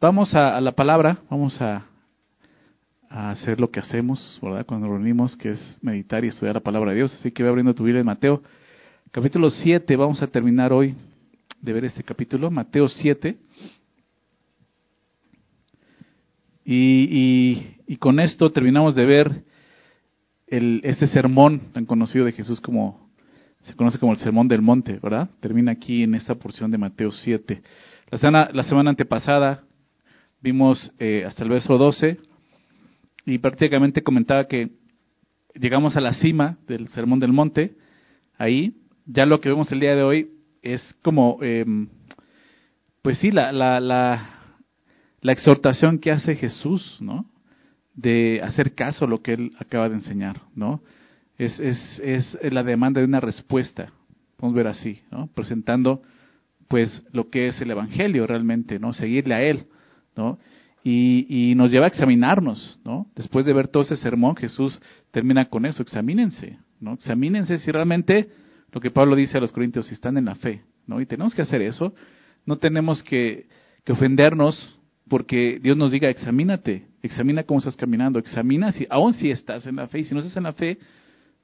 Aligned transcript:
Vamos 0.00 0.32
a, 0.32 0.60
la 0.60 0.70
palabra, 0.70 1.18
vamos 1.28 1.60
a, 1.60 1.84
hacer 3.10 3.58
lo 3.58 3.68
que 3.72 3.80
hacemos, 3.80 4.38
¿verdad? 4.40 4.64
Cuando 4.64 4.86
nos 4.86 4.94
reunimos, 4.94 5.36
que 5.36 5.50
es 5.50 5.78
meditar 5.82 6.24
y 6.24 6.28
estudiar 6.28 6.54
la 6.54 6.60
palabra 6.60 6.92
de 6.92 6.98
Dios. 6.98 7.12
Así 7.14 7.32
que 7.32 7.42
voy 7.42 7.50
abriendo 7.50 7.74
tu 7.74 7.82
Biblia 7.82 7.98
en 7.98 8.06
Mateo, 8.06 8.40
capítulo 9.10 9.50
7. 9.50 9.96
Vamos 9.96 10.22
a 10.22 10.28
terminar 10.28 10.72
hoy 10.72 10.94
de 11.60 11.72
ver 11.72 11.84
este 11.84 12.04
capítulo, 12.04 12.48
Mateo 12.48 12.88
7. 12.88 13.38
Y, 16.64 17.96
con 17.98 18.20
esto 18.20 18.52
terminamos 18.52 18.94
de 18.94 19.04
ver 19.04 19.42
el, 20.46 20.80
este 20.84 21.08
sermón 21.08 21.72
tan 21.72 21.86
conocido 21.86 22.24
de 22.24 22.30
Jesús 22.30 22.60
como 22.60 23.10
se 23.62 23.74
conoce 23.74 23.98
como 23.98 24.12
el 24.12 24.18
sermón 24.18 24.46
del 24.46 24.62
monte, 24.62 25.00
¿verdad? 25.02 25.28
Termina 25.40 25.72
aquí 25.72 26.04
en 26.04 26.14
esta 26.14 26.36
porción 26.36 26.70
de 26.70 26.78
Mateo 26.78 27.10
7. 27.10 27.62
La 28.10 28.18
semana, 28.18 28.50
la 28.52 28.62
semana 28.62 28.90
antepasada 28.90 29.64
vimos 30.40 30.92
eh, 30.98 31.24
hasta 31.26 31.42
el 31.44 31.50
verso 31.50 31.78
12 31.78 32.18
y 33.26 33.38
prácticamente 33.38 34.02
comentaba 34.02 34.46
que 34.46 34.70
llegamos 35.54 35.96
a 35.96 36.00
la 36.00 36.14
cima 36.14 36.58
del 36.66 36.88
sermón 36.88 37.20
del 37.20 37.32
monte. 37.32 37.76
Ahí, 38.38 38.74
ya 39.06 39.26
lo 39.26 39.40
que 39.40 39.48
vemos 39.48 39.70
el 39.72 39.80
día 39.80 39.94
de 39.94 40.02
hoy 40.02 40.30
es 40.62 40.96
como, 41.02 41.38
em, 41.42 41.88
pues 43.02 43.18
sí, 43.18 43.30
la, 43.30 43.52
la, 43.52 43.80
la 43.80 44.38
la 45.20 45.32
exhortación 45.32 45.98
que 45.98 46.10
hace 46.10 46.36
Jesús, 46.36 46.98
¿no? 47.00 47.26
De 47.94 48.40
hacer 48.42 48.74
caso 48.74 49.04
a 49.04 49.08
lo 49.08 49.22
que 49.22 49.34
él 49.34 49.52
acaba 49.58 49.88
de 49.88 49.96
enseñar, 49.96 50.42
¿no? 50.54 50.82
Es, 51.36 51.58
es, 51.60 52.00
es 52.02 52.38
la 52.52 52.62
demanda 52.62 53.00
de 53.00 53.06
una 53.06 53.20
respuesta, 53.20 53.92
a 54.40 54.48
ver 54.48 54.68
así, 54.68 55.02
¿no? 55.10 55.28
Presentando, 55.34 56.02
pues, 56.68 57.04
lo 57.12 57.30
que 57.30 57.48
es 57.48 57.60
el 57.60 57.70
Evangelio 57.70 58.26
realmente, 58.26 58.78
¿no? 58.78 58.92
Seguirle 58.92 59.34
a 59.34 59.42
él, 59.42 59.66
¿no? 60.18 60.38
Y, 60.82 61.26
y, 61.28 61.54
nos 61.54 61.70
lleva 61.70 61.86
a 61.86 61.88
examinarnos, 61.88 62.78
¿no? 62.84 63.06
Después 63.14 63.46
de 63.46 63.52
ver 63.52 63.68
todo 63.68 63.84
ese 63.84 63.96
sermón, 63.96 64.36
Jesús 64.36 64.80
termina 65.12 65.48
con 65.48 65.64
eso, 65.64 65.82
examínense, 65.82 66.58
¿no? 66.80 66.94
Examínense 66.94 67.58
si 67.58 67.70
realmente 67.70 68.28
lo 68.72 68.80
que 68.80 68.90
Pablo 68.90 69.14
dice 69.14 69.38
a 69.38 69.40
los 69.40 69.52
corintios, 69.52 69.86
si 69.86 69.94
están 69.94 70.16
en 70.16 70.24
la 70.24 70.34
fe, 70.34 70.62
¿no? 70.86 71.00
Y 71.00 71.06
tenemos 71.06 71.34
que 71.34 71.42
hacer 71.42 71.62
eso, 71.62 71.94
no 72.46 72.56
tenemos 72.56 73.02
que, 73.04 73.46
que 73.84 73.92
ofendernos 73.92 74.76
porque 75.08 75.60
Dios 75.62 75.76
nos 75.76 75.92
diga, 75.92 76.10
examínate, 76.10 76.86
examina 77.02 77.44
cómo 77.44 77.58
estás 77.58 77.76
caminando, 77.76 78.18
examina 78.18 78.72
si, 78.72 78.86
aún 78.90 79.14
si 79.14 79.30
estás 79.30 79.66
en 79.66 79.76
la 79.76 79.86
fe, 79.86 80.00
y 80.00 80.04
si 80.04 80.14
no 80.14 80.20
estás 80.20 80.36
en 80.36 80.42
la 80.42 80.52
fe, 80.52 80.78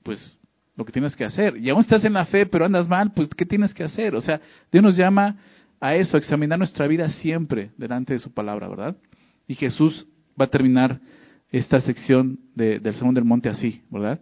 pues 0.02 0.36
lo 0.76 0.84
que 0.84 0.92
tienes 0.92 1.14
que 1.14 1.24
hacer. 1.24 1.56
Y 1.58 1.70
aún 1.70 1.80
estás 1.80 2.04
en 2.04 2.14
la 2.14 2.26
fe, 2.26 2.46
pero 2.46 2.64
andas 2.64 2.88
mal, 2.88 3.12
pues 3.12 3.28
¿qué 3.28 3.46
tienes 3.46 3.72
que 3.72 3.84
hacer? 3.84 4.14
O 4.14 4.20
sea, 4.20 4.40
Dios 4.72 4.82
nos 4.82 4.96
llama 4.96 5.36
a 5.84 5.96
eso, 5.96 6.16
a 6.16 6.18
examinar 6.18 6.58
nuestra 6.58 6.86
vida 6.86 7.10
siempre 7.10 7.70
delante 7.76 8.14
de 8.14 8.18
su 8.18 8.32
palabra, 8.32 8.68
¿verdad? 8.68 8.96
Y 9.46 9.54
Jesús 9.54 10.06
va 10.40 10.46
a 10.46 10.50
terminar 10.50 10.98
esta 11.52 11.78
sección 11.82 12.38
del 12.54 12.94
Sermón 12.94 13.14
del 13.14 13.26
Monte 13.26 13.50
así, 13.50 13.82
¿verdad? 13.90 14.18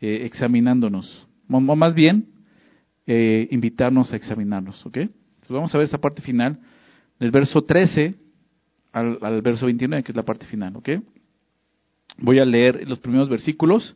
Eh, 0.00 0.22
examinándonos. 0.24 1.28
O 1.48 1.60
más 1.60 1.94
bien, 1.94 2.26
eh, 3.06 3.46
invitarnos 3.52 4.12
a 4.12 4.16
examinarnos, 4.16 4.84
¿ok? 4.84 4.96
Entonces 4.96 5.50
vamos 5.50 5.72
a 5.72 5.78
ver 5.78 5.84
esta 5.84 5.98
parte 5.98 6.22
final 6.22 6.58
del 7.20 7.30
verso 7.30 7.62
13 7.62 8.16
al, 8.90 9.42
verso 9.42 9.66
29, 9.66 10.02
que 10.02 10.10
es 10.10 10.16
la 10.16 10.24
parte 10.24 10.46
final, 10.46 10.74
¿ok? 10.74 10.88
Voy 12.18 12.40
a 12.40 12.44
leer 12.44 12.84
los 12.88 12.98
primeros 12.98 13.28
versículos 13.28 13.94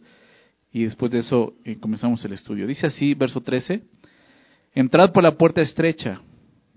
y 0.70 0.84
después 0.84 1.10
de 1.10 1.18
eso 1.18 1.54
eh, 1.64 1.76
comenzamos 1.80 2.24
el 2.24 2.34
estudio. 2.34 2.68
Dice 2.68 2.86
así, 2.86 3.14
verso 3.14 3.40
13, 3.40 3.82
entrad 4.74 5.10
por 5.10 5.24
la 5.24 5.36
puerta 5.36 5.60
estrecha, 5.60 6.20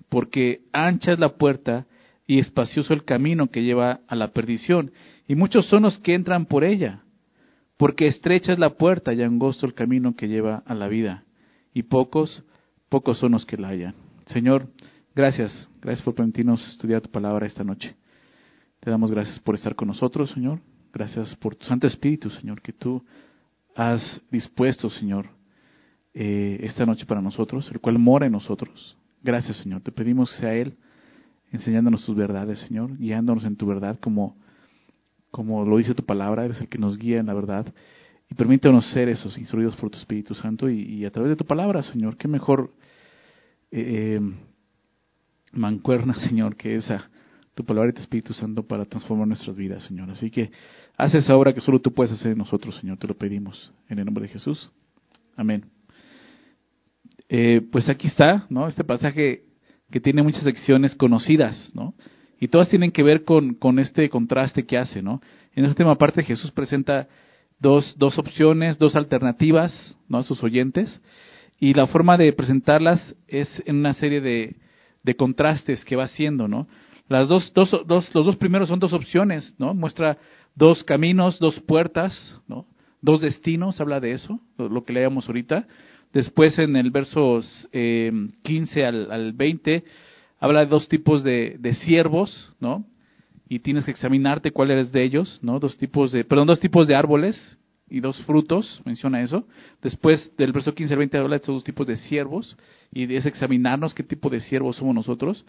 porque 0.10 0.62
ancha 0.72 1.12
es 1.12 1.20
la 1.20 1.36
puerta 1.36 1.86
y 2.26 2.40
espacioso 2.40 2.94
el 2.94 3.04
camino 3.04 3.50
que 3.50 3.64
lleva 3.64 4.02
a 4.08 4.16
la 4.16 4.30
perdición, 4.30 4.92
y 5.28 5.36
muchos 5.36 5.66
son 5.68 5.84
los 5.84 6.00
que 6.00 6.14
entran 6.14 6.46
por 6.46 6.64
ella, 6.64 7.04
porque 7.78 8.08
estrecha 8.08 8.54
es 8.54 8.60
la 8.60 8.76
puerta 8.76 9.14
y 9.14 9.22
angosto 9.22 9.66
el 9.66 9.74
camino 9.74 10.16
que 10.16 10.28
lleva 10.28 10.64
a 10.66 10.74
la 10.74 10.88
vida, 10.88 11.24
y 11.74 11.84
pocos, 11.84 12.44
pocos 12.90 13.18
son 13.18 13.34
los 13.34 13.46
que 13.46 13.58
la 13.58 13.70
hallan. 13.70 13.96
Señor, 14.28 14.68
gracias, 15.16 15.70
gracias 15.82 16.04
por 16.04 16.16
permitirnos 16.16 16.66
estudiar 16.70 17.02
tu 17.02 17.10
palabra 17.10 17.46
esta 17.46 17.64
noche. 17.64 17.96
Te 18.80 18.90
damos 18.90 19.12
gracias 19.12 19.40
por 19.40 19.56
estar 19.56 19.76
con 19.76 19.88
nosotros, 19.88 20.32
Señor. 20.32 20.60
Gracias 20.94 21.36
por 21.38 21.56
tu 21.56 21.66
Santo 21.66 21.88
Espíritu, 21.88 22.30
Señor, 22.30 22.62
que 22.62 22.72
tú 22.72 23.04
has 23.76 24.22
dispuesto, 24.30 24.90
Señor, 24.90 25.28
eh, 26.14 26.60
esta 26.62 26.86
noche 26.86 27.06
para 27.06 27.22
nosotros, 27.22 27.70
el 27.72 27.80
cual 27.80 27.98
mora 27.98 28.28
en 28.28 28.34
nosotros. 28.34 28.96
Gracias, 29.24 29.58
Señor. 29.58 29.82
Te 29.82 29.92
pedimos 29.92 30.30
que 30.32 30.38
sea 30.38 30.54
Él 30.54 30.76
enseñándonos 31.52 32.06
tus 32.06 32.16
verdades, 32.16 32.60
Señor, 32.60 32.98
guiándonos 32.98 33.46
en 33.46 33.56
tu 33.56 33.66
verdad 33.66 33.98
como, 34.00 34.36
como 35.32 35.64
lo 35.64 35.78
dice 35.78 35.94
tu 35.94 36.04
palabra, 36.04 36.46
eres 36.46 36.60
el 36.60 36.68
que 36.68 36.78
nos 36.78 36.98
guía 36.98 37.20
en 37.20 37.28
la 37.28 37.34
verdad. 37.34 37.74
Y 38.30 38.36
permítanos 38.36 38.92
ser 38.92 39.10
esos 39.10 39.38
instruidos 39.38 39.76
por 39.76 39.90
tu 39.90 39.98
Espíritu 39.98 40.34
Santo 40.34 40.70
y, 40.70 41.06
a 41.06 41.12
través 41.12 41.30
de 41.30 41.36
tu 41.36 41.46
palabra, 41.46 41.84
Señor. 41.84 42.18
Qué 42.18 42.28
mejor 42.28 42.72
eh, 43.72 44.18
eh, 44.18 44.22
mancuerna, 45.54 46.16
Señor, 46.28 46.56
que 46.56 46.76
esa 46.76 47.10
tu 47.54 47.64
palabra 47.64 47.92
y 47.92 47.94
tu 47.94 48.02
Espíritu 48.02 48.34
Santo 48.34 48.64
para 48.64 48.86
transformar 48.86 49.28
nuestras 49.28 49.56
vidas, 49.56 49.84
Señor. 49.84 50.10
Así 50.10 50.32
que 50.32 50.52
haz 50.98 51.14
esa 51.14 51.36
obra 51.36 51.54
que 51.54 51.62
solo 51.62 51.80
tú 51.80 51.94
puedes 51.94 52.12
hacer 52.12 52.32
en 52.32 52.40
nosotros, 52.40 52.76
Señor. 52.78 52.98
Te 52.98 53.08
lo 53.08 53.16
pedimos 53.16 53.72
en 53.90 54.00
el 54.00 54.06
nombre 54.06 54.24
de 54.24 54.30
Jesús. 54.30 54.72
Amén. 55.36 55.83
Eh, 57.30 57.62
pues 57.72 57.90
aquí 57.90 58.08
está, 58.08 58.46
¿no? 58.50 58.68
Este 58.68 58.84
pasaje 58.84 59.44
que 59.92 60.00
tiene 60.00 60.24
muchas 60.24 60.44
secciones 60.44 60.96
conocidas, 60.96 61.72
¿no? 61.74 61.94
Y 62.40 62.48
todas 62.48 62.70
tienen 62.70 62.92
que 62.92 63.04
ver 63.04 63.24
con, 63.24 63.56
con 63.56 63.80
este 63.80 64.10
contraste 64.10 64.66
que 64.66 64.78
hace, 64.78 65.02
¿no? 65.02 65.22
En 65.56 65.66
esta 65.66 65.84
última 65.84 65.98
parte 65.98 66.24
Jesús 66.24 66.52
presenta 66.52 67.08
dos, 67.60 67.96
dos 67.98 68.18
opciones, 68.18 68.78
dos 68.78 68.96
alternativas, 68.96 69.98
¿no? 70.10 70.20
A 70.20 70.24
sus 70.24 70.44
oyentes. 70.44 71.02
Y 71.60 71.74
la 71.74 71.88
forma 71.88 72.18
de 72.18 72.34
presentarlas 72.34 73.16
es 73.28 73.64
en 73.66 73.78
una 73.78 73.94
serie 73.94 74.20
de, 74.20 74.58
de 75.04 75.16
contrastes 75.16 75.86
que 75.86 75.96
va 75.96 76.06
haciendo, 76.06 76.48
¿no? 76.48 76.68
Las 77.08 77.28
dos, 77.28 77.52
dos, 77.54 77.70
dos, 77.86 78.14
los 78.16 78.26
dos 78.26 78.36
primeros 78.38 78.70
son 78.70 78.80
dos 78.80 78.94
opciones, 78.94 79.56
¿no? 79.60 79.74
Muestra 79.74 80.18
dos 80.56 80.84
caminos, 80.84 81.40
dos 81.40 81.60
puertas, 81.62 82.40
¿no? 82.48 82.66
Dos 83.02 83.22
destinos, 83.22 83.82
habla 83.82 84.00
de 84.00 84.14
eso, 84.14 84.40
lo, 84.58 84.84
que 84.86 84.94
leíamos 84.94 85.28
ahorita. 85.28 85.68
Después 86.14 86.58
en 86.60 86.76
el 86.76 86.92
versos 86.92 87.68
eh, 87.72 88.12
15 88.44 88.86
al, 88.86 89.12
al 89.12 89.34
20 89.34 89.84
habla 90.40 90.62
de 90.62 90.68
dos 90.68 90.88
tipos 90.88 91.24
de, 91.24 91.58
de 91.60 91.74
siervos, 91.74 92.54
¿no? 92.60 92.86
Y 93.50 93.60
tienes 93.60 93.86
que 93.86 93.92
examinarte 93.92 94.52
cuál 94.52 94.72
eres 94.72 94.92
de 94.92 95.04
ellos, 95.04 95.40
¿no? 95.42 95.60
Dos 95.60 95.78
tipos 95.78 96.12
de, 96.12 96.24
perdón, 96.24 96.48
dos 96.48 96.60
tipos 96.60 96.88
de 96.88 96.96
árboles 96.96 97.58
y 97.90 98.00
dos 98.00 98.22
frutos, 98.24 98.82
menciona 98.86 99.22
eso. 99.22 99.48
Después 99.82 100.32
del 100.38 100.52
verso 100.52 100.74
15 100.74 100.94
al 100.94 101.00
20 101.00 101.18
habla 101.18 101.30
de 101.32 101.38
estos 101.38 101.56
dos 101.56 101.64
tipos 101.64 101.88
de 101.88 101.98
siervos 101.98 102.58
y 102.92 103.14
es 103.16 103.26
examinarnos 103.26 103.94
qué 103.94 104.04
tipo 104.04 104.30
de 104.30 104.40
siervos 104.40 104.78
somos 104.78 104.94
nosotros. 104.94 105.46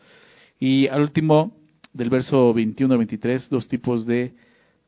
Y 0.58 0.88
al 0.88 1.02
último, 1.02 1.56
del 1.92 2.08
verso 2.10 2.54
21 2.54 2.92
al 2.92 2.98
23, 2.98 3.50
dos 3.50 3.68
tipos 3.68 4.06
de 4.06 4.34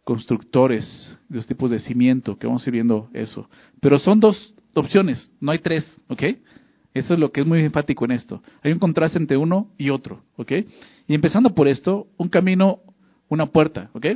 constructores, 0.05 1.19
dos 1.29 1.47
tipos 1.47 1.71
de 1.71 1.81
cimiento, 1.81 2.39
que 2.39 2.47
vamos 2.47 2.67
a 2.67 2.71
ir 2.71 2.75
viendo 2.75 3.11
eso. 3.13 3.49
Pero 3.81 3.99
son 3.99 4.21
dos 4.21 4.55
opciones, 4.77 5.31
no 5.41 5.53
hay 5.53 5.59
tres, 5.61 6.01
¿ok? 6.09 6.23
Eso 6.95 7.15
es 7.15 7.21
lo 7.21 7.31
que 7.31 7.43
es 7.43 7.47
muy 7.47 7.61
enfático 7.61 8.05
en 8.05 8.13
esto. 8.13 8.43
Hay 8.63 8.73
un 8.73 8.79
contraste 8.79 9.19
entre 9.19 9.37
uno 9.37 9.71
y 9.77 9.91
otro, 9.91 10.23
¿ok? 10.37 10.53
Y 11.07 11.15
empezando 11.15 11.55
por 11.55 11.69
esto, 11.69 12.09
un 12.17 12.29
camino, 12.29 12.81
una 13.29 13.47
puerta, 13.47 13.91
¿ok? 13.93 14.07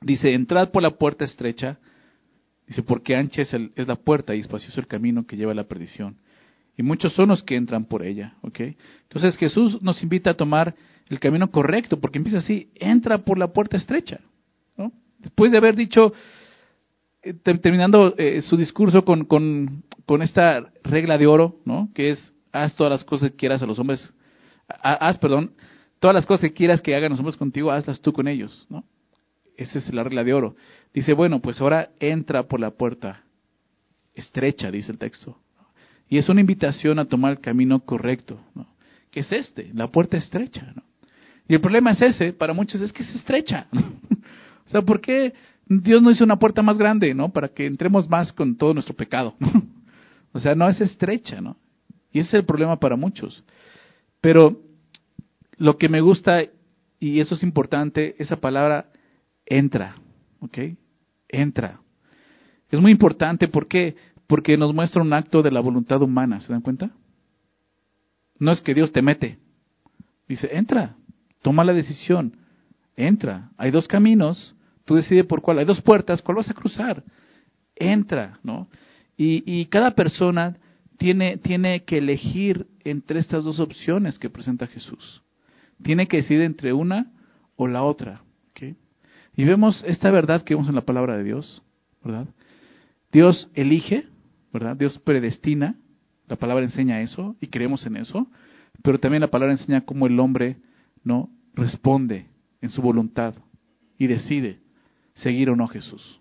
Dice, 0.00 0.34
entrad 0.34 0.70
por 0.70 0.82
la 0.82 0.90
puerta 0.90 1.24
estrecha, 1.24 1.78
dice, 2.66 2.82
porque 2.82 3.16
ancha 3.16 3.42
es, 3.42 3.54
el, 3.54 3.72
es 3.76 3.86
la 3.86 3.96
puerta 3.96 4.34
y 4.34 4.40
espacioso 4.40 4.80
el 4.80 4.86
camino 4.86 5.26
que 5.26 5.36
lleva 5.36 5.52
a 5.52 5.54
la 5.54 5.64
perdición 5.64 6.16
y 6.76 6.82
muchos 6.82 7.12
son 7.12 7.28
los 7.28 7.42
que 7.42 7.56
entran 7.56 7.84
por 7.84 8.04
ella. 8.04 8.34
¿ok? 8.42 8.60
Entonces 9.02 9.36
Jesús 9.36 9.80
nos 9.82 10.02
invita 10.02 10.30
a 10.30 10.34
tomar 10.34 10.74
el 11.08 11.20
camino 11.20 11.50
correcto, 11.50 12.00
porque 12.00 12.18
empieza 12.18 12.38
así, 12.38 12.70
entra 12.74 13.18
por 13.18 13.38
la 13.38 13.48
puerta 13.48 13.76
estrecha. 13.76 14.20
¿no? 14.76 14.92
Después 15.18 15.52
de 15.52 15.58
haber 15.58 15.76
dicho, 15.76 16.12
terminando 17.42 18.14
eh, 18.18 18.40
su 18.42 18.56
discurso 18.56 19.04
con, 19.04 19.24
con, 19.24 20.22
esta 20.22 20.70
regla 20.82 21.18
de 21.18 21.26
oro, 21.26 21.56
¿no? 21.64 21.90
que 21.94 22.10
es, 22.10 22.32
haz 22.52 22.74
todas 22.76 22.90
las 22.90 23.04
cosas 23.04 23.30
que 23.30 23.36
quieras 23.36 23.62
a 23.62 23.66
los 23.66 23.78
hombres, 23.78 24.12
haz, 24.68 25.18
perdón, 25.18 25.52
todas 25.98 26.14
las 26.14 26.26
cosas 26.26 26.42
que 26.42 26.52
quieras 26.52 26.82
que 26.82 26.94
hagan 26.94 27.10
los 27.10 27.18
hombres 27.18 27.36
contigo, 27.36 27.70
hazlas 27.70 28.00
tú 28.00 28.12
con 28.12 28.28
ellos. 28.28 28.66
¿no? 28.68 28.84
Esa 29.56 29.78
es 29.78 29.92
la 29.92 30.04
regla 30.04 30.24
de 30.24 30.34
oro. 30.34 30.56
Dice, 30.92 31.12
bueno, 31.12 31.40
pues 31.40 31.60
ahora 31.60 31.90
entra 31.98 32.44
por 32.44 32.60
la 32.60 32.70
puerta 32.70 33.22
estrecha, 34.14 34.70
dice 34.70 34.92
el 34.92 34.98
texto. 34.98 35.38
Y 36.08 36.18
es 36.18 36.28
una 36.28 36.40
invitación 36.40 36.98
a 36.98 37.06
tomar 37.06 37.32
el 37.32 37.40
camino 37.40 37.80
correcto, 37.80 38.38
que 39.10 39.20
es 39.20 39.32
este, 39.32 39.70
la 39.74 39.88
puerta 39.88 40.16
estrecha. 40.16 40.74
Y 41.48 41.54
el 41.54 41.60
problema 41.60 41.92
es 41.92 42.02
ese, 42.02 42.32
para 42.32 42.52
muchos 42.52 42.80
es 42.82 42.92
que 42.92 43.02
es 43.02 43.14
estrecha. 43.14 43.66
o 44.66 44.68
sea, 44.68 44.82
¿por 44.82 45.00
qué 45.00 45.32
Dios 45.66 46.02
no 46.02 46.10
hizo 46.10 46.24
una 46.24 46.38
puerta 46.38 46.62
más 46.62 46.78
grande, 46.78 47.14
¿no? 47.14 47.32
Para 47.32 47.48
que 47.48 47.66
entremos 47.66 48.08
más 48.08 48.32
con 48.32 48.56
todo 48.56 48.74
nuestro 48.74 48.94
pecado. 48.94 49.34
o 50.32 50.38
sea, 50.38 50.54
no 50.54 50.68
es 50.68 50.80
estrecha, 50.80 51.40
¿no? 51.40 51.56
Y 52.12 52.20
ese 52.20 52.28
es 52.28 52.34
el 52.34 52.44
problema 52.44 52.78
para 52.78 52.96
muchos. 52.96 53.44
Pero 54.20 54.60
lo 55.56 55.76
que 55.76 55.88
me 55.88 56.00
gusta 56.00 56.42
y 57.04 57.20
eso 57.20 57.34
es 57.34 57.42
importante, 57.42 58.16
esa 58.18 58.36
palabra 58.36 58.86
entra, 59.44 59.96
¿ok? 60.40 60.58
Entra. 61.28 61.80
Es 62.70 62.80
muy 62.80 62.92
importante, 62.92 63.46
¿por 63.46 63.68
qué? 63.68 63.94
Porque 64.26 64.56
nos 64.56 64.74
muestra 64.74 65.02
un 65.02 65.12
acto 65.12 65.42
de 65.42 65.50
la 65.50 65.60
voluntad 65.60 66.00
humana, 66.00 66.40
¿se 66.40 66.50
dan 66.50 66.62
cuenta? 66.62 66.92
No 68.38 68.52
es 68.52 68.62
que 68.62 68.72
Dios 68.72 68.90
te 68.90 69.02
mete. 69.02 69.38
Dice, 70.26 70.48
entra, 70.56 70.96
toma 71.42 71.62
la 71.62 71.74
decisión, 71.74 72.38
entra. 72.96 73.50
Hay 73.58 73.70
dos 73.70 73.86
caminos, 73.86 74.54
tú 74.84 74.94
decides 74.94 75.26
por 75.26 75.42
cuál. 75.42 75.58
Hay 75.58 75.64
dos 75.64 75.80
puertas, 75.80 76.22
¿cuál 76.22 76.38
vas 76.38 76.50
a 76.50 76.54
cruzar? 76.54 77.02
Entra, 77.76 78.38
¿no? 78.42 78.68
Y, 79.16 79.42
y 79.46 79.66
cada 79.66 79.92
persona 79.92 80.56
tiene, 80.98 81.36
tiene 81.38 81.84
que 81.84 81.98
elegir 81.98 82.66
entre 82.84 83.20
estas 83.20 83.44
dos 83.44 83.60
opciones 83.60 84.18
que 84.18 84.30
presenta 84.30 84.66
Jesús. 84.66 85.22
Tiene 85.82 86.06
que 86.06 86.18
decidir 86.18 86.42
entre 86.42 86.72
una 86.72 87.12
o 87.56 87.66
la 87.66 87.82
otra. 87.82 88.22
Y 89.36 89.44
vemos 89.44 89.82
esta 89.86 90.10
verdad 90.10 90.42
que 90.42 90.54
vemos 90.54 90.68
en 90.68 90.76
la 90.76 90.84
palabra 90.84 91.16
de 91.16 91.24
Dios, 91.24 91.62
¿verdad? 92.04 92.28
Dios 93.10 93.50
elige, 93.54 94.06
¿verdad? 94.52 94.76
Dios 94.76 94.98
predestina, 94.98 95.76
la 96.28 96.36
palabra 96.36 96.64
enseña 96.64 97.00
eso 97.00 97.36
y 97.40 97.48
creemos 97.48 97.84
en 97.86 97.96
eso, 97.96 98.28
pero 98.82 99.00
también 99.00 99.20
la 99.20 99.30
palabra 99.30 99.54
enseña 99.54 99.84
cómo 99.84 100.06
el 100.06 100.18
hombre 100.20 100.56
no 101.02 101.30
responde 101.54 102.26
en 102.60 102.70
su 102.70 102.80
voluntad 102.80 103.34
y 103.98 104.06
decide 104.06 104.60
seguir 105.14 105.50
o 105.50 105.56
no 105.56 105.66
Jesús. 105.68 106.20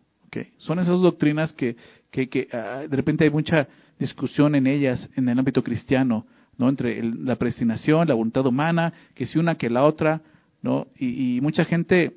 Son 0.58 0.80
esas 0.80 1.00
doctrinas 1.00 1.54
que, 1.54 1.76
que, 2.12 2.48
ah, 2.52 2.84
de 2.90 2.96
repente 2.96 3.24
hay 3.24 3.30
mucha 3.30 3.68
discusión 4.00 4.56
en 4.56 4.68
ellas 4.68 5.10
en 5.16 5.30
el 5.30 5.38
ámbito 5.38 5.64
cristiano, 5.64 6.26
¿no? 6.58 6.70
Entre 6.70 7.02
la 7.04 7.36
predestinación, 7.36 8.08
la 8.08 8.14
voluntad 8.16 8.46
humana, 8.46 8.94
que 9.14 9.26
si 9.26 9.38
una 9.38 9.56
que 9.56 9.70
la 9.70 9.84
otra, 9.84 10.22
¿no? 10.62 10.88
Y, 10.98 11.40
mucha 11.42 11.66
gente, 11.66 12.14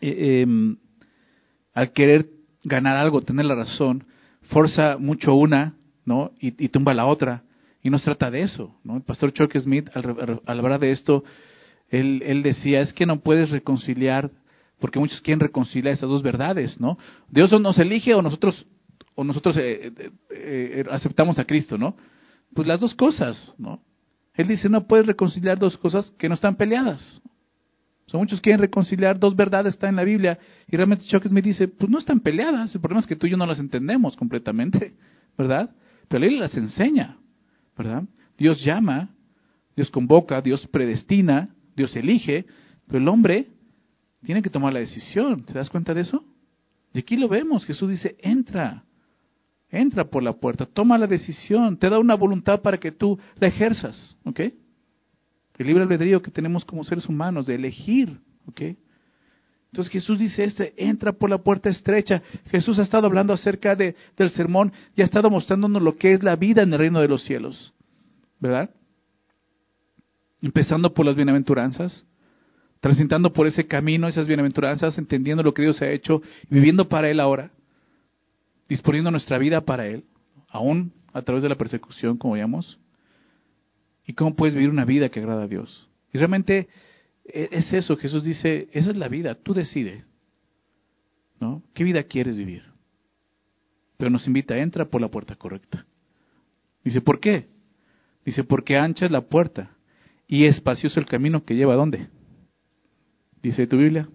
eh, 0.00 0.42
em, 0.42 0.76
al 1.74 1.92
querer 1.92 2.26
ganar 2.64 2.96
algo, 2.96 3.20
tener 3.22 3.44
la 3.44 3.54
razón, 3.54 4.04
forza 4.42 4.96
mucho 4.98 5.34
una, 5.34 5.74
¿no? 6.04 6.32
Y, 6.40 6.68
tumba 6.68 6.94
la 6.94 7.06
otra. 7.06 7.42
Y 7.82 7.90
no 7.90 7.98
se 7.98 8.06
trata 8.06 8.30
de 8.30 8.42
eso, 8.42 8.74
¿no? 8.84 8.96
El 8.96 9.02
pastor 9.02 9.32
Chuck 9.32 9.56
Smith, 9.58 9.88
al, 9.94 10.40
hablar 10.46 10.80
de 10.80 10.90
esto, 10.92 11.24
él, 11.88 12.22
él 12.26 12.42
decía, 12.42 12.80
es 12.80 12.92
que 12.92 13.06
no 13.06 13.20
puedes 13.20 13.50
reconciliar 13.50 14.30
porque 14.78 14.98
muchos 14.98 15.20
quieren 15.20 15.40
reconciliar 15.40 15.94
estas 15.94 16.08
dos 16.08 16.22
verdades, 16.22 16.80
¿no? 16.80 16.98
Dios 17.28 17.50
nos 17.60 17.78
elige 17.78 18.14
o 18.14 18.22
nosotros 18.22 18.66
o 19.14 19.24
nosotros 19.24 19.56
eh, 19.56 19.92
eh, 19.98 20.10
eh, 20.30 20.84
aceptamos 20.90 21.38
a 21.38 21.44
Cristo, 21.44 21.78
¿no? 21.78 21.96
Pues 22.54 22.68
las 22.68 22.80
dos 22.80 22.94
cosas, 22.94 23.54
¿no? 23.58 23.82
Él 24.34 24.46
dice, 24.46 24.68
no 24.68 24.86
puedes 24.86 25.06
reconciliar 25.06 25.58
dos 25.58 25.76
cosas 25.78 26.10
que 26.18 26.28
no 26.28 26.34
están 26.34 26.56
peleadas. 26.56 27.22
O 28.06 28.10
sea, 28.10 28.20
muchos 28.20 28.40
quieren 28.40 28.60
reconciliar 28.60 29.18
dos 29.18 29.34
verdades, 29.34 29.74
está 29.74 29.88
en 29.88 29.96
la 29.96 30.04
Biblia, 30.04 30.38
y 30.68 30.76
realmente 30.76 31.06
Chuck 31.06 31.24
me 31.30 31.42
dice, 31.42 31.66
pues 31.66 31.90
no 31.90 31.98
están 31.98 32.20
peleadas, 32.20 32.74
el 32.74 32.80
problema 32.80 33.00
es 33.00 33.06
que 33.06 33.16
tú 33.16 33.26
y 33.26 33.30
yo 33.30 33.36
no 33.36 33.46
las 33.46 33.58
entendemos 33.58 34.16
completamente, 34.16 34.94
¿verdad? 35.38 35.70
Pero 36.08 36.24
él 36.24 36.38
las 36.38 36.54
enseña, 36.56 37.16
¿verdad? 37.76 38.04
Dios 38.36 38.62
llama, 38.62 39.08
Dios 39.74 39.90
convoca, 39.90 40.42
Dios 40.42 40.66
predestina, 40.68 41.54
Dios 41.74 41.96
elige, 41.96 42.44
pero 42.86 42.98
el 42.98 43.08
hombre 43.08 43.48
tiene 44.26 44.42
que 44.42 44.50
tomar 44.50 44.72
la 44.72 44.80
decisión. 44.80 45.44
¿Te 45.44 45.54
das 45.54 45.70
cuenta 45.70 45.94
de 45.94 46.00
eso? 46.00 46.24
Y 46.92 46.98
aquí 46.98 47.16
lo 47.16 47.28
vemos. 47.28 47.64
Jesús 47.64 47.88
dice, 47.88 48.16
entra, 48.18 48.82
entra 49.70 50.04
por 50.04 50.20
la 50.20 50.32
puerta, 50.32 50.66
toma 50.66 50.98
la 50.98 51.06
decisión, 51.06 51.76
te 51.76 51.88
da 51.88 52.00
una 52.00 52.16
voluntad 52.16 52.60
para 52.60 52.76
que 52.76 52.90
tú 52.90 53.16
la 53.38 53.46
ejerzas. 53.46 54.16
¿Ok? 54.24 54.40
El 54.40 55.66
libre 55.68 55.84
albedrío 55.84 56.20
que 56.22 56.32
tenemos 56.32 56.64
como 56.64 56.82
seres 56.82 57.08
humanos 57.08 57.46
de 57.46 57.54
elegir. 57.54 58.18
¿Ok? 58.48 58.62
Entonces 59.70 59.92
Jesús 59.92 60.18
dice 60.18 60.42
este, 60.42 60.74
entra 60.76 61.12
por 61.12 61.30
la 61.30 61.38
puerta 61.38 61.68
estrecha. 61.68 62.20
Jesús 62.50 62.80
ha 62.80 62.82
estado 62.82 63.06
hablando 63.06 63.32
acerca 63.32 63.76
de, 63.76 63.94
del 64.16 64.30
sermón 64.30 64.72
y 64.96 65.02
ha 65.02 65.04
estado 65.04 65.30
mostrándonos 65.30 65.80
lo 65.80 65.96
que 65.96 66.10
es 66.10 66.24
la 66.24 66.34
vida 66.34 66.62
en 66.62 66.72
el 66.72 66.80
reino 66.80 67.00
de 67.00 67.06
los 67.06 67.22
cielos. 67.22 67.72
¿Verdad? 68.40 68.70
Empezando 70.42 70.92
por 70.92 71.06
las 71.06 71.14
bienaventuranzas, 71.14 72.04
transitando 72.86 73.32
por 73.32 73.48
ese 73.48 73.66
camino, 73.66 74.06
esas 74.06 74.28
bienaventuranzas, 74.28 74.96
entendiendo 74.96 75.42
lo 75.42 75.52
que 75.52 75.62
Dios 75.62 75.82
ha 75.82 75.90
hecho, 75.90 76.22
viviendo 76.48 76.88
para 76.88 77.10
Él 77.10 77.18
ahora, 77.18 77.50
disponiendo 78.68 79.10
nuestra 79.10 79.38
vida 79.38 79.62
para 79.62 79.88
Él, 79.88 80.04
aún 80.48 80.92
a 81.12 81.22
través 81.22 81.42
de 81.42 81.48
la 81.48 81.56
persecución, 81.56 82.16
como 82.16 82.34
veíamos. 82.34 82.78
¿Y 84.06 84.12
cómo 84.12 84.36
puedes 84.36 84.54
vivir 84.54 84.70
una 84.70 84.84
vida 84.84 85.08
que 85.08 85.18
agrada 85.18 85.42
a 85.42 85.48
Dios? 85.48 85.88
Y 86.12 86.18
realmente 86.18 86.68
e, 87.24 87.48
es 87.50 87.72
eso, 87.72 87.96
Jesús 87.96 88.22
dice, 88.22 88.68
esa 88.70 88.92
es 88.92 88.96
la 88.96 89.08
vida, 89.08 89.34
tú 89.34 89.52
decides. 89.52 90.04
¿No? 91.40 91.64
¿Qué 91.74 91.82
vida 91.82 92.04
quieres 92.04 92.36
vivir? 92.36 92.62
Pero 93.96 94.12
nos 94.12 94.28
invita, 94.28 94.56
entra 94.58 94.84
por 94.84 95.00
la 95.00 95.08
puerta 95.08 95.34
correcta. 95.34 95.84
Dice, 96.84 97.00
¿por 97.00 97.18
qué? 97.18 97.48
Dice, 98.24 98.44
porque 98.44 98.76
ancha 98.76 99.06
es 99.06 99.10
la 99.10 99.22
puerta 99.22 99.72
y 100.28 100.44
espacioso 100.44 101.00
el 101.00 101.06
camino 101.06 101.44
que 101.44 101.56
lleva 101.56 101.72
a 101.72 101.78
dónde? 101.78 102.10
Dice 103.46 103.68
tu 103.68 103.76
Biblia. 103.76 104.08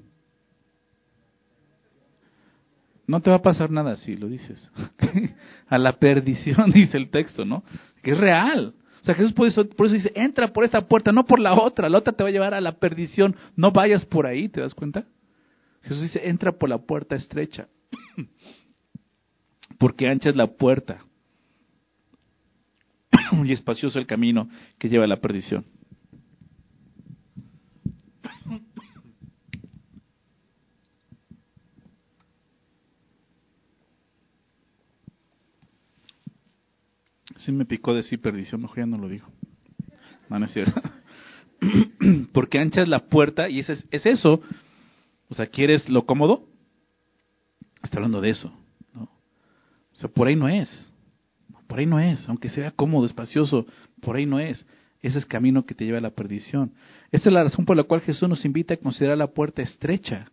No 3.08 3.22
te 3.22 3.30
va 3.30 3.38
a 3.38 3.42
pasar 3.42 3.72
nada 3.72 3.96
si 3.96 4.18
lo 4.18 4.28
dices. 4.28 4.70
a 5.70 5.78
la 5.78 5.94
perdición, 5.94 6.70
dice 6.74 6.98
el 6.98 7.10
texto, 7.10 7.46
¿no? 7.46 7.64
Que 8.04 8.12
es 8.12 8.18
real. 8.18 8.74
O 9.00 9.04
sea, 9.06 9.16
Jesús 9.16 9.32
por 9.32 9.48
eso, 9.48 9.70
por 9.70 9.86
eso 9.86 9.96
dice, 9.96 10.12
entra 10.16 10.52
por 10.52 10.66
esta 10.66 10.86
puerta, 10.86 11.14
no 11.14 11.24
por 11.24 11.40
la 11.40 11.54
otra. 11.54 11.88
La 11.88 12.00
otra 12.00 12.12
te 12.12 12.24
va 12.24 12.28
a 12.28 12.32
llevar 12.34 12.54
a 12.54 12.60
la 12.60 12.74
perdición. 12.78 13.38
No 13.56 13.72
vayas 13.72 14.06
por 14.06 14.28
ahí, 14.28 14.50
¿te 14.50 14.60
das 14.60 14.76
cuenta? 14.76 15.06
Jesús 15.84 16.02
dice, 16.02 16.28
entra 16.28 16.52
por 16.52 16.68
la 16.68 16.80
puerta 16.80 17.16
estrecha. 17.16 17.70
Porque 19.80 20.10
ancha 20.10 20.30
es 20.30 20.36
la 20.36 20.48
puerta. 20.48 21.06
y 23.46 23.54
espacioso 23.54 23.98
el 23.98 24.08
camino 24.08 24.50
que 24.78 24.90
lleva 24.90 25.06
a 25.06 25.08
la 25.08 25.22
perdición. 25.22 25.64
Sí 37.42 37.52
me 37.52 37.66
picó 37.66 37.94
decir 37.94 38.22
perdición, 38.22 38.62
mejor 38.62 38.78
ya 38.78 38.86
no 38.86 38.98
lo 38.98 39.10
digo. 39.10 39.28
No, 40.30 40.38
no 40.38 40.46
es 40.46 40.54
cierto. 40.54 40.80
Porque 42.34 42.60
ancha 42.60 42.82
es 42.82 42.88
la 42.88 43.08
puerta 43.08 43.50
y 43.50 43.60
es, 43.60 43.70
es 43.70 44.06
eso. 44.06 44.42
O 45.28 45.34
sea, 45.34 45.48
¿quieres 45.48 45.90
lo 45.90 46.06
cómodo? 46.06 46.46
Está 47.84 47.98
hablando 47.98 48.22
de 48.22 48.30
eso. 48.30 48.54
¿no? 48.94 49.04
O 49.04 49.10
sea, 49.96 50.10
por 50.10 50.28
ahí 50.28 50.36
no 50.36 50.48
es. 50.48 50.94
Por 51.68 51.80
ahí 51.80 51.86
no 51.86 52.00
es. 52.00 52.28
Aunque 52.30 52.50
sea 52.50 52.72
cómodo, 52.72 53.06
espacioso, 53.06 53.66
por 54.02 54.18
ahí 54.18 54.26
no 54.26 54.40
es. 54.40 54.66
Ese 55.02 55.18
es 55.18 55.26
camino 55.26 55.66
que 55.66 55.74
te 55.74 55.84
lleva 55.84 55.98
a 55.98 56.02
la 56.02 56.12
perdición. 56.12 56.74
Esta 57.12 57.30
es 57.30 57.34
la 57.34 57.44
razón 57.44 57.66
por 57.66 57.76
la 57.76 57.84
cual 57.84 58.02
Jesús 58.02 58.30
nos 58.30 58.46
invita 58.46 58.76
a 58.76 58.78
considerar 58.78 59.18
la 59.18 59.32
puerta 59.32 59.64
estrecha. 59.64 60.30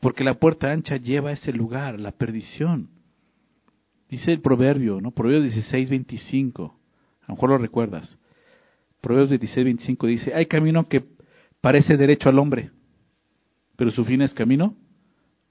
Porque 0.00 0.22
la 0.22 0.34
puerta 0.34 0.70
ancha 0.70 0.96
lleva 0.96 1.30
a 1.30 1.32
ese 1.32 1.52
lugar, 1.52 1.98
la 1.98 2.12
perdición. 2.12 2.90
Dice 4.14 4.30
el 4.30 4.40
proverbio, 4.40 5.00
¿no? 5.00 5.10
Proverbios 5.10 5.52
16, 5.52 5.90
25. 5.90 6.78
A 7.22 7.24
lo 7.26 7.34
mejor 7.34 7.50
lo 7.50 7.58
recuerdas. 7.58 8.16
Proverbios 9.00 9.30
16, 9.30 9.64
25 9.64 10.06
dice, 10.06 10.32
hay 10.32 10.46
camino 10.46 10.88
que 10.88 11.04
parece 11.60 11.96
derecho 11.96 12.28
al 12.28 12.38
hombre, 12.38 12.70
pero 13.74 13.90
su 13.90 14.04
fin 14.04 14.22
es 14.22 14.32
camino 14.32 14.76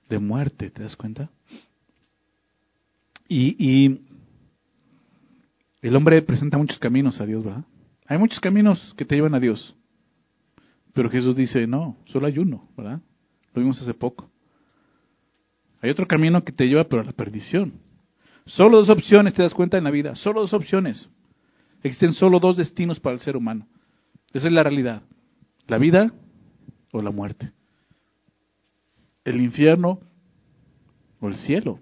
de 0.07 0.17
muerte, 0.17 0.69
¿te 0.69 0.81
das 0.81 0.95
cuenta? 0.95 1.29
Y, 3.27 3.57
y 3.59 3.99
el 5.81 5.93
hombre 5.97 6.21
presenta 6.21 6.57
muchos 6.57 6.79
caminos 6.79 7.19
a 7.19 7.25
Dios, 7.25 7.43
¿verdad? 7.43 7.65
Hay 8.07 8.17
muchos 8.17 8.39
caminos 8.39 8.93
que 8.95 9.03
te 9.03 9.15
llevan 9.15 9.35
a 9.35 9.41
Dios. 9.41 9.75
Pero 10.93 11.09
Jesús 11.09 11.35
dice, 11.35 11.67
no, 11.67 11.97
solo 12.05 12.27
hay 12.27 12.39
uno, 12.39 12.69
¿verdad? 12.77 13.01
Lo 13.53 13.61
vimos 13.61 13.81
hace 13.81 13.93
poco. 13.93 14.29
Hay 15.81 15.89
otro 15.89 16.07
camino 16.07 16.45
que 16.45 16.53
te 16.53 16.65
lleva 16.65 16.85
pero 16.85 17.01
a 17.01 17.05
la 17.05 17.11
perdición. 17.11 17.91
Solo 18.45 18.77
dos 18.77 18.89
opciones, 18.89 19.33
te 19.33 19.41
das 19.41 19.53
cuenta 19.53 19.77
en 19.77 19.85
la 19.85 19.91
vida, 19.91 20.15
solo 20.15 20.41
dos 20.41 20.53
opciones. 20.53 21.09
Existen 21.81 22.13
solo 22.13 22.39
dos 22.39 22.57
destinos 22.57 22.99
para 22.99 23.15
el 23.15 23.19
ser 23.19 23.37
humano. 23.37 23.67
Esa 24.33 24.47
es 24.47 24.53
la 24.53 24.63
realidad. 24.63 25.03
La 25.67 25.77
vida 25.77 26.13
o 26.91 27.01
la 27.01 27.11
muerte. 27.11 27.51
El 29.23 29.41
infierno 29.41 29.99
o 31.19 31.27
el 31.27 31.35
cielo. 31.35 31.79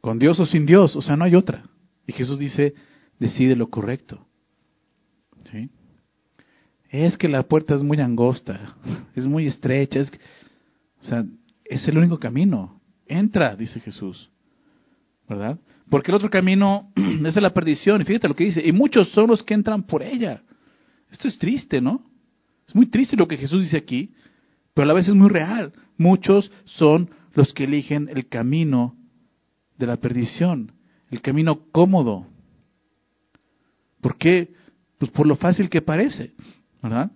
Con 0.00 0.18
Dios 0.18 0.38
o 0.38 0.46
sin 0.46 0.66
Dios, 0.66 0.94
o 0.96 1.02
sea, 1.02 1.16
no 1.16 1.24
hay 1.24 1.34
otra. 1.34 1.64
Y 2.06 2.12
Jesús 2.12 2.38
dice, 2.38 2.74
decide 3.18 3.56
lo 3.56 3.70
correcto. 3.70 4.26
Es 6.90 7.16
que 7.16 7.28
la 7.28 7.42
puerta 7.42 7.74
es 7.74 7.82
muy 7.82 8.00
angosta, 8.00 8.76
es 9.14 9.26
muy 9.26 9.46
estrecha, 9.46 10.00
es, 10.00 10.12
o 11.00 11.04
sea, 11.04 11.24
es 11.64 11.86
el 11.88 11.98
único 11.98 12.18
camino. 12.18 12.80
Entra, 13.06 13.56
dice 13.56 13.80
Jesús. 13.80 14.30
¿Verdad? 15.28 15.58
Porque 15.90 16.10
el 16.10 16.16
otro 16.16 16.30
camino 16.30 16.92
es 16.96 17.36
la 17.36 17.54
perdición. 17.54 18.02
Y 18.02 18.04
fíjate 18.04 18.28
lo 18.28 18.36
que 18.36 18.44
dice, 18.44 18.62
y 18.64 18.72
muchos 18.72 19.08
son 19.10 19.28
los 19.28 19.42
que 19.42 19.54
entran 19.54 19.84
por 19.84 20.02
ella. 20.02 20.42
Esto 21.10 21.28
es 21.28 21.38
triste, 21.38 21.80
¿no? 21.80 22.04
Es 22.66 22.74
muy 22.74 22.86
triste 22.86 23.16
lo 23.16 23.28
que 23.28 23.36
Jesús 23.36 23.62
dice 23.62 23.76
aquí, 23.76 24.14
pero 24.72 24.84
a 24.84 24.88
la 24.88 24.94
vez 24.94 25.08
es 25.08 25.14
muy 25.14 25.28
real. 25.28 25.72
Muchos 25.96 26.50
son 26.64 27.10
los 27.34 27.52
que 27.52 27.64
eligen 27.64 28.08
el 28.08 28.28
camino 28.28 28.96
de 29.78 29.86
la 29.86 29.96
perdición, 29.96 30.72
el 31.10 31.20
camino 31.20 31.66
cómodo. 31.70 32.26
¿Por 34.00 34.16
qué? 34.16 34.52
Pues 34.98 35.10
por 35.10 35.26
lo 35.26 35.36
fácil 35.36 35.68
que 35.68 35.82
parece, 35.82 36.32
¿verdad? 36.82 37.10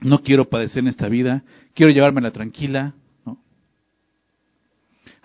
No 0.00 0.22
quiero 0.22 0.48
padecer 0.48 0.80
en 0.80 0.88
esta 0.88 1.08
vida, 1.08 1.44
quiero 1.74 1.92
llevármela 1.92 2.30
tranquila. 2.30 2.94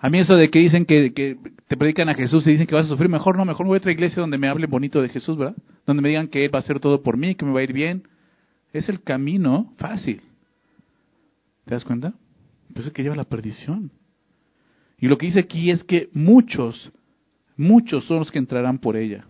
A 0.06 0.08
mí 0.08 0.20
eso 0.20 0.36
de 0.36 0.50
que 0.50 0.60
dicen 0.60 0.86
que, 0.86 1.36
te 1.66 1.76
predican 1.76 2.08
a 2.08 2.14
Jesús 2.14 2.46
y 2.46 2.52
dicen 2.52 2.68
que 2.68 2.76
vas 2.76 2.86
a 2.86 2.90
sufrir, 2.90 3.10
mejor 3.10 3.36
no, 3.36 3.44
mejor 3.44 3.66
voy 3.66 3.74
a 3.74 3.78
otra 3.78 3.90
iglesia 3.90 4.20
donde 4.20 4.38
me 4.38 4.46
hablen 4.46 4.70
bonito 4.70 5.02
de 5.02 5.08
Jesús, 5.08 5.36
¿verdad? 5.36 5.56
Donde 5.84 6.00
me 6.00 6.10
digan 6.10 6.28
que 6.28 6.44
Él 6.44 6.54
va 6.54 6.60
a 6.60 6.62
hacer 6.62 6.78
todo 6.78 7.02
por 7.02 7.16
mí, 7.16 7.34
que 7.34 7.44
me 7.44 7.50
va 7.50 7.58
a 7.58 7.64
ir 7.64 7.72
bien. 7.72 8.04
Es 8.72 8.88
el 8.88 9.02
camino 9.02 9.74
fácil. 9.78 10.20
¿Te 11.64 11.74
das 11.74 11.84
cuenta? 11.84 12.14
Pues 12.72 12.86
es 12.86 12.92
que 12.92 13.02
lleva 13.02 13.16
la 13.16 13.24
perdición. 13.24 13.90
Y 15.00 15.08
lo 15.08 15.18
que 15.18 15.26
dice 15.26 15.40
aquí 15.40 15.72
es 15.72 15.82
que 15.82 16.08
muchos, 16.12 16.92
muchos 17.56 18.04
son 18.04 18.20
los 18.20 18.30
que 18.30 18.38
entrarán 18.38 18.78
por 18.78 18.96
ella. 18.96 19.26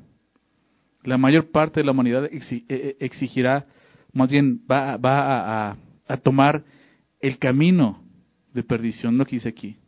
La 1.05 1.17
mayor 1.17 1.51
parte 1.53 1.81
de 1.81 1.87
la 1.87 1.93
humanidad 1.93 2.27
eh, 2.27 2.65
eh, 2.69 2.97
exigirá, 3.01 3.65
más 4.13 4.29
bien 4.29 4.61
va, 4.71 4.99
va 4.99 5.71
a, 5.71 5.77
a, 6.07 6.17
tomar 6.19 6.65
el 7.21 7.39
camino 7.39 8.03
de 8.53 8.63
perdición, 8.63 9.17
lo 9.17 9.25
que 9.25 9.37
dice 9.37 9.49
aquí. 9.49 9.79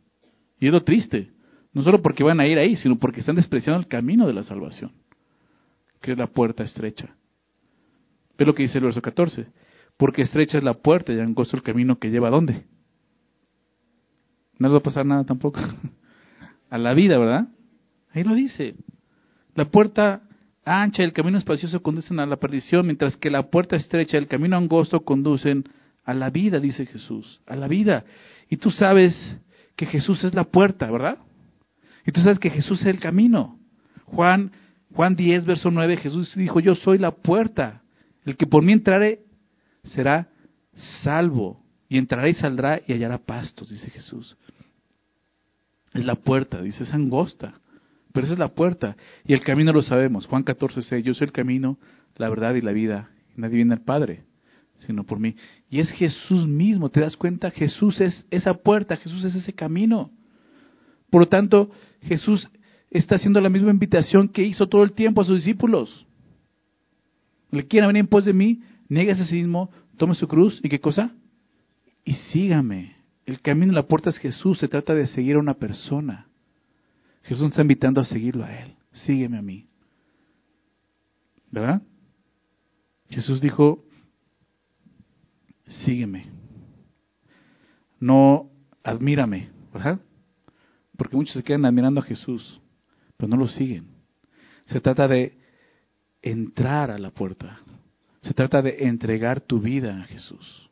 Y 0.59 0.67
es 0.67 0.73
lo 0.73 0.83
triste, 0.83 1.31
no 1.73 1.83
solo 1.83 2.01
porque 2.01 2.23
van 2.23 2.39
a 2.39 2.47
ir 2.47 2.57
ahí, 2.57 2.75
sino 2.75 2.97
porque 2.97 3.21
están 3.21 3.35
despreciando 3.35 3.79
el 3.79 3.87
camino 3.87 4.27
de 4.27 4.33
la 4.33 4.43
salvación, 4.43 4.91
que 6.01 6.11
es 6.13 6.17
la 6.17 6.27
puerta 6.27 6.63
estrecha. 6.63 7.15
Ve 8.37 8.45
lo 8.45 8.53
que 8.55 8.63
dice 8.63 8.77
el 8.77 8.85
verso 8.85 9.01
14. 9.01 9.47
Porque 9.97 10.21
estrecha 10.21 10.57
es 10.57 10.63
la 10.63 10.75
puerta 10.75 11.11
y 11.11 11.19
angosto 11.19 11.57
el 11.57 11.63
camino 11.63 11.99
que 11.99 12.09
lleva 12.09 12.29
a 12.29 12.31
dónde. 12.31 12.63
No 14.57 14.69
le 14.69 14.73
va 14.73 14.79
a 14.79 14.83
pasar 14.83 15.05
nada 15.05 15.25
tampoco. 15.25 15.59
a 16.69 16.77
la 16.77 16.93
vida, 16.93 17.17
¿verdad? 17.17 17.49
Ahí 18.13 18.23
lo 18.23 18.33
dice. 18.33 18.75
La 19.55 19.65
puerta 19.65 20.21
ancha 20.63 21.01
y 21.01 21.05
el 21.05 21.11
camino 21.11 21.37
espacioso 21.37 21.81
conducen 21.81 22.19
a 22.21 22.25
la 22.25 22.37
perdición, 22.37 22.85
mientras 22.85 23.17
que 23.17 23.29
la 23.29 23.49
puerta 23.49 23.75
estrecha 23.75 24.15
y 24.15 24.21
el 24.21 24.27
camino 24.27 24.55
angosto 24.55 25.01
conducen 25.01 25.65
a 26.05 26.13
la 26.13 26.29
vida, 26.29 26.59
dice 26.59 26.85
Jesús, 26.85 27.41
a 27.45 27.57
la 27.57 27.67
vida. 27.67 28.05
Y 28.49 28.55
tú 28.55 28.71
sabes 28.71 29.37
que 29.79 29.85
Jesús 29.85 30.25
es 30.25 30.33
la 30.33 30.43
puerta, 30.43 30.91
¿verdad? 30.91 31.19
Y 32.05 32.11
tú 32.11 32.19
sabes 32.19 32.37
que 32.37 32.49
Jesús 32.49 32.81
es 32.81 32.87
el 32.87 32.99
camino. 32.99 33.57
Juan, 34.07 34.51
Juan 34.93 35.15
10, 35.15 35.45
verso 35.45 35.71
9, 35.71 35.95
Jesús 35.95 36.35
dijo, 36.35 36.59
yo 36.59 36.75
soy 36.75 36.97
la 36.97 37.11
puerta. 37.11 37.81
El 38.25 38.35
que 38.35 38.45
por 38.45 38.61
mí 38.61 38.73
entrare 38.73 39.21
será 39.85 40.27
salvo. 41.01 41.63
Y 41.87 41.97
entrará 41.97 42.27
y 42.27 42.33
saldrá 42.33 42.81
y 42.85 42.91
hallará 42.91 43.19
pastos, 43.19 43.69
dice 43.69 43.89
Jesús. 43.89 44.35
Es 45.93 46.03
la 46.03 46.15
puerta, 46.15 46.61
dice, 46.61 46.83
es 46.83 46.93
angosta. 46.93 47.61
Pero 48.11 48.25
esa 48.25 48.33
es 48.33 48.39
la 48.39 48.49
puerta. 48.49 48.97
Y 49.23 49.31
el 49.31 49.39
camino 49.39 49.71
lo 49.71 49.81
sabemos. 49.81 50.25
Juan 50.25 50.43
14, 50.43 50.81
6, 50.81 51.05
yo 51.05 51.13
soy 51.13 51.27
el 51.27 51.31
camino, 51.31 51.79
la 52.17 52.27
verdad 52.27 52.53
y 52.55 52.61
la 52.61 52.73
vida. 52.73 53.11
Y 53.33 53.39
nadie 53.39 53.55
viene 53.55 53.75
al 53.75 53.81
Padre, 53.81 54.25
sino 54.79 55.03
por 55.03 55.19
mí. 55.19 55.35
Y 55.69 55.79
es 55.79 55.89
Jesús 55.91 56.47
mismo, 56.47 56.89
¿te 56.89 57.01
das 57.01 57.17
cuenta? 57.17 57.51
Jesús 57.51 57.99
es 58.01 58.25
esa 58.31 58.53
puerta, 58.53 58.97
Jesús 58.97 59.23
es 59.25 59.35
ese 59.35 59.53
camino. 59.53 60.11
Por 61.09 61.21
lo 61.21 61.27
tanto, 61.27 61.71
Jesús 62.01 62.49
está 62.89 63.15
haciendo 63.15 63.41
la 63.41 63.49
misma 63.49 63.71
invitación 63.71 64.29
que 64.29 64.43
hizo 64.43 64.67
todo 64.67 64.83
el 64.83 64.93
tiempo 64.93 65.21
a 65.21 65.25
sus 65.25 65.37
discípulos. 65.37 66.05
Le 67.51 67.67
quiera 67.67 67.87
venir 67.87 68.01
en 68.01 68.07
pos 68.07 68.25
de 68.25 68.33
mí, 68.33 68.61
niegue 68.87 69.11
a 69.11 69.15
sí 69.15 69.35
mismo, 69.35 69.71
tome 69.97 70.15
su 70.15 70.27
cruz 70.27 70.59
y 70.63 70.69
qué 70.69 70.79
cosa? 70.79 71.11
Y 72.05 72.13
sígame. 72.13 72.95
El 73.25 73.41
camino 73.41 73.73
la 73.73 73.87
puerta 73.87 74.09
es 74.09 74.17
Jesús, 74.17 74.59
se 74.59 74.67
trata 74.67 74.93
de 74.93 75.05
seguir 75.07 75.35
a 75.35 75.39
una 75.39 75.55
persona. 75.55 76.27
Jesús 77.23 77.43
nos 77.43 77.51
está 77.51 77.61
invitando 77.61 78.01
a 78.01 78.05
seguirlo 78.05 78.45
a 78.45 78.55
Él. 78.55 78.75
Sígueme 78.91 79.37
a 79.37 79.41
mí. 79.41 79.67
¿Verdad? 81.51 81.81
Jesús 83.09 83.41
dijo, 83.41 83.83
sígueme. 85.69 86.29
No 87.99 88.49
admírame, 88.83 89.49
¿verdad? 89.73 89.99
Porque 90.97 91.15
muchos 91.15 91.33
se 91.33 91.43
quedan 91.43 91.65
admirando 91.65 92.01
a 92.01 92.03
Jesús, 92.03 92.59
pero 93.17 93.29
no 93.29 93.37
lo 93.37 93.47
siguen. 93.47 93.87
Se 94.65 94.81
trata 94.81 95.07
de 95.07 95.37
entrar 96.21 96.91
a 96.91 96.97
la 96.97 97.11
puerta. 97.11 97.59
Se 98.21 98.33
trata 98.33 98.61
de 98.61 98.77
entregar 98.79 99.41
tu 99.41 99.59
vida 99.59 100.01
a 100.01 100.05
Jesús. 100.05 100.69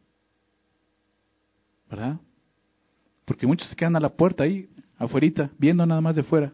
¿Verdad? 1.90 2.20
Porque 3.26 3.48
muchos 3.48 3.68
se 3.70 3.76
quedan 3.76 3.96
a 3.96 4.02
la 4.02 4.10
puerta 4.10 4.44
ahí, 4.44 4.70
afuera, 4.98 5.52
viendo 5.58 5.86
nada 5.86 6.02
más 6.02 6.16
de 6.16 6.24
fuera, 6.24 6.54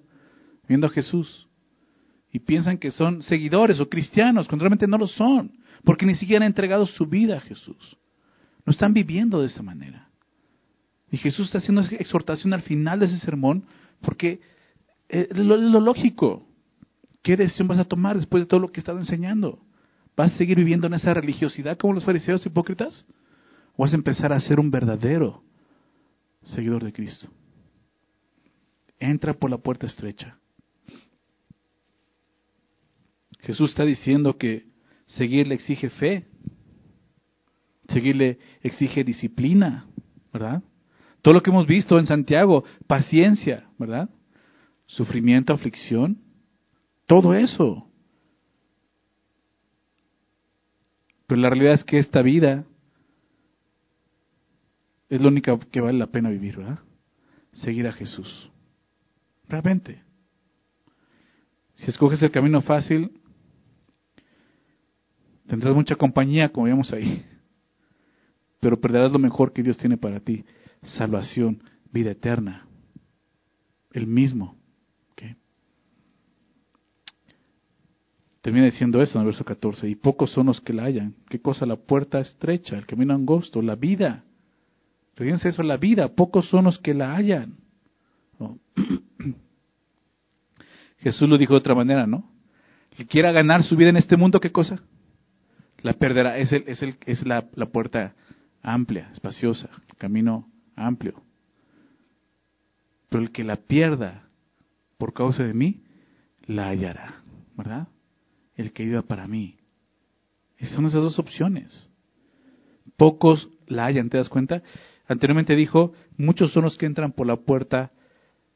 viendo 0.68 0.88
a 0.88 0.92
Jesús. 0.92 1.48
Y 2.32 2.40
piensan 2.40 2.78
que 2.78 2.92
son 2.92 3.22
seguidores 3.22 3.80
o 3.80 3.90
cristianos, 3.90 4.48
cuando 4.48 4.64
realmente 4.64 4.88
no 4.88 4.98
lo 4.98 5.08
son, 5.08 5.52
porque 5.84 6.06
ni 6.06 6.16
siquiera 6.16 6.44
han 6.44 6.50
entregado 6.50 6.86
su 6.86 7.06
vida 7.06 7.38
a 7.38 7.42
Jesús. 7.42 7.98
No 8.66 8.72
están 8.72 8.94
viviendo 8.94 9.42
de 9.42 9.48
esa 9.48 9.62
manera. 9.62 10.10
Y 11.12 11.18
Jesús 11.18 11.48
está 11.48 11.60
haciendo 11.60 11.82
esa 11.82 11.96
exhortación 11.96 12.54
al 12.54 12.62
final 12.62 13.00
de 13.00 13.06
ese 13.06 13.20
sermón, 13.20 13.66
porque 14.02 14.42
es 15.10 15.38
lo, 15.38 15.56
es 15.56 15.72
lo 15.72 15.80
lógico. 15.80 16.48
¿Qué 17.22 17.36
decisión 17.36 17.68
vas 17.68 17.80
a 17.80 17.86
tomar 17.86 18.18
después 18.18 18.44
de 18.44 18.48
todo 18.48 18.60
lo 18.60 18.72
que 18.72 18.80
he 18.80 18.82
estado 18.82 19.00
enseñando? 19.00 19.60
¿Vas 20.16 20.34
a 20.34 20.38
seguir 20.38 20.58
viviendo 20.58 20.88
en 20.88 20.94
esa 20.94 21.14
religiosidad 21.14 21.78
como 21.78 21.94
los 21.94 22.06
fariseos 22.06 22.46
hipócritas? 22.46 23.06
¿O 23.76 23.84
vas 23.84 23.94
a 23.94 23.96
empezar 23.96 24.32
a 24.34 24.40
ser 24.40 24.60
un 24.60 24.70
verdadero 24.70 25.44
seguidor 26.44 26.84
de 26.84 26.94
Cristo? 26.94 27.30
Entra 29.00 29.34
por 29.34 29.50
la 29.50 29.58
puerta 29.58 29.88
estrecha. 29.88 30.38
Jesús 33.42 33.72
está 33.72 33.84
diciendo 33.84 34.38
que 34.38 34.68
seguirle 35.06 35.56
exige 35.56 35.90
fe, 35.90 36.28
seguirle 37.94 38.40
exige 38.62 39.04
disciplina, 39.04 39.86
¿verdad? 40.32 40.62
Todo 41.22 41.36
lo 41.36 41.42
que 41.42 41.52
hemos 41.52 41.68
visto 41.68 41.98
en 41.98 42.06
Santiago, 42.06 42.66
paciencia, 42.88 43.70
¿verdad? 43.78 44.10
Sufrimiento, 44.86 45.54
aflicción, 45.54 46.18
todo 47.08 47.34
eso. 47.34 47.88
Pero 51.28 51.40
la 51.40 51.50
realidad 51.50 51.76
es 51.76 51.84
que 51.84 51.98
esta 51.98 52.22
vida 52.22 52.66
es 55.10 55.22
lo 55.22 55.30
única 55.30 55.58
que 55.72 55.80
vale 55.80 55.98
la 55.98 56.08
pena 56.08 56.30
vivir, 56.30 56.58
¿verdad? 56.58 56.80
Seguir 57.52 57.88
a 57.88 57.94
Jesús. 57.94 58.52
Realmente. 59.48 60.02
Si 61.76 61.90
escoges 61.90 62.22
el 62.22 62.32
camino 62.32 62.62
fácil, 62.62 63.12
tendrás 65.48 65.74
mucha 65.74 65.96
compañía, 65.96 66.50
como 66.50 66.66
vemos 66.66 66.92
ahí. 66.92 67.26
Pero 68.64 68.80
perderás 68.80 69.12
lo 69.12 69.20
mejor 69.20 69.52
que 69.52 69.62
Dios 69.62 69.78
tiene 69.78 69.98
para 69.98 70.22
ti. 70.22 70.46
Salvación, 70.82 71.62
vida 71.92 72.12
eterna. 72.12 72.66
El 73.92 74.08
mismo. 74.08 74.56
Termina 78.42 78.66
diciendo 78.66 79.02
eso 79.02 79.18
en 79.18 79.22
el 79.22 79.28
verso 79.28 79.46
14, 79.46 79.88
y 79.88 79.96
pocos 79.96 80.32
son 80.32 80.48
los 80.48 80.60
que 80.60 80.74
la 80.74 80.84
hallan. 80.84 81.16
¿Qué 81.30 81.40
cosa? 81.40 81.66
La 81.66 81.78
puerta 81.78 82.20
estrecha, 82.20 82.78
el 82.78 82.86
camino 82.86 83.14
angosto, 83.14 83.62
la 83.62 83.76
vida. 83.76 84.26
Fíjense 85.16 85.48
eso, 85.48 85.64
la 85.64 85.78
vida, 85.78 86.10
pocos 86.10 86.50
son 86.50 86.66
los 86.66 86.78
que 86.78 86.94
la 86.94 87.16
hallan. 87.16 87.56
Jesús 91.00 91.30
lo 91.30 91.38
dijo 91.38 91.54
de 91.54 91.60
otra 91.60 91.74
manera, 91.74 92.06
¿no? 92.06 92.30
El 92.92 92.98
que 92.98 93.08
quiera 93.08 93.32
ganar 93.32 93.64
su 93.64 93.78
vida 93.78 93.90
en 93.90 93.98
este 93.98 94.18
mundo, 94.18 94.42
¿qué 94.42 94.52
cosa? 94.52 94.82
La 95.82 95.94
perderá. 95.94 96.38
Es, 96.38 96.52
el, 96.52 96.66
es, 96.68 96.84
el, 96.84 96.98
es 97.06 97.26
la, 97.26 97.48
la 97.56 97.68
puerta 97.68 98.14
amplia, 98.64 99.10
espaciosa, 99.14 99.70
camino 99.98 100.50
amplio. 100.76 101.22
Pero 103.10 103.22
el 103.22 103.32
que 103.32 103.44
la 103.44 103.58
pierda 103.58 104.28
por 104.98 105.14
causa 105.14 105.44
de 105.44 105.54
mí, 105.54 105.84
la 106.48 106.70
hallará, 106.70 107.22
¿verdad? 107.56 107.88
el 108.56 108.72
que 108.74 108.86
viva 108.86 109.02
para 109.02 109.28
mí. 109.28 109.58
Son 110.62 110.86
esas 110.86 111.02
dos 111.02 111.20
opciones. 111.20 111.90
Pocos 112.96 113.50
la 113.68 113.86
hayan, 113.86 114.10
¿te 114.10 114.18
das 114.18 114.30
cuenta? 114.30 114.62
Anteriormente 115.08 115.56
dijo, 115.56 115.94
muchos 116.18 116.54
son 116.54 116.64
los 116.64 116.78
que 116.78 116.86
entran 116.86 117.12
por 117.12 117.28
la 117.28 117.38
puerta 117.38 117.92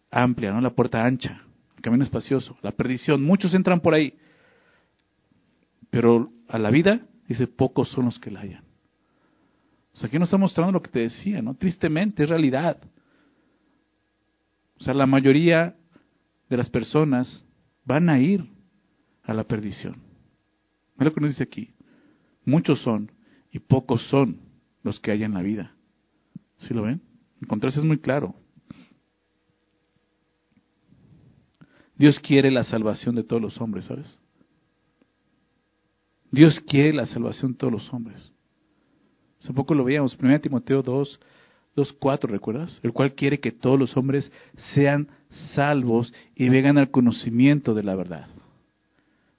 amplia, 0.09 0.53
¿no? 0.53 0.61
La 0.61 0.69
puerta 0.69 1.03
ancha, 1.03 1.41
el 1.75 1.81
camino 1.81 2.03
espacioso, 2.03 2.57
la 2.61 2.71
perdición. 2.71 3.23
Muchos 3.23 3.53
entran 3.53 3.81
por 3.81 3.93
ahí. 3.93 4.17
Pero 5.89 6.31
a 6.47 6.57
la 6.57 6.69
vida, 6.69 7.01
dice, 7.27 7.47
pocos 7.47 7.89
son 7.89 8.05
los 8.05 8.19
que 8.19 8.31
la 8.31 8.41
hayan. 8.41 8.66
O 9.97 9.99
sea, 9.99 10.07
aquí 10.07 10.19
nos 10.19 10.27
está 10.29 10.37
mostrando 10.37 10.73
lo 10.73 10.81
que 10.81 10.91
te 10.91 10.99
decía, 10.99 11.41
¿no? 11.41 11.55
Tristemente, 11.55 12.21
es 12.21 12.29
realidad. 12.29 12.77
O 14.79 14.83
sea, 14.83 14.93
la 14.93 15.07
mayoría 15.07 15.75
de 16.47 16.57
las 16.57 16.69
personas 16.69 17.43
van 17.83 18.07
a 18.07 18.19
ir 18.19 18.45
a 19.23 19.33
la 19.33 19.43
perdición. 19.43 19.95
Es 20.99 21.03
lo 21.03 21.11
que 21.11 21.19
nos 21.19 21.31
dice 21.31 21.43
aquí. 21.43 21.73
Muchos 22.45 22.79
son 22.81 23.11
y 23.51 23.57
y 23.57 23.59
pocos 23.59 24.03
son 24.09 24.39
los 24.83 24.99
que 24.99 25.09
hay 25.09 25.23
en 25.23 25.33
la 25.33 25.41
vida. 25.41 25.73
¿Sí 26.59 26.75
lo 26.75 26.83
ven? 26.83 27.01
El 27.41 27.47
contraste 27.47 27.79
es 27.79 27.85
muy 27.85 27.97
claro. 27.97 28.35
Dios 31.95 32.19
quiere 32.19 32.51
la 32.51 32.63
salvación 32.63 33.15
de 33.15 33.23
todos 33.23 33.41
los 33.41 33.59
hombres, 33.59 33.85
¿sabes? 33.85 34.19
Dios 36.29 36.59
quiere 36.67 36.93
la 36.93 37.07
salvación 37.07 37.53
de 37.53 37.57
todos 37.57 37.73
los 37.73 37.91
hombres. 37.91 38.31
Hace 39.39 39.53
poco 39.53 39.73
lo 39.73 39.83
veíamos, 39.83 40.17
1 40.19 40.41
Timoteo 40.41 40.81
2, 40.81 41.19
2, 41.75 41.93
4, 41.93 42.31
¿recuerdas? 42.31 42.79
El 42.83 42.91
cual 42.91 43.13
quiere 43.13 43.39
que 43.39 43.51
todos 43.51 43.79
los 43.79 43.95
hombres 43.95 44.31
sean 44.73 45.07
salvos 45.53 46.13
y 46.35 46.49
vengan 46.49 46.77
al 46.77 46.89
conocimiento 46.89 47.73
de 47.73 47.83
la 47.83 47.95
verdad. 47.95 48.27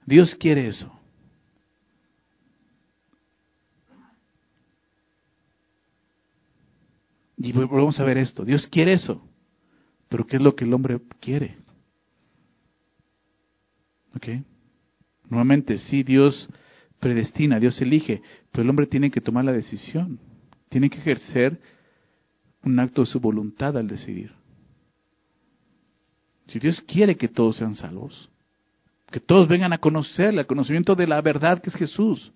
Dios 0.05 0.33
quiere 0.35 0.67
eso. 0.67 0.91
Y 7.37 7.53
volvemos 7.53 7.99
a 7.99 8.03
ver 8.03 8.17
esto. 8.17 8.43
Dios 8.43 8.67
quiere 8.67 8.93
eso. 8.93 9.21
Pero 10.09 10.25
¿qué 10.25 10.37
es 10.37 10.41
lo 10.41 10.55
que 10.55 10.65
el 10.65 10.73
hombre 10.73 10.99
quiere? 11.21 11.57
¿Ok? 14.15 14.27
Nuevamente, 15.29 15.77
sí, 15.77 16.03
Dios 16.03 16.49
predestina, 16.99 17.59
Dios 17.59 17.81
elige, 17.81 18.21
pero 18.51 18.63
el 18.63 18.69
hombre 18.69 18.87
tiene 18.87 19.11
que 19.11 19.21
tomar 19.21 19.45
la 19.45 19.53
decisión. 19.53 20.19
Tiene 20.69 20.89
que 20.89 20.99
ejercer 20.99 21.59
un 22.63 22.79
acto 22.79 23.01
de 23.01 23.07
su 23.07 23.19
voluntad 23.19 23.77
al 23.77 23.87
decidir. 23.87 24.31
Si 26.47 26.59
Dios 26.59 26.81
quiere 26.81 27.15
que 27.15 27.27
todos 27.27 27.57
sean 27.57 27.75
salvos, 27.75 28.29
que 29.11 29.19
todos 29.19 29.47
vengan 29.47 29.73
a 29.73 29.79
conocer 29.79 30.37
el 30.37 30.45
conocimiento 30.45 30.95
de 30.95 31.07
la 31.07 31.21
verdad 31.21 31.61
que 31.61 31.69
es 31.69 31.75
Jesús. 31.75 32.31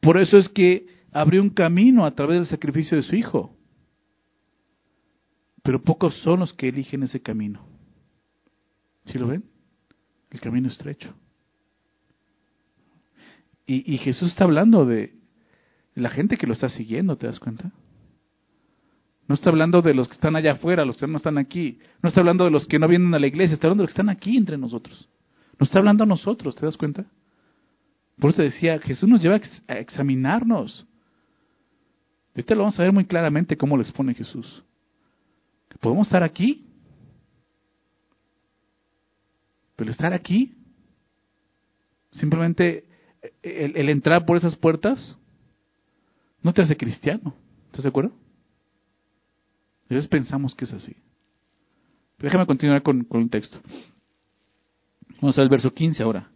Por 0.00 0.18
eso 0.18 0.38
es 0.38 0.48
que 0.48 0.86
abrió 1.12 1.42
un 1.42 1.50
camino 1.50 2.06
a 2.06 2.14
través 2.14 2.38
del 2.38 2.46
sacrificio 2.46 2.96
de 2.96 3.02
su 3.02 3.16
Hijo. 3.16 3.54
Pero 5.62 5.82
pocos 5.82 6.14
son 6.22 6.40
los 6.40 6.52
que 6.52 6.68
eligen 6.68 7.02
ese 7.02 7.20
camino. 7.20 7.66
¿Sí 9.06 9.18
lo 9.18 9.26
ven? 9.26 9.44
El 10.30 10.40
camino 10.40 10.68
estrecho. 10.68 11.14
Y, 13.66 13.96
Jesús 13.98 14.32
está 14.32 14.44
hablando 14.44 14.84
de 14.84 15.14
la 15.94 16.10
gente 16.10 16.36
que 16.36 16.46
lo 16.46 16.52
está 16.52 16.68
siguiendo, 16.68 17.16
¿te 17.16 17.26
das 17.26 17.40
cuenta? 17.40 17.72
No 19.26 19.36
está 19.36 19.48
hablando 19.48 19.80
de 19.80 19.94
los 19.94 20.06
que 20.06 20.14
están 20.14 20.36
allá 20.36 20.52
afuera, 20.52 20.84
los 20.84 20.98
que 20.98 21.06
no 21.06 21.16
están 21.16 21.38
aquí. 21.38 21.78
No 22.02 22.08
está 22.08 22.20
hablando 22.20 22.44
de 22.44 22.50
los 22.50 22.66
que 22.66 22.78
no 22.78 22.86
vienen 22.88 23.14
a 23.14 23.18
la 23.18 23.26
iglesia, 23.26 23.54
está 23.54 23.66
hablando 23.66 23.82
de 23.82 23.86
los 23.86 23.94
que 23.94 24.00
están 24.02 24.10
aquí 24.10 24.36
entre 24.36 24.58
nosotros. 24.58 25.08
No 25.58 25.64
está 25.64 25.78
hablando 25.78 26.04
a 26.04 26.06
nosotros, 26.06 26.54
¿te 26.56 26.66
das 26.66 26.76
cuenta? 26.76 27.06
Por 28.18 28.30
eso 28.30 28.42
decía, 28.42 28.78
Jesús 28.80 29.08
nos 29.08 29.22
lleva 29.22 29.40
a 29.66 29.78
examinarnos. 29.78 30.86
Ahorita 32.34 32.54
lo 32.54 32.60
vamos 32.62 32.78
a 32.78 32.82
ver 32.82 32.92
muy 32.92 33.06
claramente 33.06 33.56
cómo 33.56 33.76
lo 33.76 33.82
expone 33.82 34.14
Jesús. 34.14 34.62
podemos 35.80 36.06
estar 36.06 36.22
aquí, 36.22 36.66
pero 39.76 39.90
estar 39.90 40.12
aquí, 40.12 40.54
simplemente 42.12 42.84
el, 43.42 43.88
entrar 43.88 44.24
por 44.24 44.36
esas 44.36 44.56
puertas, 44.56 45.16
no 46.42 46.52
te 46.52 46.62
hace 46.62 46.76
cristiano. 46.76 47.34
¿Estás 47.66 47.84
de 47.84 47.88
acuerdo? 47.88 48.12
A 49.90 49.94
veces 49.94 50.06
pensamos 50.08 50.54
que 50.54 50.64
es 50.64 50.72
así. 50.72 50.96
déjame 52.18 52.46
continuar 52.46 52.82
con, 52.82 53.04
con 53.04 53.22
el 53.22 53.30
texto. 53.30 53.60
Vamos 55.20 55.38
al 55.38 55.48
verso 55.48 55.72
15 55.72 56.02
ahora. 56.02 56.30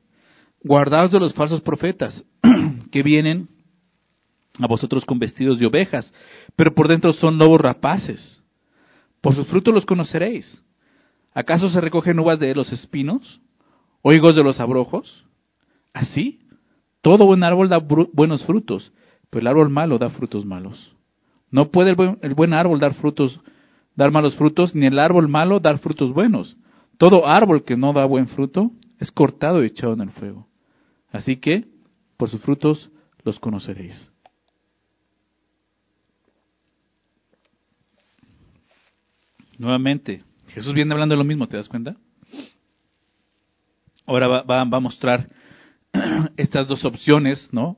Guardaos 0.63 1.13
de 1.13 1.21
los 1.21 1.35
falsos 1.35 1.61
profetas 1.61 2.25
que 2.91 3.03
vienen 3.03 3.49
a 4.59 4.67
vosotros 4.67 5.05
con 5.05 5.19
vestidos 5.19 5.59
de 5.59 5.67
ovejas, 5.67 6.13
pero 6.57 6.75
por 6.75 6.89
dentro 6.89 7.13
son 7.13 7.39
lobos 7.39 7.61
rapaces. 7.61 8.43
Por 9.21 9.35
sus 9.35 9.47
frutos 9.47 9.75
los 9.75 9.87
conoceréis. 9.87 10.63
¿Acaso 11.33 11.69
se 11.69 11.81
recogen 11.81 12.19
uvas 12.19 12.41
de 12.41 12.55
los 12.55 12.73
espinos 12.73 13.41
o 14.03 14.13
higos 14.13 14.35
de 14.35 14.43
los 14.43 14.59
abrojos? 14.61 15.25
Así, 15.93 16.41
todo 17.03 17.27
buen 17.27 17.45
árbol 17.45 17.69
da 17.69 17.79
buenos 17.79 18.45
frutos, 18.45 18.93
pero 19.31 19.43
el 19.43 19.47
árbol 19.49 19.71
malo 19.71 19.99
da 19.99 20.11
frutos 20.11 20.45
malos. 20.45 20.95
No 21.51 21.71
puede 21.71 21.91
el 22.23 22.35
buen, 22.35 22.53
árbol 22.53 22.81
dar 22.81 22.95
frutos, 22.95 23.41
dar 23.95 24.11
malos 24.11 24.37
frutos, 24.37 24.75
ni 24.75 24.87
el 24.87 24.99
árbol 24.99 25.29
malo 25.29 25.61
dar 25.61 25.79
frutos 25.79 26.13
buenos. 26.13 26.57
Todo 26.99 27.27
árbol 27.27 27.65
que 27.65 27.77
no 27.77 27.93
da 27.93 28.05
buen 28.05 28.29
fruto 28.29 28.73
es 28.99 29.11
cortado 29.11 29.63
y 29.63 29.67
echado 29.67 29.95
en 29.95 30.01
el 30.03 30.11
fuego. 30.11 30.49
Así 31.11 31.37
que, 31.37 31.67
por 32.17 32.29
sus 32.29 32.43
frutos 32.43 32.91
los 33.25 33.39
conoceréis. 33.39 34.11
Nuevamente, 39.57 40.23
Jesús 40.49 40.75
viene 40.75 40.93
hablando 40.93 41.15
de 41.15 41.19
lo 41.19 41.25
mismo, 41.25 41.49
¿te 41.49 41.57
das 41.57 41.69
cuenta? 41.69 41.97
Ahora 44.07 44.29
va, 44.29 44.43
va 44.43 44.77
a 44.77 44.81
mostrar 44.81 45.29
estas 46.37 46.69
dos 46.69 46.85
opciones, 46.85 47.49
¿no? 47.53 47.77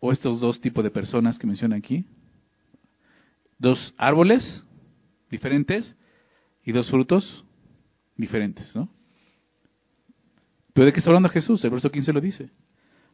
O 0.00 0.12
estos 0.12 0.40
dos 0.40 0.60
tipos 0.60 0.84
de 0.84 0.90
personas 0.90 1.38
que 1.38 1.46
menciona 1.46 1.76
aquí 1.76 2.04
dos 3.58 3.94
árboles 3.98 4.64
diferentes 5.30 5.96
y 6.64 6.72
dos 6.72 6.88
frutos 6.90 7.44
diferentes, 8.16 8.74
¿no? 8.74 8.88
Pero 10.72 10.86
¿de 10.86 10.92
qué 10.92 11.00
está 11.00 11.10
hablando 11.10 11.28
Jesús? 11.28 11.62
El 11.64 11.70
verso 11.70 11.90
15 11.90 12.12
lo 12.12 12.20
dice. 12.20 12.50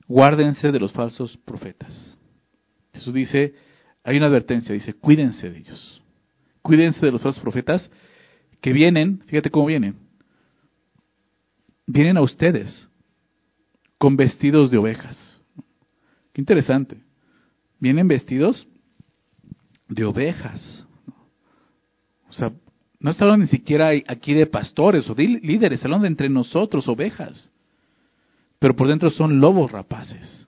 Guárdense 0.07 0.71
de 0.71 0.79
los 0.79 0.93
falsos 0.93 1.37
profetas. 1.39 2.17
Jesús 2.93 3.15
dice, 3.15 3.55
hay 4.05 4.19
una 4.19 4.27
advertencia, 4.27 4.75
dice, 4.75 4.93
cuídense 4.93 5.51
de 5.51 5.59
ellos. 5.59 6.03
Cuídense 6.61 7.05
de 7.05 7.13
los 7.13 7.23
falsos 7.23 7.43
profetas 7.43 7.91
que 8.61 8.73
vienen, 8.73 9.21
fíjate 9.27 9.51
cómo 9.51 9.67
vienen. 9.67 9.97
Vienen 11.87 12.17
a 12.19 12.23
ustedes 12.23 12.89
con 14.05 14.19
vestidos 14.19 14.71
de 14.71 14.77
ovejas. 14.77 15.41
Qué 16.35 16.43
interesante. 16.43 16.99
Vienen 17.81 18.07
vestidos 18.07 18.69
de 19.89 20.05
ovejas. 20.05 20.85
O 22.29 22.33
sea, 22.35 22.53
no 23.01 23.11
está 23.11 23.25
hablando 23.25 23.47
ni 23.47 23.51
siquiera 23.51 23.93
aquí 24.07 24.35
de 24.35 24.45
pastores 24.45 25.09
o 25.09 25.15
de 25.15 25.27
líderes, 25.27 25.79
está 25.79 25.87
hablando 25.87 26.03
de 26.03 26.09
entre 26.09 26.29
nosotros, 26.29 26.87
ovejas. 26.87 27.51
Pero 28.59 28.77
por 28.77 28.89
dentro 28.89 29.09
son 29.09 29.41
lobos 29.41 29.73
rapaces. 29.73 30.47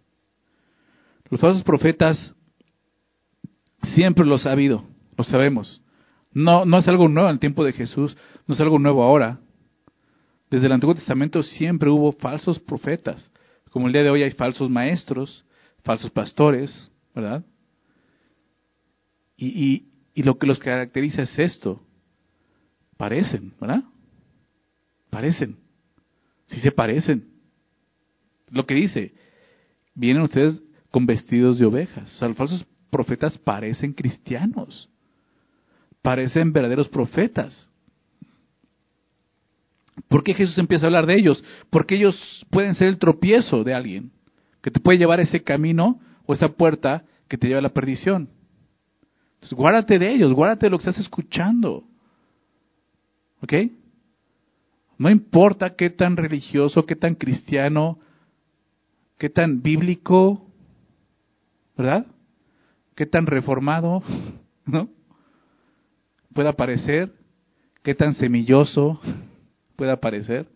Los 1.30 1.40
falsos 1.40 1.64
profetas 1.64 2.34
siempre 3.94 4.26
los 4.26 4.44
ha 4.44 4.52
habido, 4.52 4.84
lo 5.16 5.24
sabemos. 5.24 5.80
No, 6.30 6.66
no 6.66 6.76
es 6.76 6.88
algo 6.88 7.08
nuevo 7.08 7.30
en 7.30 7.36
el 7.36 7.40
tiempo 7.40 7.64
de 7.64 7.72
Jesús, 7.72 8.18
no 8.46 8.54
es 8.54 8.60
algo 8.60 8.78
nuevo 8.78 9.02
ahora. 9.02 9.40
Desde 10.50 10.66
el 10.66 10.72
Antiguo 10.72 10.94
Testamento 10.94 11.42
siempre 11.42 11.88
hubo 11.88 12.12
falsos 12.12 12.58
profetas. 12.58 13.32
Como 13.76 13.88
el 13.88 13.92
día 13.92 14.04
de 14.04 14.08
hoy 14.08 14.22
hay 14.22 14.30
falsos 14.30 14.70
maestros, 14.70 15.44
falsos 15.84 16.10
pastores, 16.10 16.90
¿verdad? 17.14 17.44
Y, 19.36 19.84
y, 20.14 20.22
lo 20.22 20.38
que 20.38 20.46
los 20.46 20.58
caracteriza 20.58 21.20
es 21.20 21.38
esto. 21.38 21.82
Parecen, 22.96 23.52
¿verdad? 23.60 23.84
Parecen. 25.10 25.58
Sí 26.46 26.58
se 26.60 26.72
parecen. 26.72 27.28
Lo 28.48 28.64
que 28.64 28.72
dice, 28.72 29.12
vienen 29.94 30.22
ustedes 30.22 30.62
con 30.90 31.04
vestidos 31.04 31.58
de 31.58 31.66
ovejas. 31.66 32.14
O 32.14 32.18
sea, 32.18 32.28
los 32.28 32.36
falsos 32.38 32.66
profetas 32.88 33.36
parecen 33.36 33.92
cristianos. 33.92 34.88
Parecen 36.00 36.50
verdaderos 36.50 36.88
profetas. 36.88 37.68
¿Por 40.08 40.22
qué 40.22 40.34
Jesús 40.34 40.58
empieza 40.58 40.86
a 40.86 40.88
hablar 40.88 41.06
de 41.06 41.18
ellos? 41.18 41.44
Porque 41.70 41.96
ellos 41.96 42.46
pueden 42.50 42.74
ser 42.74 42.88
el 42.88 42.98
tropiezo 42.98 43.64
de 43.64 43.74
alguien 43.74 44.10
que 44.62 44.70
te 44.70 44.80
puede 44.80 44.98
llevar 44.98 45.20
ese 45.20 45.42
camino 45.42 46.00
o 46.26 46.34
esa 46.34 46.48
puerta 46.48 47.04
que 47.28 47.38
te 47.38 47.46
lleva 47.46 47.60
a 47.60 47.62
la 47.62 47.72
perdición 47.72 48.28
guárdate 49.52 49.98
de 49.98 50.12
ellos, 50.12 50.32
guárdate 50.32 50.66
de 50.66 50.70
lo 50.70 50.78
que 50.78 50.88
estás 50.88 50.98
escuchando. 50.98 51.84
¿Ok? 53.42 53.52
No 54.98 55.10
importa 55.10 55.74
qué 55.76 55.90
tan 55.90 56.16
religioso, 56.16 56.86
qué 56.86 56.96
tan 56.96 57.14
cristiano, 57.14 57.98
qué 59.18 59.28
tan 59.28 59.62
bíblico, 59.62 60.46
¿verdad? 61.76 62.06
Qué 62.94 63.04
tan 63.04 63.26
reformado, 63.26 64.02
¿no? 64.64 64.88
Pueda 66.32 66.52
parecer, 66.52 67.12
qué 67.82 67.94
tan 67.94 68.14
semilloso 68.14 69.00
pueda 69.76 69.96
parecer. 70.00 70.48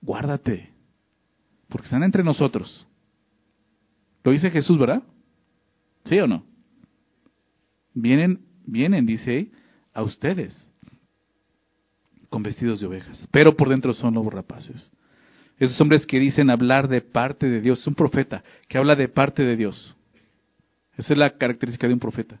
Guárdate, 0.00 0.70
porque 1.68 1.86
están 1.86 2.02
entre 2.02 2.24
nosotros. 2.24 2.86
Lo 4.24 4.32
dice 4.32 4.50
Jesús, 4.50 4.78
¿verdad? 4.78 5.02
¿Sí 6.04 6.18
o 6.18 6.26
no? 6.26 6.44
Vienen, 7.94 8.40
vienen, 8.64 9.06
dice, 9.06 9.50
a 9.92 10.02
ustedes 10.02 10.70
con 12.30 12.42
vestidos 12.42 12.80
de 12.80 12.86
ovejas, 12.86 13.28
pero 13.30 13.56
por 13.56 13.68
dentro 13.68 13.92
son 13.92 14.14
lobos 14.14 14.32
rapaces. 14.32 14.90
Esos 15.58 15.80
hombres 15.80 16.06
que 16.06 16.18
dicen 16.18 16.50
hablar 16.50 16.88
de 16.88 17.02
parte 17.02 17.46
de 17.46 17.60
Dios. 17.60 17.80
Es 17.80 17.86
un 17.86 17.94
profeta 17.94 18.42
que 18.68 18.78
habla 18.78 18.96
de 18.96 19.08
parte 19.08 19.44
de 19.44 19.56
Dios. 19.56 19.94
Esa 20.96 21.12
es 21.12 21.18
la 21.18 21.36
característica 21.36 21.86
de 21.86 21.94
un 21.94 22.00
profeta. 22.00 22.40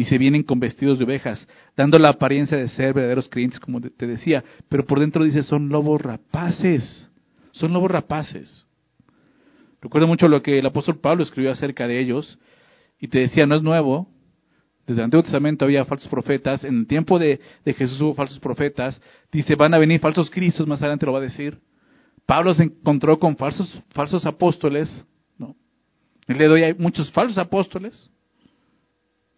Dice, 0.00 0.16
vienen 0.16 0.44
con 0.44 0.58
vestidos 0.58 0.98
de 0.98 1.04
ovejas, 1.04 1.46
dando 1.76 1.98
la 1.98 2.08
apariencia 2.08 2.56
de 2.56 2.68
ser 2.68 2.94
verdaderos 2.94 3.28
creyentes, 3.28 3.60
como 3.60 3.82
te 3.82 4.06
decía, 4.06 4.42
pero 4.70 4.86
por 4.86 4.98
dentro 4.98 5.22
dice, 5.22 5.42
son 5.42 5.68
lobos 5.68 6.00
rapaces. 6.00 7.10
Son 7.50 7.70
lobos 7.70 7.90
rapaces. 7.90 8.66
Recuerdo 9.82 10.08
mucho 10.08 10.26
lo 10.26 10.40
que 10.40 10.58
el 10.58 10.64
apóstol 10.64 11.00
Pablo 11.00 11.22
escribió 11.22 11.52
acerca 11.52 11.86
de 11.86 12.00
ellos, 12.00 12.38
y 12.98 13.08
te 13.08 13.18
decía, 13.18 13.44
no 13.44 13.54
es 13.54 13.62
nuevo, 13.62 14.08
desde 14.86 15.02
el 15.02 15.04
Antiguo 15.04 15.22
Testamento 15.22 15.66
había 15.66 15.84
falsos 15.84 16.08
profetas, 16.08 16.64
en 16.64 16.78
el 16.78 16.86
tiempo 16.86 17.18
de, 17.18 17.38
Jesús 17.66 18.00
hubo 18.00 18.14
falsos 18.14 18.40
profetas, 18.40 19.02
dice, 19.30 19.54
van 19.54 19.74
a 19.74 19.78
venir 19.78 20.00
falsos 20.00 20.30
cristos, 20.30 20.66
más 20.66 20.80
adelante 20.80 21.04
lo 21.04 21.12
va 21.12 21.18
a 21.18 21.24
decir. 21.24 21.58
Pablo 22.24 22.54
se 22.54 22.62
encontró 22.62 23.18
con 23.18 23.36
falsos, 23.36 23.82
falsos 23.90 24.24
apóstoles, 24.24 25.04
¿no? 25.36 25.54
Día 26.26 26.38
de 26.38 26.48
hoy 26.48 26.62
hay 26.62 26.72
muchos 26.72 27.12
falsos 27.12 27.36
apóstoles. 27.36 28.10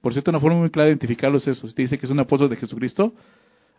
Por 0.02 0.12
cierto, 0.12 0.30
una 0.30 0.40
forma 0.40 0.58
muy 0.58 0.70
clara 0.70 0.86
de 0.86 0.92
identificarlos 0.92 1.46
es 1.48 1.56
eso. 1.56 1.66
Si 1.66 1.74
te 1.74 1.82
dice 1.82 1.96
que 1.96 2.04
es 2.04 2.12
un 2.12 2.20
apóstol 2.20 2.50
de 2.50 2.56
Jesucristo, 2.56 3.14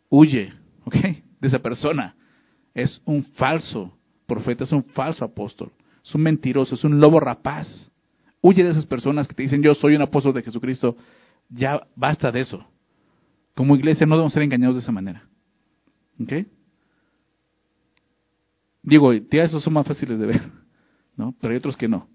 huye, 0.10 0.54
¿ok? 0.86 0.96
De 1.40 1.48
esa 1.48 1.60
persona. 1.60 2.16
Es 2.74 3.02
un 3.06 3.24
falso 3.24 3.96
profeta, 4.26 4.64
es 4.64 4.72
un 4.72 4.84
falso 4.84 5.26
apóstol. 5.26 5.72
Es 6.04 6.16
un 6.16 6.22
mentiroso, 6.22 6.76
es 6.76 6.84
un 6.84 7.00
lobo 7.00 7.20
rapaz. 7.20 7.92
Huye 8.42 8.64
de 8.64 8.72
esas 8.72 8.86
personas 8.86 9.28
que 9.28 9.36
te 9.36 9.44
dicen 9.44 9.62
yo 9.62 9.76
soy 9.76 9.96
un 9.96 10.02
apóstol 10.02 10.34
de 10.34 10.42
Jesucristo. 10.42 10.96
Ya 11.50 11.86
basta 11.96 12.32
de 12.32 12.40
eso. 12.40 12.66
Como 13.54 13.76
iglesia 13.76 14.08
no 14.08 14.16
debemos 14.16 14.34
ser 14.34 14.44
engañados 14.44 14.78
de 14.78 14.82
esa 14.82 14.92
manera. 14.92 15.28
¿Ok? 16.20 16.48
Digo, 18.82 19.14
ya 19.14 19.44
esos 19.44 19.62
son 19.62 19.74
más 19.74 19.86
fáciles 19.86 20.20
de 20.20 20.26
ver, 20.26 20.42
¿no? 21.16 21.36
Pero 21.40 21.52
hay 21.52 21.58
otros 21.58 21.78
que 21.78 21.88
no. 21.88 22.08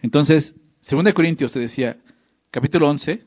Entonces, 0.00 0.54
2 0.90 1.12
Corintios 1.14 1.52
te 1.52 1.60
decía, 1.60 1.98
capítulo 2.52 2.88
11, 2.90 3.24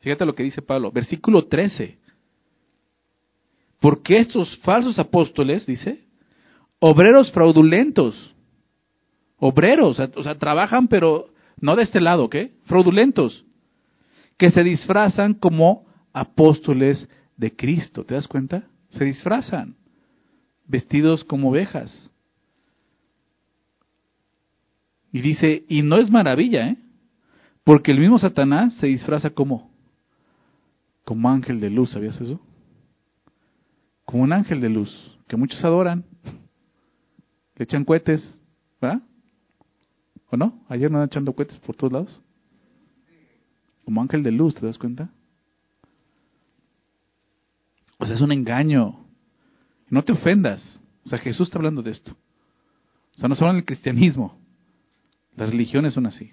fíjate 0.00 0.26
lo 0.26 0.34
que 0.34 0.42
dice 0.42 0.62
Pablo, 0.62 0.90
versículo 0.90 1.42
13. 1.42 1.98
Porque 3.78 4.16
estos 4.18 4.58
falsos 4.60 4.98
apóstoles, 4.98 5.66
dice, 5.66 6.04
obreros 6.80 7.30
fraudulentos, 7.30 8.34
obreros, 9.38 10.00
o 10.00 10.22
sea, 10.22 10.38
trabajan 10.38 10.88
pero 10.88 11.28
no 11.60 11.76
de 11.76 11.82
este 11.82 12.00
lado, 12.00 12.24
¿ok? 12.24 12.36
Fraudulentos, 12.64 13.44
que 14.38 14.50
se 14.50 14.64
disfrazan 14.64 15.34
como 15.34 15.84
apóstoles 16.12 17.08
de 17.36 17.54
Cristo, 17.54 18.04
¿te 18.04 18.14
das 18.14 18.26
cuenta? 18.26 18.68
Se 18.88 19.04
disfrazan, 19.04 19.76
vestidos 20.66 21.24
como 21.24 21.50
ovejas. 21.50 22.10
Y 25.12 25.20
dice, 25.20 25.64
y 25.68 25.82
no 25.82 25.98
es 25.98 26.10
maravilla, 26.10 26.68
¿eh? 26.68 26.76
Porque 27.64 27.92
el 27.92 28.00
mismo 28.00 28.18
Satanás 28.18 28.74
se 28.74 28.88
disfraza 28.88 29.30
como, 29.30 29.70
como 31.04 31.30
ángel 31.30 31.60
de 31.60 31.70
luz, 31.70 31.90
¿sabías 31.92 32.20
eso? 32.20 32.40
Como 34.04 34.24
un 34.24 34.32
ángel 34.32 34.60
de 34.60 34.68
luz, 34.68 35.16
que 35.28 35.36
muchos 35.36 35.64
adoran, 35.64 36.04
le 37.56 37.64
echan 37.64 37.84
cohetes, 37.84 38.40
¿verdad? 38.80 39.02
¿O 40.30 40.36
no? 40.36 40.64
Ayer 40.68 40.90
no 40.90 41.02
echando 41.04 41.32
cohetes 41.34 41.58
por 41.58 41.76
todos 41.76 41.92
lados. 41.92 42.22
Como 43.84 44.00
ángel 44.00 44.22
de 44.22 44.32
luz, 44.32 44.54
¿te 44.54 44.66
das 44.66 44.78
cuenta? 44.78 45.10
O 47.98 48.06
sea, 48.06 48.16
es 48.16 48.20
un 48.20 48.32
engaño. 48.32 49.04
No 49.88 50.02
te 50.02 50.12
ofendas. 50.12 50.80
O 51.04 51.08
sea, 51.08 51.18
Jesús 51.18 51.48
está 51.48 51.58
hablando 51.58 51.82
de 51.82 51.90
esto. 51.90 52.12
O 52.12 53.18
sea, 53.18 53.28
no 53.28 53.34
solo 53.34 53.50
en 53.50 53.58
el 53.58 53.64
cristianismo. 53.64 54.38
Las 55.36 55.50
religiones 55.50 55.94
son 55.94 56.06
así. 56.06 56.32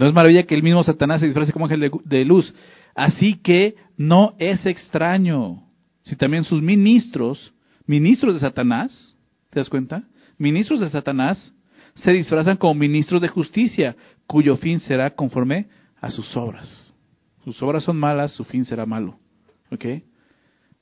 No 0.00 0.08
es 0.08 0.14
maravilla 0.14 0.44
que 0.44 0.54
el 0.54 0.62
mismo 0.62 0.82
Satanás 0.82 1.20
se 1.20 1.26
disfrace 1.26 1.52
como 1.52 1.66
ángel 1.66 1.90
de, 2.06 2.24
luz. 2.24 2.54
Así 2.94 3.34
que 3.34 3.74
no 3.98 4.34
es 4.38 4.64
extraño 4.64 5.62
si 6.04 6.16
también 6.16 6.42
sus 6.44 6.62
ministros, 6.62 7.52
ministros 7.84 8.32
de 8.32 8.40
Satanás, 8.40 9.14
¿te 9.50 9.60
das 9.60 9.68
cuenta? 9.68 10.04
Ministros 10.38 10.80
de 10.80 10.88
Satanás 10.88 11.52
se 11.96 12.12
disfrazan 12.12 12.56
como 12.56 12.72
ministros 12.72 13.20
de 13.20 13.28
justicia, 13.28 13.94
cuyo 14.26 14.56
fin 14.56 14.80
será 14.80 15.10
conforme 15.10 15.66
a 16.00 16.10
sus 16.10 16.34
obras. 16.34 16.94
Sus 17.44 17.62
obras 17.62 17.84
son 17.84 17.98
malas, 17.98 18.32
su 18.32 18.44
fin 18.44 18.64
será 18.64 18.86
malo. 18.86 19.18
¿Ok? 19.70 19.84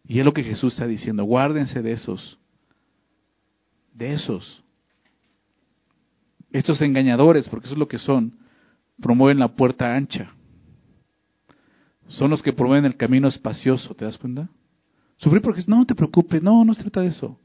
Y 0.06 0.20
es 0.20 0.24
lo 0.24 0.32
que 0.32 0.44
Jesús 0.44 0.74
está 0.74 0.86
diciendo. 0.86 1.24
Guárdense 1.24 1.82
de 1.82 1.90
esos. 1.90 2.38
De 3.92 4.12
esos. 4.12 4.62
Estos 6.52 6.80
engañadores, 6.82 7.48
porque 7.48 7.66
eso 7.66 7.74
es 7.74 7.80
lo 7.80 7.88
que 7.88 7.98
son, 7.98 8.38
promueven 9.00 9.38
la 9.38 9.48
puerta 9.48 9.94
ancha. 9.94 10.32
Son 12.08 12.30
los 12.30 12.42
que 12.42 12.52
promueven 12.52 12.86
el 12.86 12.96
camino 12.96 13.28
espacioso, 13.28 13.94
¿te 13.94 14.04
das 14.04 14.16
cuenta? 14.16 14.48
Sufrir 15.18 15.42
porque 15.42 15.62
no, 15.66 15.84
te 15.84 15.94
preocupes, 15.94 16.42
no, 16.42 16.64
no 16.64 16.74
se 16.74 16.82
trata 16.82 17.02
de 17.02 17.08
eso. 17.08 17.38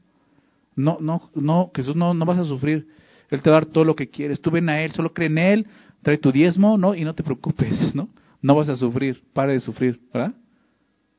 No, 0.76 0.98
no, 1.00 1.30
no, 1.34 1.70
Jesús 1.74 1.94
no, 1.94 2.14
no 2.14 2.24
vas 2.24 2.38
a 2.38 2.44
sufrir. 2.44 2.88
Él 3.30 3.42
te 3.42 3.50
va 3.50 3.58
a 3.58 3.60
dar 3.60 3.70
todo 3.70 3.84
lo 3.84 3.94
que 3.94 4.08
quieres. 4.08 4.40
Tú 4.40 4.50
ven 4.50 4.68
a 4.68 4.80
Él, 4.80 4.92
solo 4.92 5.12
cree 5.12 5.28
en 5.28 5.38
Él, 5.38 5.66
trae 6.02 6.18
tu 6.18 6.32
diezmo, 6.32 6.78
¿no? 6.78 6.94
Y 6.94 7.04
no 7.04 7.14
te 7.14 7.22
preocupes, 7.22 7.94
¿no? 7.94 8.08
No 8.40 8.54
vas 8.54 8.68
a 8.68 8.76
sufrir, 8.76 9.22
para 9.32 9.52
de 9.52 9.60
sufrir, 9.60 10.00
¿verdad? 10.12 10.34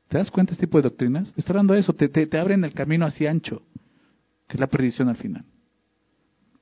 ¿Te 0.08 0.18
das 0.18 0.30
cuenta 0.30 0.50
de 0.50 0.54
este 0.54 0.66
tipo 0.66 0.78
de 0.78 0.82
doctrinas? 0.82 1.32
Está 1.36 1.52
dando 1.52 1.74
eso, 1.74 1.92
te, 1.92 2.08
te, 2.08 2.26
te 2.26 2.38
abren 2.38 2.64
el 2.64 2.72
camino 2.72 3.06
así 3.06 3.26
ancho, 3.26 3.62
que 4.46 4.54
es 4.54 4.60
la 4.60 4.68
perdición 4.68 5.08
al 5.08 5.16
final. 5.16 5.44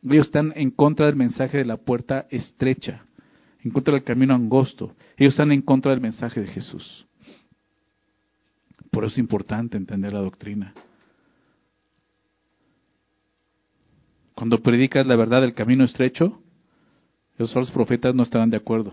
Ellos 0.03 0.27
están 0.27 0.53
en 0.57 0.71
contra 0.71 1.07
del 1.07 1.17
mensaje 1.17 1.59
de 1.59 1.65
la 1.65 1.77
puerta 1.77 2.27
estrecha, 2.31 3.05
en 3.65 3.71
contra 3.71 3.95
del 3.95 4.05
camino 4.05 4.35
angosto. 4.35 4.95
Ellos 5.17 5.33
están 5.33 5.51
en 5.51 5.63
contra 5.63 5.91
del 5.91 6.01
mensaje 6.01 6.41
de 6.41 6.49
Jesús. 6.49 7.07
Por 8.91 9.05
eso 9.05 9.15
es 9.15 9.19
importante 9.19 9.77
entender 9.77 10.13
la 10.13 10.21
doctrina. 10.21 10.75
Cuando 14.35 14.63
predicas 14.63 15.07
la 15.07 15.17
verdad 15.17 15.41
del 15.41 15.55
camino 15.55 15.85
estrecho, 15.85 16.41
los 17.39 17.53
falsos 17.53 17.73
profetas 17.73 18.15
no 18.15 18.23
estarán 18.23 18.51
de 18.51 18.59
acuerdo. 18.59 18.93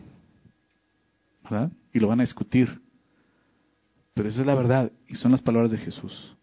¿Verdad? 1.43 1.71
Y 1.93 1.99
lo 1.99 2.07
van 2.07 2.21
a 2.21 2.23
discutir. 2.23 2.81
Pero 4.13 4.29
esa 4.29 4.41
es 4.41 4.47
la 4.47 4.55
verdad 4.55 4.91
y 5.07 5.15
son 5.15 5.31
las 5.31 5.41
palabras 5.41 5.71
de 5.71 5.77
Jesús. 5.77 6.35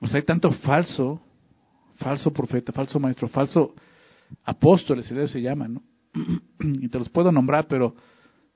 O 0.00 0.08
sea, 0.08 0.18
hay 0.18 0.24
tanto 0.24 0.50
falso, 0.52 1.20
falso 2.00 2.32
profeta, 2.32 2.72
falso 2.72 2.98
maestro, 2.98 3.28
falso 3.28 3.74
apóstoles, 4.44 5.06
se 5.06 5.40
llaman, 5.40 5.74
¿no? 5.74 5.82
Y 6.80 6.88
te 6.88 6.98
los 6.98 7.08
puedo 7.08 7.30
nombrar, 7.30 7.66
pero 7.68 7.94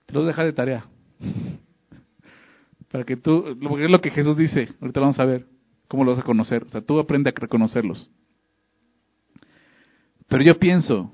te 0.06 0.14
los 0.14 0.26
dejo 0.26 0.42
de 0.42 0.52
tarea. 0.52 0.86
Para 2.90 3.04
que 3.04 3.16
tú, 3.16 3.56
porque 3.60 3.84
es 3.84 3.90
lo 3.90 4.00
que 4.00 4.10
Jesús 4.10 4.36
dice, 4.36 4.68
ahorita 4.80 5.00
vamos 5.00 5.18
a 5.18 5.24
ver. 5.24 5.46
¿Cómo 5.88 6.04
lo 6.04 6.12
vas 6.12 6.20
a 6.20 6.24
conocer? 6.24 6.64
O 6.64 6.68
sea, 6.68 6.80
tú 6.80 6.98
aprende 6.98 7.30
a 7.30 7.32
reconocerlos. 7.38 8.10
Pero 10.28 10.42
yo 10.42 10.58
pienso, 10.58 11.12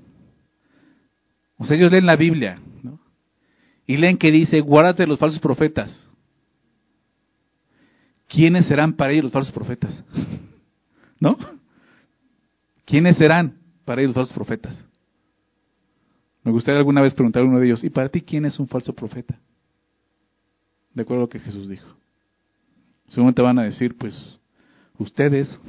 o 1.57 1.64
sea, 1.64 1.77
ellos 1.77 1.90
leen 1.90 2.07
la 2.07 2.16
Biblia. 2.16 2.59
Y 3.87 3.97
leen 3.97 4.19
que 4.19 4.31
dice, 4.31 4.61
guárdate 4.61 5.03
de 5.03 5.09
los 5.09 5.19
falsos 5.19 5.40
profetas. 5.40 6.09
¿Quiénes 8.29 8.66
serán 8.66 8.95
para 8.95 9.12
ellos 9.12 9.25
los 9.25 9.33
falsos 9.33 9.53
profetas? 9.53 10.05
¿No? 11.21 11.37
¿Quiénes 12.90 13.16
serán 13.16 13.57
para 13.85 14.03
ellos 14.03 14.16
los 14.16 14.26
falsos 14.26 14.35
profetas? 14.35 14.76
Me 16.42 16.50
gustaría 16.50 16.81
alguna 16.81 17.00
vez 17.00 17.14
preguntar 17.14 17.44
a 17.44 17.46
uno 17.46 17.61
de 17.61 17.66
ellos, 17.66 17.85
¿y 17.85 17.90
para 17.90 18.09
ti 18.09 18.20
quién 18.20 18.44
es 18.44 18.59
un 18.59 18.66
falso 18.66 18.92
profeta? 18.92 19.38
De 20.92 21.03
acuerdo 21.03 21.22
a 21.22 21.24
lo 21.26 21.29
que 21.29 21.38
Jesús 21.38 21.68
dijo. 21.68 21.87
Según 23.09 23.33
van 23.33 23.61
a 23.61 23.62
decir, 23.62 23.96
pues, 23.96 24.40
ustedes, 24.98 25.61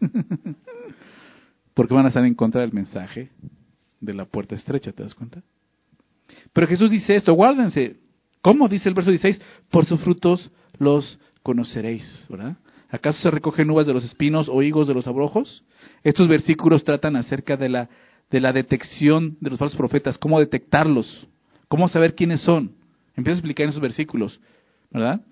porque 1.74 1.94
van 1.94 2.06
a 2.06 2.08
estar 2.08 2.24
en 2.24 2.34
contra 2.34 2.62
del 2.62 2.72
mensaje 2.72 3.30
de 4.00 4.14
la 4.14 4.24
puerta 4.24 4.56
estrecha, 4.56 4.90
¿te 4.90 5.04
das 5.04 5.14
cuenta? 5.14 5.44
Pero 6.52 6.66
Jesús 6.66 6.90
dice 6.90 7.14
esto, 7.14 7.34
guárdense. 7.34 7.98
¿Cómo? 8.42 8.68
Dice 8.68 8.88
el 8.88 8.96
verso 8.96 9.10
16, 9.10 9.40
por 9.70 9.84
sus 9.84 10.00
frutos 10.00 10.50
los 10.78 11.20
conoceréis, 11.44 12.26
¿verdad? 12.28 12.56
¿Acaso 12.94 13.20
se 13.22 13.30
recogen 13.32 13.68
uvas 13.70 13.88
de 13.88 13.92
los 13.92 14.04
espinos 14.04 14.48
o 14.48 14.62
higos 14.62 14.86
de 14.86 14.94
los 14.94 15.08
abrojos? 15.08 15.64
Estos 16.04 16.28
versículos 16.28 16.84
tratan 16.84 17.16
acerca 17.16 17.56
de 17.56 17.68
la, 17.68 17.88
de 18.30 18.38
la 18.38 18.52
detección 18.52 19.36
de 19.40 19.50
los 19.50 19.58
falsos 19.58 19.76
profetas, 19.76 20.16
cómo 20.16 20.38
detectarlos, 20.38 21.26
cómo 21.66 21.88
saber 21.88 22.14
quiénes 22.14 22.42
son. 22.42 22.70
Empieza 23.16 23.38
a 23.38 23.40
explicar 23.40 23.64
en 23.64 23.70
esos 23.70 23.82
versículos, 23.82 24.38
¿verdad? 24.92 25.22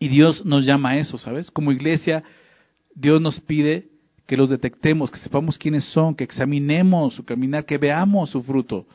Y 0.00 0.08
Dios 0.08 0.44
nos 0.44 0.66
llama 0.66 0.90
a 0.90 0.98
eso, 0.98 1.18
¿sabes? 1.18 1.52
Como 1.52 1.70
iglesia, 1.70 2.24
Dios 2.96 3.22
nos 3.22 3.38
pide 3.38 3.86
que 4.26 4.36
los 4.36 4.50
detectemos, 4.50 5.12
que 5.12 5.20
sepamos 5.20 5.56
quiénes 5.56 5.84
son, 5.84 6.16
que 6.16 6.24
examinemos 6.24 7.14
su 7.14 7.24
caminar, 7.24 7.64
que 7.64 7.78
veamos 7.78 8.30
su 8.30 8.42
fruto. 8.42 8.86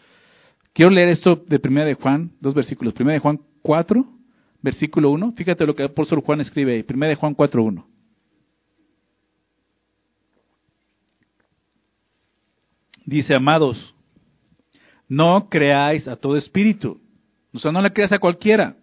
Quiero 0.74 0.92
leer 0.92 1.08
esto 1.08 1.42
de 1.48 1.58
Primera 1.58 1.86
de 1.86 1.94
Juan, 1.94 2.32
dos 2.42 2.54
versículos. 2.54 2.94
Primera 2.94 3.14
de 3.14 3.20
Juan 3.20 3.40
4, 3.62 4.06
versículo 4.64 5.12
1. 5.12 5.34
Fíjate 5.34 5.68
lo 5.68 5.76
que 5.76 5.84
el 5.84 5.90
apóstol 5.90 6.22
Juan 6.22 6.42
escribe 6.42 6.74
ahí, 6.74 6.86
1 6.90 7.06
de 7.06 7.16
Juan 7.16 7.36
4.1. 7.36 7.86
Dice, 13.06 13.36
amados, 13.36 13.94
no 15.10 15.50
creáis 15.50 16.08
a 16.08 16.16
todo 16.16 16.38
espíritu. 16.38 17.02
O 17.54 17.60
sea, 17.60 17.72
no 17.72 17.82
le 17.82 17.92
creas 17.92 18.14
a 18.14 18.20
cualquiera. 18.20 18.78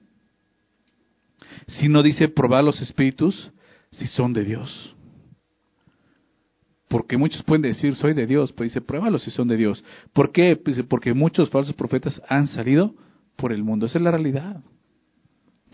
Sino 1.67 2.03
dice, 2.03 2.29
probar 2.29 2.63
los 2.63 2.81
espíritus 2.83 3.51
si 3.91 4.07
son 4.07 4.35
de 4.35 4.45
Dios. 4.45 4.95
Porque 6.89 7.17
muchos 7.17 7.43
pueden 7.43 7.63
decir, 7.63 7.95
soy 7.95 8.13
de 8.13 8.27
Dios, 8.27 8.53
pues 8.53 8.71
dice, 8.71 8.81
pruébalos 8.81 9.23
si 9.23 9.31
son 9.31 9.49
de 9.49 9.57
Dios. 9.57 9.83
¿Por 10.13 10.33
qué? 10.33 10.57
Pues 10.57 10.83
porque 10.89 11.15
muchos 11.15 11.49
falsos 11.49 11.75
profetas 11.75 12.21
han 12.29 12.49
salido 12.49 12.95
por 13.37 13.53
el 13.53 13.65
mundo. 13.65 13.87
Esa 13.87 13.99
es 13.99 14.05
la 14.05 14.11
realidad. 14.11 14.61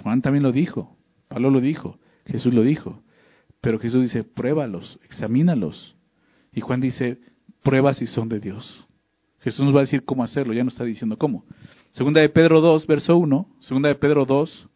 Juan 0.02 0.22
también 0.22 0.42
lo 0.42 0.52
dijo, 0.52 0.96
Pablo 1.28 1.50
lo 1.50 1.60
dijo, 1.60 1.98
Jesús 2.26 2.54
lo 2.54 2.62
dijo. 2.62 3.02
Pero 3.60 3.78
Jesús 3.78 4.02
dice, 4.02 4.22
pruébalos, 4.22 4.98
examínalos. 5.04 5.96
Y 6.52 6.60
Juan 6.60 6.80
dice, 6.80 7.18
prueba 7.62 7.94
si 7.94 8.06
son 8.06 8.28
de 8.28 8.40
Dios. 8.40 8.86
Jesús 9.40 9.64
nos 9.64 9.74
va 9.74 9.80
a 9.80 9.82
decir 9.84 10.04
cómo 10.04 10.24
hacerlo, 10.24 10.52
ya 10.52 10.62
no 10.62 10.68
está 10.68 10.84
diciendo 10.84 11.16
cómo. 11.18 11.44
Segunda 11.90 12.20
de 12.20 12.28
Pedro 12.28 12.60
2, 12.60 12.86
verso 12.86 13.16
1, 13.16 13.48
segunda 13.60 13.88
de 13.88 13.94
Pedro 13.94 14.24
2, 14.24 14.68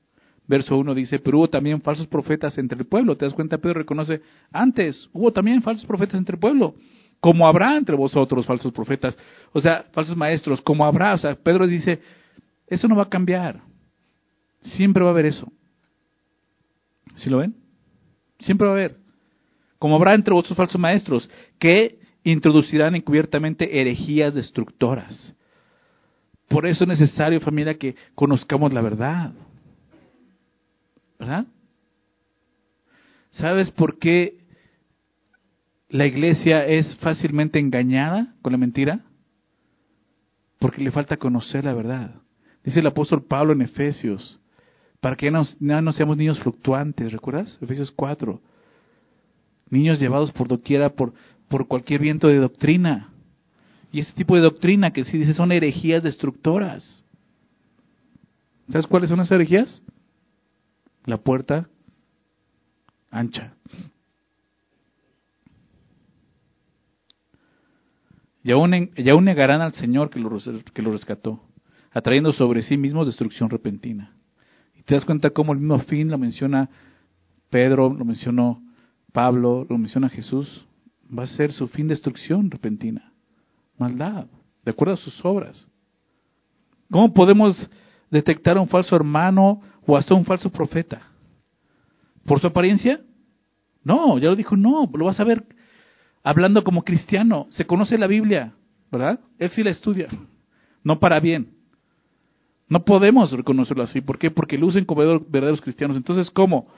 verso 0.47 0.77
1 0.77 0.95
dice, 0.95 1.19
pero 1.19 1.39
hubo 1.39 1.49
también 1.49 1.81
falsos 1.81 2.07
profetas 2.07 2.57
entre 2.59 2.79
el 2.79 2.87
pueblo. 2.87 3.17
¿Te 3.17 3.25
das 3.25 3.35
cuenta? 3.35 3.59
Pedro 3.59 3.75
reconoce, 3.81 4.21
antes 4.51 5.09
hubo 5.13 5.33
también 5.33 5.63
falsos 5.63 5.87
profetas 5.87 6.19
entre 6.19 6.35
el 6.35 6.41
pueblo, 6.41 6.75
como 7.21 7.47
habrá 7.47 7.77
entre 7.77 7.95
vosotros 7.95 8.47
falsos 8.47 8.73
profetas, 8.73 9.17
o 9.53 9.61
sea, 9.61 9.87
falsos 9.93 10.17
maestros, 10.17 10.61
como 10.63 10.85
habrá. 10.85 11.15
O 11.15 11.19
sea, 11.19 11.35
Pedro 11.37 11.67
dice, 11.67 12.01
eso 12.67 12.89
no 12.89 12.97
va 12.97 13.05
a 13.05 13.09
cambiar. 13.09 13.61
Siempre 14.61 15.03
va 15.03 15.11
a 15.11 15.13
haber 15.13 15.27
eso. 15.27 15.51
¿Sí 17.17 17.31
lo 17.31 17.39
ven? 17.39 17.55
Siempre 18.39 18.67
va 18.67 18.73
a 18.73 18.77
haber. 18.77 18.97
Como 19.79 19.97
habrá 19.97 20.15
entre 20.15 20.35
vosotros 20.35 20.57
falsos 20.57 20.81
maestros, 20.81 21.31
que 21.59 21.99
introducirán 22.23 22.95
encubiertamente 22.95 23.81
herejías 23.81 24.35
destructoras. 24.35 25.35
Por 26.49 26.67
eso 26.67 26.85
es 26.85 26.89
necesario, 26.89 27.41
familia, 27.41 27.79
que 27.79 27.95
conozcamos 28.15 28.73
la 28.73 28.83
verdad. 28.83 29.33
¿Verdad? 31.19 31.47
¿Sabes 33.31 33.71
por 33.71 33.99
qué 33.99 34.39
la 35.89 36.07
iglesia 36.07 36.67
es 36.67 36.97
fácilmente 36.97 37.59
engañada 37.59 38.35
con 38.43 38.53
la 38.53 38.59
mentira? 38.59 39.05
Porque 40.59 40.83
le 40.83 40.91
falta 40.91 41.17
conocer 41.17 41.65
la 41.65 41.75
verdad. 41.75 42.17
Dice 42.65 42.81
el 42.81 42.87
apóstol 42.87 43.25
Pablo 43.25 43.53
en 43.53 43.63
Efesios, 43.63 44.39
para 45.01 45.17
que 45.17 45.27
ya 45.27 45.81
no, 45.81 45.93
seamos 45.93 46.17
niños 46.17 46.39
fluctuantes, 46.41 47.13
¿recuerdas? 47.13 47.59
Efesios 47.61 47.91
4. 47.91 48.41
Niños 49.71 49.99
llevados 49.99 50.33
por 50.33 50.49
doquiera 50.49 50.91
por, 50.91 51.15
por 51.49 51.67
cualquier 51.67 52.01
viento 52.01 52.29
de 52.29 52.37
doctrina. 52.37 53.09
Y 53.93 54.01
ese 54.01 54.13
tipo 54.13 54.37
de 54.37 54.43
doctrina 54.43 54.93
que 54.93 55.05
sí 55.05 55.19
dice 55.19 55.35
son 55.35 55.53
herejías 55.53 56.03
destructoras. 56.03 57.03
¿Sabes 58.69 58.87
cuáles 58.87 59.11
son 59.11 59.21
esas 59.21 59.33
herejías? 59.33 59.83
la 61.05 61.19
puerta 61.19 61.69
ancha. 63.11 63.55
Y 68.43 68.53
aún, 68.53 69.25
negarán 69.25 69.61
al 69.61 69.75
Señor 69.75 70.09
que 70.09 70.19
lo, 70.19 70.31
que 70.73 70.83
lo 70.83 70.93
rescató, 70.93 71.43
atrayendo 71.91 72.33
sobre 72.33 72.63
sí 72.63 72.79
mismos 72.79 73.07
destrucción 73.07 73.51
repentina. 73.51 74.15
Te 74.91 74.97
das 74.97 75.05
cuenta 75.05 75.31
cómo 75.31 75.53
el 75.53 75.61
mismo 75.61 75.79
fin 75.79 76.11
lo 76.11 76.19
menciona 76.19 76.69
Pedro, 77.49 77.95
lo 77.95 78.05
mencionó 78.05 78.61
Pablo, 79.13 79.65
lo 79.71 79.79
menciona 79.79 80.09
Jesús, 80.09 80.67
va 81.17 81.23
a 81.23 81.27
ser 81.29 81.53
su 81.53 81.69
fin 81.69 81.87
destrucción 81.87 82.51
repentina, 82.51 83.13
maldad, 83.79 84.27
de 84.65 84.71
acuerdo 84.73 84.95
a 84.95 84.97
sus 84.97 85.25
obras. 85.25 85.65
¿Cómo 86.91 87.15
podemos 87.15 87.71
detectar 88.11 88.57
a 88.57 88.61
un 88.61 88.67
falso 88.67 88.97
hermano 88.97 89.61
o 89.87 89.97
hasta 89.97 90.13
un 90.13 90.25
falso 90.25 90.51
profeta? 90.51 91.03
¿Por 92.25 92.41
su 92.41 92.49
apariencia? 92.49 93.01
No, 93.85 94.19
ya 94.19 94.29
lo 94.29 94.35
dijo, 94.35 94.57
no, 94.57 94.91
lo 94.93 95.05
vas 95.05 95.21
a 95.21 95.25
ver 95.25 95.47
hablando 96.25 96.65
como 96.65 96.83
cristiano. 96.83 97.47
Se 97.51 97.65
conoce 97.65 97.97
la 97.97 98.09
Biblia, 98.09 98.55
¿verdad? 98.91 99.21
Él 99.39 99.51
sí 99.51 99.63
la 99.63 99.71
estudia, 99.71 100.09
no 100.83 100.99
para 100.99 101.21
bien. 101.21 101.60
No 102.71 102.85
podemos 102.85 103.33
reconocerlo 103.33 103.83
así. 103.83 104.01
¿Por 104.01 104.17
qué? 104.17 104.31
Porque 104.31 104.57
lucen 104.57 104.85
como 104.85 105.03
verdaderos 105.03 105.61
cristianos. 105.61 105.97
Entonces, 105.97 106.31
¿cómo? 106.31 106.69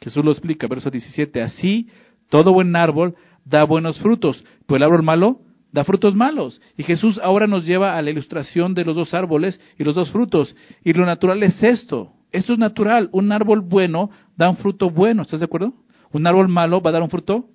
Jesús 0.00 0.24
lo 0.24 0.30
explica, 0.30 0.68
verso 0.68 0.88
17. 0.88 1.42
Así, 1.42 1.88
todo 2.30 2.52
buen 2.52 2.74
árbol 2.76 3.16
da 3.44 3.64
buenos 3.64 4.00
frutos, 4.00 4.44
pero 4.66 4.76
el 4.76 4.82
árbol 4.84 5.02
malo 5.02 5.40
da 5.72 5.82
frutos 5.82 6.14
malos. 6.14 6.62
Y 6.76 6.84
Jesús 6.84 7.18
ahora 7.20 7.48
nos 7.48 7.66
lleva 7.66 7.98
a 7.98 8.02
la 8.02 8.10
ilustración 8.10 8.72
de 8.72 8.84
los 8.84 8.94
dos 8.94 9.14
árboles 9.14 9.60
y 9.76 9.82
los 9.82 9.96
dos 9.96 10.12
frutos. 10.12 10.54
Y 10.84 10.92
lo 10.92 11.04
natural 11.04 11.42
es 11.42 11.60
esto. 11.60 12.12
Esto 12.30 12.52
es 12.52 12.60
natural. 12.60 13.08
Un 13.10 13.32
árbol 13.32 13.62
bueno 13.62 14.10
da 14.36 14.48
un 14.48 14.56
fruto 14.58 14.90
bueno. 14.90 15.22
¿Estás 15.22 15.40
de 15.40 15.46
acuerdo? 15.46 15.74
Un 16.12 16.24
árbol 16.24 16.46
malo 16.46 16.80
va 16.80 16.90
a 16.90 16.92
dar 16.92 17.02
un 17.02 17.10
fruto 17.10 17.48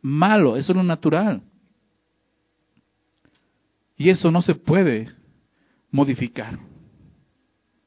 malo. 0.00 0.56
Eso 0.56 0.70
es 0.70 0.76
lo 0.76 0.84
natural. 0.84 1.42
Y 3.96 4.10
eso 4.10 4.30
no 4.30 4.42
se 4.42 4.54
puede 4.54 5.08
modificar. 5.90 6.56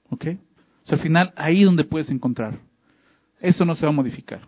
¿Ok? 0.10 0.26
O 0.84 0.88
sea, 0.88 0.98
al 0.98 1.04
final, 1.04 1.34
ahí 1.36 1.64
donde 1.64 1.84
puedes 1.84 2.10
encontrar. 2.10 2.60
Eso 3.40 3.66
no 3.66 3.76
se 3.76 3.86
va 3.86 3.92
a 3.92 3.96
modificar. 3.96 4.42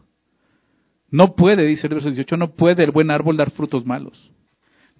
No 1.09 1.35
puede, 1.35 1.65
dice 1.65 1.87
el 1.87 1.93
verso 1.93 2.09
18, 2.09 2.37
no 2.37 2.53
puede 2.55 2.83
el 2.83 2.91
buen 2.91 3.11
árbol 3.11 3.37
dar 3.37 3.51
frutos 3.51 3.85
malos 3.85 4.31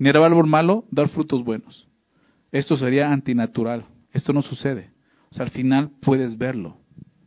ni 0.02 0.10
el 0.10 0.18
árbol 0.18 0.48
malo 0.48 0.86
dar 0.90 1.10
frutos 1.10 1.44
buenos. 1.44 1.88
Esto 2.52 2.76
sería 2.76 3.12
antinatural. 3.12 3.86
Esto 4.12 4.34
no 4.34 4.42
sucede. 4.42 4.90
O 5.30 5.36
sea, 5.36 5.46
al 5.46 5.52
final 5.52 5.92
puedes 6.02 6.40
verlo. 6.40 6.76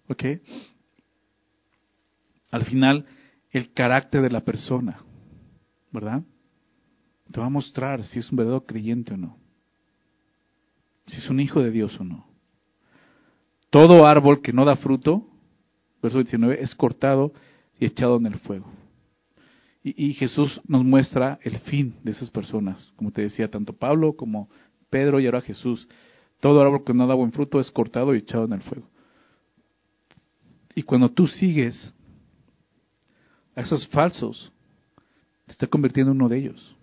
¿Ok? 0.08 0.24
Al 2.50 2.64
final, 2.64 3.06
el 3.52 3.72
carácter 3.72 4.22
de 4.22 4.30
la 4.30 4.40
persona, 4.40 4.98
¿verdad? 5.92 6.24
Te 7.30 7.38
va 7.38 7.46
a 7.46 7.50
mostrar 7.50 8.04
si 8.06 8.18
es 8.18 8.28
un 8.32 8.38
verdadero 8.38 8.66
creyente 8.66 9.14
o 9.14 9.16
no. 9.16 9.38
Si 11.06 11.18
es 11.18 11.30
un 11.30 11.38
hijo 11.38 11.62
de 11.62 11.70
Dios 11.70 11.96
o 12.00 12.02
no. 12.02 12.26
Todo 13.74 14.06
árbol 14.06 14.40
que 14.40 14.52
no 14.52 14.64
da 14.64 14.76
fruto, 14.76 15.26
verso 16.00 16.18
19, 16.18 16.62
es 16.62 16.76
cortado 16.76 17.32
y 17.76 17.86
echado 17.86 18.18
en 18.18 18.26
el 18.26 18.38
fuego. 18.38 18.70
Y, 19.82 20.14
Jesús 20.14 20.60
nos 20.68 20.84
muestra 20.84 21.40
el 21.42 21.58
fin 21.58 21.96
de 22.04 22.12
esas 22.12 22.30
personas. 22.30 22.92
Como 22.94 23.10
te 23.10 23.22
decía, 23.22 23.50
tanto 23.50 23.72
Pablo 23.72 24.14
como 24.14 24.48
Pedro 24.90 25.18
y 25.18 25.26
ahora 25.26 25.40
Jesús. 25.40 25.88
Todo 26.38 26.62
árbol 26.62 26.84
que 26.84 26.94
no 26.94 27.04
da 27.08 27.14
buen 27.14 27.32
fruto 27.32 27.58
es 27.58 27.68
cortado 27.72 28.14
y 28.14 28.18
echado 28.18 28.44
en 28.44 28.52
el 28.52 28.62
fuego. 28.62 28.88
Y 30.76 30.84
cuando 30.84 31.10
tú 31.10 31.26
sigues 31.26 31.92
a 33.56 33.62
esos 33.62 33.88
falsos, 33.88 34.52
te 35.46 35.52
está 35.52 35.66
convirtiendo 35.66 36.12
en 36.12 36.18
uno 36.18 36.28
de 36.28 36.38
ellos. 36.38 36.76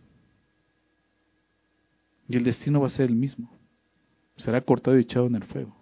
Y 2.28 2.36
el 2.36 2.44
destino 2.44 2.82
va 2.82 2.88
a 2.88 2.90
ser 2.90 3.06
el 3.06 3.16
mismo. 3.16 3.50
Será 4.36 4.60
cortado 4.60 4.98
y 4.98 5.04
echado 5.04 5.28
en 5.28 5.36
el 5.36 5.46
fuego. 5.46 5.81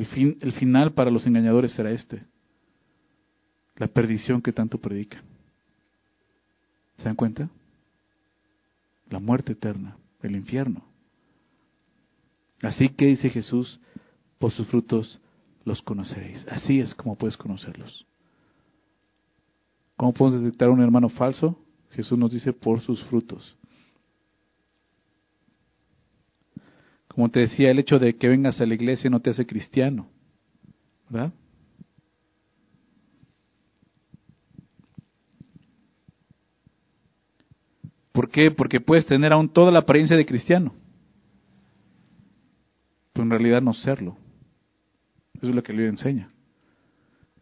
El, 0.00 0.06
fin, 0.06 0.38
el 0.40 0.52
final 0.54 0.94
para 0.94 1.10
los 1.10 1.26
engañadores 1.26 1.72
será 1.72 1.90
este. 1.90 2.22
La 3.76 3.86
perdición 3.86 4.40
que 4.40 4.50
tanto 4.50 4.78
predican. 4.78 5.20
¿Se 6.96 7.04
dan 7.04 7.16
cuenta? 7.16 7.50
La 9.10 9.18
muerte 9.18 9.52
eterna, 9.52 9.98
el 10.22 10.36
infierno. 10.36 10.82
Así 12.62 12.88
que 12.88 13.08
dice 13.08 13.28
Jesús, 13.28 13.78
por 14.38 14.52
sus 14.52 14.66
frutos 14.68 15.20
los 15.66 15.82
conoceréis. 15.82 16.46
Así 16.48 16.80
es 16.80 16.94
como 16.94 17.16
puedes 17.16 17.36
conocerlos. 17.36 18.06
¿Cómo 19.98 20.14
podemos 20.14 20.42
detectar 20.42 20.70
un 20.70 20.80
hermano 20.80 21.10
falso? 21.10 21.62
Jesús 21.90 22.18
nos 22.18 22.30
dice 22.30 22.54
por 22.54 22.80
sus 22.80 23.02
frutos. 23.04 23.54
Como 27.14 27.28
te 27.28 27.40
decía, 27.40 27.70
el 27.70 27.78
hecho 27.80 27.98
de 27.98 28.14
que 28.16 28.28
vengas 28.28 28.60
a 28.60 28.66
la 28.66 28.74
iglesia 28.74 29.10
no 29.10 29.20
te 29.20 29.30
hace 29.30 29.44
cristiano, 29.44 30.08
¿verdad? 31.08 31.32
¿Por 38.12 38.30
qué? 38.30 38.52
Porque 38.52 38.80
puedes 38.80 39.06
tener 39.06 39.32
aún 39.32 39.52
toda 39.52 39.72
la 39.72 39.80
apariencia 39.80 40.16
de 40.16 40.24
cristiano, 40.24 40.72
pero 43.12 43.24
en 43.24 43.30
realidad 43.30 43.60
no 43.60 43.72
serlo. 43.72 44.16
Eso 45.34 45.48
es 45.48 45.54
lo 45.54 45.62
que 45.64 45.72
el 45.72 45.80
enseña. 45.80 46.30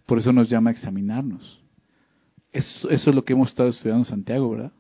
Por 0.07 0.18
eso 0.18 0.33
nos 0.33 0.48
llama 0.48 0.70
a 0.70 0.72
examinarnos. 0.72 1.62
Eso, 2.52 2.88
es 2.88 3.07
lo 3.07 3.22
que 3.22 3.35
hemos 3.35 3.50
estado 3.50 3.68
estudiando 3.68 4.04
en 4.04 4.11
Santiago, 4.11 4.50
¿verdad? 4.50 4.72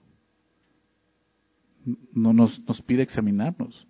No 2.14 2.32
nos 2.32 2.82
pide 2.86 3.02
examinarnos. 3.02 3.86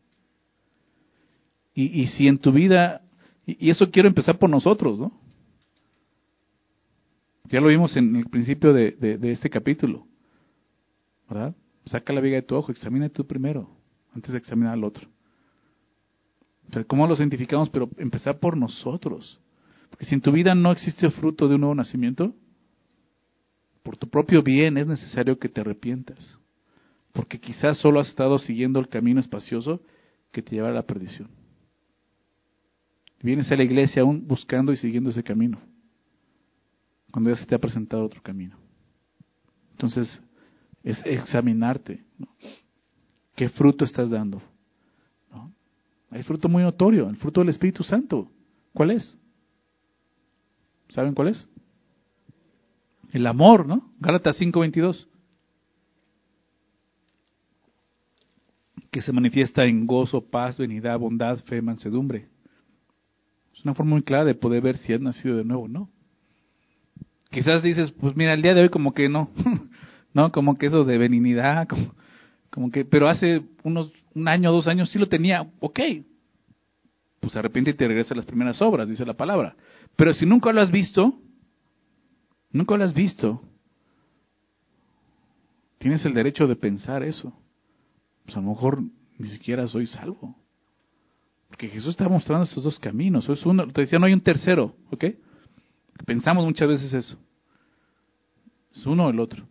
Y, 1.81 2.09
si 2.09 2.27
en 2.27 2.39
tu 2.39 2.51
vida 2.51 3.03
Y, 3.47 3.71
eso 3.71 3.89
quiero 3.93 4.09
empezar 4.09 4.37
por 4.37 4.51
nosotros, 4.51 4.99
¿no? 4.99 5.13
Ya 7.45 7.61
lo 7.61 7.69
vimos 7.69 7.97
en 7.97 8.17
el 8.17 8.27
principio 8.27 8.73
de, 8.73 8.97
este 9.23 9.49
capítulo, 9.49 10.05
¿verdad? 11.31 11.55
Saca 11.87 12.13
la 12.13 12.21
viga 12.21 12.35
de 12.35 12.43
tu 12.43 12.57
ojo, 12.57 12.73
examina 12.73 13.09
tú 13.09 13.25
primero, 13.27 13.71
antes 14.13 14.33
de 14.33 14.39
examinar 14.39 14.75
al 14.75 14.83
otro. 14.83 15.09
O 16.69 16.73
sea, 16.73 16.83
¿cómo 16.83 17.07
los 17.07 17.21
identificamos? 17.21 17.71
Pero 17.71 17.89
empezar 17.97 18.41
por 18.41 18.57
nosotros. 18.57 19.41
Porque 19.89 20.05
si 20.05 20.17
en 20.17 20.21
tu 20.21 20.33
vida 20.33 20.57
no 20.57 20.73
existe 20.73 21.09
fruto 21.11 21.47
de 21.47 21.55
un 21.55 21.61
nuevo 21.61 21.77
nacimiento, 21.77 22.35
por 23.85 23.97
tu 23.97 24.09
propio 24.11 24.43
bien 24.43 24.77
es 24.77 24.89
necesario 24.89 25.39
que 25.39 25.49
te 25.49 25.61
arrepientas. 25.61 26.39
Porque 27.13 27.39
quizás 27.39 27.79
solo 27.79 28.01
has 28.01 28.09
estado 28.09 28.39
siguiendo 28.41 28.81
el 28.81 28.89
camino 28.89 29.21
espacioso 29.21 29.81
que 30.33 30.43
te 30.43 30.57
lleva 30.57 30.69
a 30.69 30.73
la 30.73 30.83
perdición. 30.83 31.31
Vienes 33.23 33.51
a 33.51 33.57
la 33.57 33.65
iglesia 33.65 34.03
aún 34.03 34.27
buscando 34.27 34.73
y 34.73 34.77
siguiendo 34.77 35.11
ese 35.11 35.23
camino. 35.23 35.59
Cuando 37.11 37.31
ya 37.31 37.37
se 37.37 37.47
te 37.47 37.55
ha 37.55 37.59
presentado 37.59 38.05
otro 38.05 38.23
camino. 38.23 38.57
Entonces, 39.73 40.23
es 40.83 41.01
examinarte. 41.05 42.05
¿Qué 43.35 43.49
fruto 43.49 43.85
estás 43.85 44.11
dando? 44.11 44.43
Hay 46.11 46.23
fruto 46.23 46.49
muy 46.49 46.63
notorio, 46.63 47.09
el 47.09 47.17
fruto 47.17 47.41
del 47.41 47.51
Espíritu 47.51 47.83
Santo. 47.83 48.31
¿Cuál 48.73 48.93
es? 48.93 49.19
¿Saben 50.89 51.15
cuál 51.15 51.29
es? 51.29 51.47
El 53.13 53.27
amor, 53.27 53.67
¿no? 53.67 53.93
Gálatas 54.01 54.39
5:22. 54.39 55.07
Que 58.91 59.03
se 59.03 59.13
manifiesta 59.13 59.65
en 59.65 59.87
gozo, 59.87 60.23
paz, 60.23 60.57
benignidad, 60.57 60.99
bondad, 60.99 61.39
fe, 61.45 61.61
mansedumbre. 61.61 62.29
Es 63.59 63.65
una 63.65 63.75
forma 63.75 63.95
muy 63.95 64.03
clara 64.03 64.25
de 64.25 64.37
poder 64.37 64.63
ver 64.63 64.77
si 64.77 64.93
has 64.93 65.01
nacido 65.01 65.37
de 65.37 65.43
nuevo, 65.43 65.67
¿no? 65.67 65.91
Quizás 67.31 67.61
dices, 67.61 67.91
pues 67.91 68.15
mira, 68.15 68.33
el 68.33 68.41
día 68.41 68.55
de 68.55 68.63
hoy 68.63 68.69
como 68.69 68.95
que 68.95 69.09
no, 69.09 69.31
no, 70.15 70.31
como 70.31 70.57
que 70.57 70.67
eso 70.67 70.85
de 70.85 70.97
benignidad, 70.97 71.67
como, 72.51 72.71
que, 72.71 72.85
pero 72.85 73.09
hace 73.09 73.43
unos 73.65 73.93
un 74.15 74.29
año, 74.29 74.53
dos 74.53 74.69
años 74.69 74.91
sí 74.91 74.99
lo 74.99 75.09
tenía, 75.09 75.51
ok. 75.59 75.81
Pues 77.19 77.35
arrepiente 77.35 77.73
y 77.73 77.75
te 77.75 77.89
regresa 77.89 78.15
las 78.15 78.27
primeras 78.27 78.63
obras, 78.63 78.89
dice 78.89 79.05
la 79.05 79.15
palabra. 79.15 79.57
Pero 79.97 80.15
si 80.15 80.25
nunca 80.25 80.53
lo 80.53 80.61
has 80.61 80.71
visto, 80.71 81.19
nunca 82.53 82.77
lo 82.77 82.85
has 82.85 82.95
visto, 82.95 83.43
tienes 85.79 86.05
el 86.05 86.15
derecho 86.15 86.47
de 86.47 86.55
pensar 86.55 87.03
eso. 87.03 87.33
Pues 88.25 88.37
a 88.37 88.41
lo 88.41 88.51
mejor 88.51 88.83
ni 89.19 89.29
siquiera 89.31 89.67
soy 89.67 89.89
salvo. 89.89 90.37
Porque 91.49 91.69
Jesús 91.69 91.91
está 91.91 92.09
mostrando 92.09 92.45
estos 92.45 92.63
dos 92.63 92.79
caminos. 92.79 93.29
Es 93.29 93.45
uno, 93.45 93.67
te 93.69 93.83
decía, 93.83 93.99
no 93.99 94.07
hay 94.07 94.13
un 94.13 94.21
tercero, 94.21 94.75
¿ok? 94.91 95.05
Pensamos 96.05 96.45
muchas 96.45 96.69
veces 96.69 96.95
eso. 96.95 97.19
Es 98.75 98.87
uno 98.87 99.07
o 99.07 99.11
el 99.11 99.19
otro. 99.19 99.45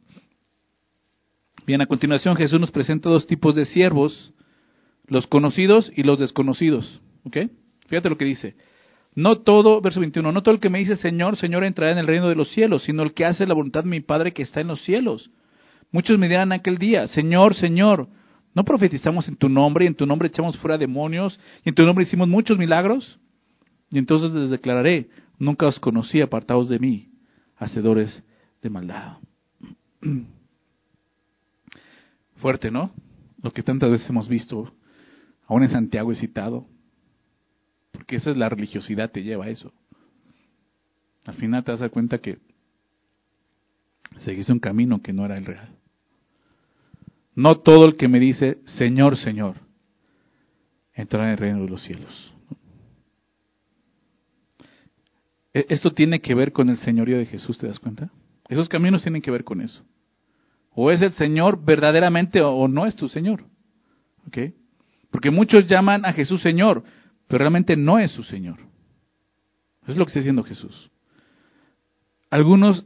Bien, 1.65 1.81
a 1.81 1.86
continuación 1.86 2.36
Jesús 2.36 2.60
nos 2.60 2.71
presenta 2.71 3.10
dos 3.10 3.27
tipos 3.27 3.55
de 3.55 3.65
siervos, 3.65 4.33
los 5.07 5.27
conocidos 5.27 5.91
y 5.95 6.03
los 6.03 6.17
desconocidos. 6.17 7.01
¿Ok? 7.25 7.38
Fíjate 7.88 8.10
lo 8.10 8.17
que 8.17 8.25
dice. 8.25 8.55
No 9.15 9.39
todo, 9.39 9.81
verso 9.81 9.99
21, 9.99 10.31
no 10.31 10.43
todo 10.43 10.53
el 10.53 10.62
que 10.62 10.69
me 10.69 10.79
dice 10.79 10.95
Señor, 10.95 11.38
Señor 11.38 11.63
entrará 11.63 11.91
en 11.91 11.97
el 11.97 12.07
reino 12.07 12.29
de 12.29 12.36
los 12.36 12.49
cielos, 12.51 12.83
sino 12.83 13.03
el 13.03 13.13
que 13.13 13.25
hace 13.25 13.47
la 13.47 13.53
voluntad 13.53 13.83
de 13.83 13.89
mi 13.89 13.99
Padre 13.99 14.31
que 14.31 14.43
está 14.43 14.62
en 14.62 14.67
los 14.67 14.81
cielos. 14.83 15.31
Muchos 15.91 16.19
me 16.19 16.29
dirán 16.29 16.51
aquel 16.51 16.77
día, 16.77 17.07
Señor, 17.07 17.55
Señor, 17.55 18.07
¿no 18.57 18.65
profetizamos 18.65 19.27
en 19.27 19.35
tu 19.35 19.49
nombre 19.49 19.85
y 19.85 19.87
en 19.87 19.93
tu 19.93 20.07
nombre 20.07 20.29
echamos 20.29 20.57
fuera 20.57 20.79
demonios 20.79 21.39
y 21.63 21.69
en 21.69 21.75
tu 21.75 21.83
nombre 21.83 22.03
hicimos 22.03 22.27
muchos 22.27 22.57
milagros? 22.57 23.19
Y 23.91 23.99
entonces 23.99 24.33
les 24.33 24.49
declararé, 24.49 25.11
nunca 25.37 25.67
os 25.67 25.79
conocí 25.79 26.21
apartados 26.21 26.67
de 26.67 26.79
mí, 26.79 27.11
hacedores 27.57 28.23
de 28.63 28.69
maldad. 28.71 29.17
Fuerte, 32.37 32.71
¿no? 32.71 32.89
Lo 33.43 33.53
que 33.53 33.61
tantas 33.61 33.91
veces 33.91 34.09
hemos 34.09 34.27
visto, 34.27 34.73
aún 35.45 35.61
en 35.61 35.69
Santiago 35.69 36.11
he 36.11 36.15
citado, 36.15 36.65
porque 37.91 38.15
esa 38.15 38.31
es 38.31 38.37
la 38.37 38.49
religiosidad, 38.49 39.11
te 39.11 39.21
lleva 39.21 39.45
a 39.45 39.49
eso. 39.49 39.71
Al 41.25 41.35
final 41.35 41.63
te 41.63 41.73
das 41.73 41.91
cuenta 41.91 42.17
que 42.17 42.39
seguiste 44.17 44.51
un 44.51 44.59
camino 44.59 44.99
que 45.03 45.13
no 45.13 45.25
era 45.25 45.35
el 45.35 45.45
real. 45.45 45.77
No 47.38 47.56
todo 47.56 47.86
el 47.86 47.97
que 47.97 48.08
me 48.08 48.19
dice, 48.19 48.58
Señor, 48.65 49.15
Señor, 49.15 49.58
entrará 50.91 51.28
en 51.28 51.34
el 51.34 51.38
reino 51.38 51.62
de 51.62 51.69
los 51.69 51.84
cielos. 51.84 52.34
E-, 55.54 55.67
esto 55.69 55.91
tiene 55.91 56.19
que 56.19 56.34
ver 56.34 56.52
con 56.52 56.69
el 56.69 56.80
señorío 56.80 57.19
de 57.19 57.28
Jesús, 57.28 57.60
¿te 57.60 57.67
das 57.67 57.78
cuenta? 57.78 58.10
Esos 58.50 58.67
caminos 58.67 59.04
tienen 59.04 59.21
que 59.21 59.30
ver 59.30 59.43
con 59.43 59.62
eso. 59.62 59.84
O 60.71 60.89
es 60.89 61.04
el 61.04 61.12
Señor 61.13 61.63
verdaderamente 61.63 62.41
o 62.41 62.67
no 62.67 62.88
es 62.88 62.95
tu 62.95 63.08
Señor. 63.08 63.43
¿Ok? 64.26 64.39
Porque 65.12 65.30
muchos 65.30 65.67
llaman 65.67 66.08
a 66.08 66.13
Jesús 66.13 66.41
Señor, 66.41 66.84
pero 67.28 67.38
realmente 67.38 67.76
no 67.76 68.00
es 68.00 68.10
su 68.10 68.23
Señor. 68.23 68.58
Es 69.86 69.95
lo 69.95 70.06
que 70.06 70.10
está 70.10 70.21
diciendo 70.21 70.43
Jesús. 70.43 70.89
Algunos 72.32 72.84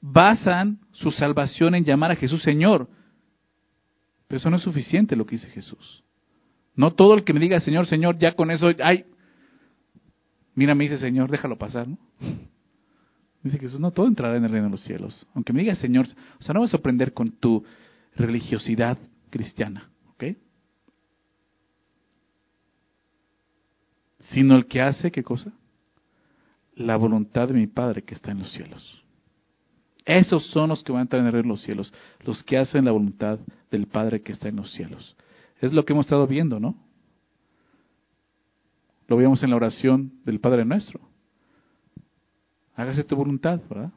basan 0.00 0.78
su 0.92 1.10
salvación 1.10 1.74
en 1.74 1.84
llamar 1.84 2.12
a 2.12 2.16
Jesús 2.16 2.40
Señor, 2.44 2.88
pero 4.30 4.38
eso 4.38 4.48
no 4.48 4.58
es 4.58 4.62
suficiente 4.62 5.16
lo 5.16 5.26
que 5.26 5.34
dice 5.34 5.48
Jesús. 5.48 6.04
No 6.76 6.92
todo 6.92 7.14
el 7.14 7.24
que 7.24 7.32
me 7.32 7.40
diga 7.40 7.58
Señor, 7.58 7.88
Señor, 7.88 8.16
ya 8.16 8.36
con 8.36 8.52
eso, 8.52 8.68
ay, 8.80 9.04
mira, 10.54 10.76
me 10.76 10.84
dice 10.84 10.98
Señor, 10.98 11.32
déjalo 11.32 11.58
pasar, 11.58 11.88
¿no? 11.88 11.98
Dice 13.42 13.58
Jesús, 13.58 13.80
no 13.80 13.90
todo 13.90 14.06
entrará 14.06 14.36
en 14.36 14.44
el 14.44 14.52
reino 14.52 14.66
de 14.66 14.70
los 14.70 14.84
cielos. 14.84 15.26
Aunque 15.34 15.52
me 15.52 15.62
digas 15.62 15.78
Señor, 15.78 16.06
o 16.38 16.42
sea, 16.44 16.54
no 16.54 16.60
vas 16.60 16.70
a 16.70 16.76
sorprender 16.76 17.12
con 17.12 17.32
tu 17.32 17.64
religiosidad 18.14 18.98
cristiana, 19.30 19.90
¿ok? 20.10 20.24
Sino 24.30 24.54
el 24.54 24.66
que 24.66 24.80
hace, 24.80 25.10
¿qué 25.10 25.24
cosa? 25.24 25.50
La 26.76 26.94
voluntad 26.96 27.48
de 27.48 27.54
mi 27.54 27.66
Padre 27.66 28.02
que 28.02 28.14
está 28.14 28.30
en 28.30 28.38
los 28.38 28.52
cielos. 28.52 28.99
Esos 30.04 30.46
son 30.50 30.70
los 30.70 30.82
que 30.82 30.92
van 30.92 31.00
a 31.00 31.02
entrar 31.02 31.34
en 31.34 31.48
los 31.48 31.62
cielos, 31.62 31.92
los 32.24 32.42
que 32.42 32.58
hacen 32.58 32.84
la 32.84 32.92
voluntad 32.92 33.38
del 33.70 33.86
Padre 33.86 34.22
que 34.22 34.32
está 34.32 34.48
en 34.48 34.56
los 34.56 34.72
cielos. 34.72 35.16
Es 35.60 35.72
lo 35.72 35.84
que 35.84 35.92
hemos 35.92 36.06
estado 36.06 36.26
viendo, 36.26 36.58
¿no? 36.58 36.76
Lo 39.08 39.16
vimos 39.16 39.42
en 39.42 39.50
la 39.50 39.56
oración 39.56 40.12
del 40.24 40.40
Padre 40.40 40.64
nuestro 40.64 41.10
hágase 42.80 43.04
tu 43.04 43.16
voluntad, 43.16 43.60
¿verdad? 43.68 43.92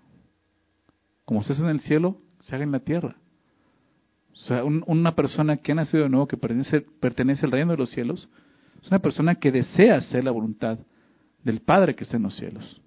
Como 1.26 1.44
se 1.44 1.54
hace 1.54 1.62
en 1.62 1.70
el 1.70 1.80
cielo, 1.80 2.18
se 2.40 2.56
haga 2.56 2.64
en 2.64 2.72
la 2.72 2.80
tierra. 2.80 3.16
O 4.34 4.36
sea, 4.36 4.64
una 4.64 5.16
persona 5.16 5.58
que 5.58 5.72
ha 5.72 5.76
nacido 5.76 6.04
de 6.04 6.10
nuevo, 6.10 6.28
que 6.28 6.38
pertenece, 6.38 6.82
pertenece 6.82 7.46
al 7.46 7.52
reino 7.52 7.72
de 7.72 7.78
los 7.78 7.92
cielos, 7.92 8.28
es 8.82 8.90
una 8.90 9.00
persona 9.00 9.36
que 9.36 9.52
desea 9.52 9.98
hacer 9.98 10.24
la 10.24 10.32
voluntad 10.32 10.80
del 11.44 11.62
Padre 11.62 11.96
que 11.96 12.04
está 12.04 12.18
en 12.18 12.24
los 12.24 12.36
cielos. 12.36 12.82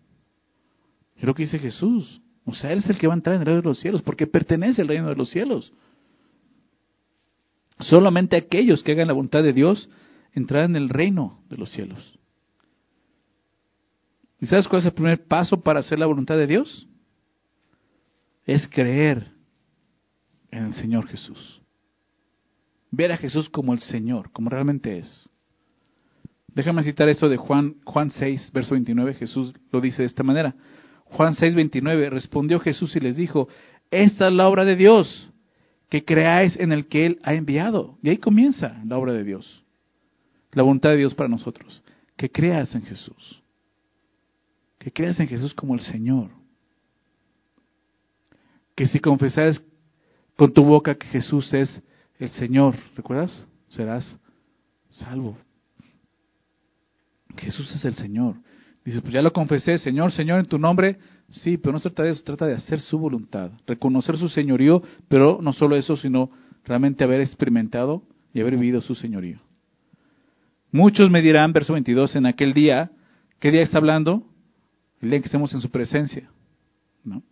Es 1.17 1.25
lo 1.25 1.35
que 1.35 1.45
dice 1.45 1.59
Jesús. 1.59 2.21
O 2.47 2.55
sea, 2.55 2.73
Él 2.73 2.79
es 2.79 2.89
el 2.89 2.99
que 2.99 3.09
va 3.09 3.13
a 3.13 3.17
entrar 3.17 3.35
en 3.35 3.43
el 3.43 3.47
reino 3.47 3.61
de 3.61 3.69
los 3.69 3.81
cielos, 3.81 4.03
porque 4.03 4.27
pertenece 4.27 4.81
al 4.81 4.89
reino 4.89 5.09
de 5.09 5.17
los 5.17 5.29
cielos. 5.29 5.73
Solamente 7.81 8.37
aquellos 8.37 8.83
que 8.83 8.93
hagan 8.93 9.09
la 9.09 9.13
voluntad 9.13 9.43
de 9.43 9.53
Dios 9.53 9.91
entrarán 10.33 10.77
en 10.77 10.83
el 10.83 10.89
reino 10.89 11.43
de 11.51 11.57
los 11.57 11.71
cielos. 11.71 12.19
¿Y 14.41 14.47
sabes 14.47 14.69
cuál 14.69 14.81
es 14.81 14.87
el 14.87 14.93
primer 14.93 15.27
paso 15.27 15.61
para 15.61 15.81
hacer 15.81 15.99
la 15.99 16.07
voluntad 16.07 16.37
de 16.37 16.47
Dios? 16.47 16.87
Es 18.45 18.69
creer 18.69 19.33
en 20.51 20.67
el 20.67 20.75
Señor 20.75 21.09
Jesús. 21.09 21.61
Ver 22.91 23.13
a 23.13 23.17
Jesús 23.17 23.49
como 23.49 23.73
el 23.73 23.81
Señor, 23.81 24.31
como 24.31 24.51
realmente 24.51 24.99
es. 24.99 25.29
Déjame 26.55 26.85
citar 26.85 27.09
eso 27.09 27.29
de 27.29 27.37
Juan, 27.37 27.77
Juan 27.85 28.11
6, 28.11 28.53
verso 28.53 28.75
29. 28.75 29.15
Jesús 29.15 29.53
lo 29.73 29.81
dice 29.81 30.03
de 30.03 30.07
esta 30.07 30.23
manera. 30.23 30.55
Juan 31.11 31.35
6, 31.35 31.55
29. 31.55 32.11
Respondió 32.11 32.61
Jesús 32.61 32.95
y 32.97 33.01
les 33.01 33.17
dijo, 33.17 33.49
esta 33.91 34.29
es 34.29 34.35
la 34.35 34.49
obra 34.49 34.65
de 34.65 34.77
Dios, 34.77 35.31
que 35.89 36.05
creáis 36.05 36.59
en 36.59 36.73
el 36.73 36.87
que 36.87 37.07
Él 37.07 37.19
ha 37.23 37.35
enviado. 37.35 37.99
Y 38.03 38.11
ahí 38.11 38.19
comienza 38.19 38.81
la 38.85 38.99
obra 38.99 39.13
de 39.13 39.25
Dios. 39.25 39.65
La 40.53 40.63
voluntad 40.63 40.91
de 40.91 40.97
Dios 40.97 41.15
para 41.15 41.29
nosotros. 41.29 41.83
Que 42.17 42.31
creas 42.31 42.75
en 42.75 42.83
Jesús 42.83 43.43
que 44.87 44.93
creas 44.93 45.19
en 45.19 45.27
Jesús 45.27 45.53
como 45.53 45.75
el 45.75 45.81
Señor. 45.81 46.31
Que 48.77 48.87
si 48.87 49.01
confesares 49.01 49.61
con 50.37 50.53
tu 50.53 50.63
boca 50.63 50.95
que 50.95 51.09
Jesús 51.09 51.53
es 51.53 51.83
el 52.21 52.29
Señor, 52.29 52.77
¿recuerdas? 52.95 53.49
Serás 53.67 54.17
salvo. 54.89 55.37
Jesús 57.37 57.75
es 57.75 57.85
el 57.85 57.97
Señor. 57.97 58.37
Dices, 58.87 59.03
pues 59.03 59.13
ya 59.13 59.21
lo 59.21 59.35
confesé, 59.35 59.77
Señor, 59.77 60.13
Señor, 60.13 60.41
en 60.41 60.47
tu 60.47 60.59
nombre. 60.59 60.97
Sí, 61.29 61.59
pero 61.59 61.75
no 61.75 61.79
se 61.79 61.91
trata 61.91 62.05
de 62.05 62.11
eso, 62.11 62.21
se 62.21 62.25
trata 62.25 62.47
de 62.47 62.55
hacer 62.55 62.81
su 62.81 62.99
voluntad, 62.99 63.51
reconocer 63.67 64.17
su 64.17 64.31
señorío, 64.31 64.83
pero 65.09 65.41
no 65.43 65.53
solo 65.53 65.77
eso, 65.77 65.99
sino 65.99 66.31
realmente 66.65 67.05
haber 67.05 67.21
experimentado 67.21 68.03
y 68.33 68.41
haber 68.41 68.57
vivido 68.57 68.81
su 68.81 68.95
señorío. 68.95 69.41
Muchos 70.73 71.11
me 71.11 71.21
dirán, 71.21 71.53
verso 71.53 71.75
22, 71.75 72.17
en 72.17 72.27
aquel 72.27 72.55
día, 72.55 72.93
¿Qué 73.41 73.51
día 73.51 73.63
está 73.63 73.79
hablando? 73.79 74.23
El 75.01 75.11
que 75.11 75.17
estemos 75.17 75.53
en 75.53 75.61
su 75.61 75.71
presencia. 75.71 76.31
¿no? 77.05 77.23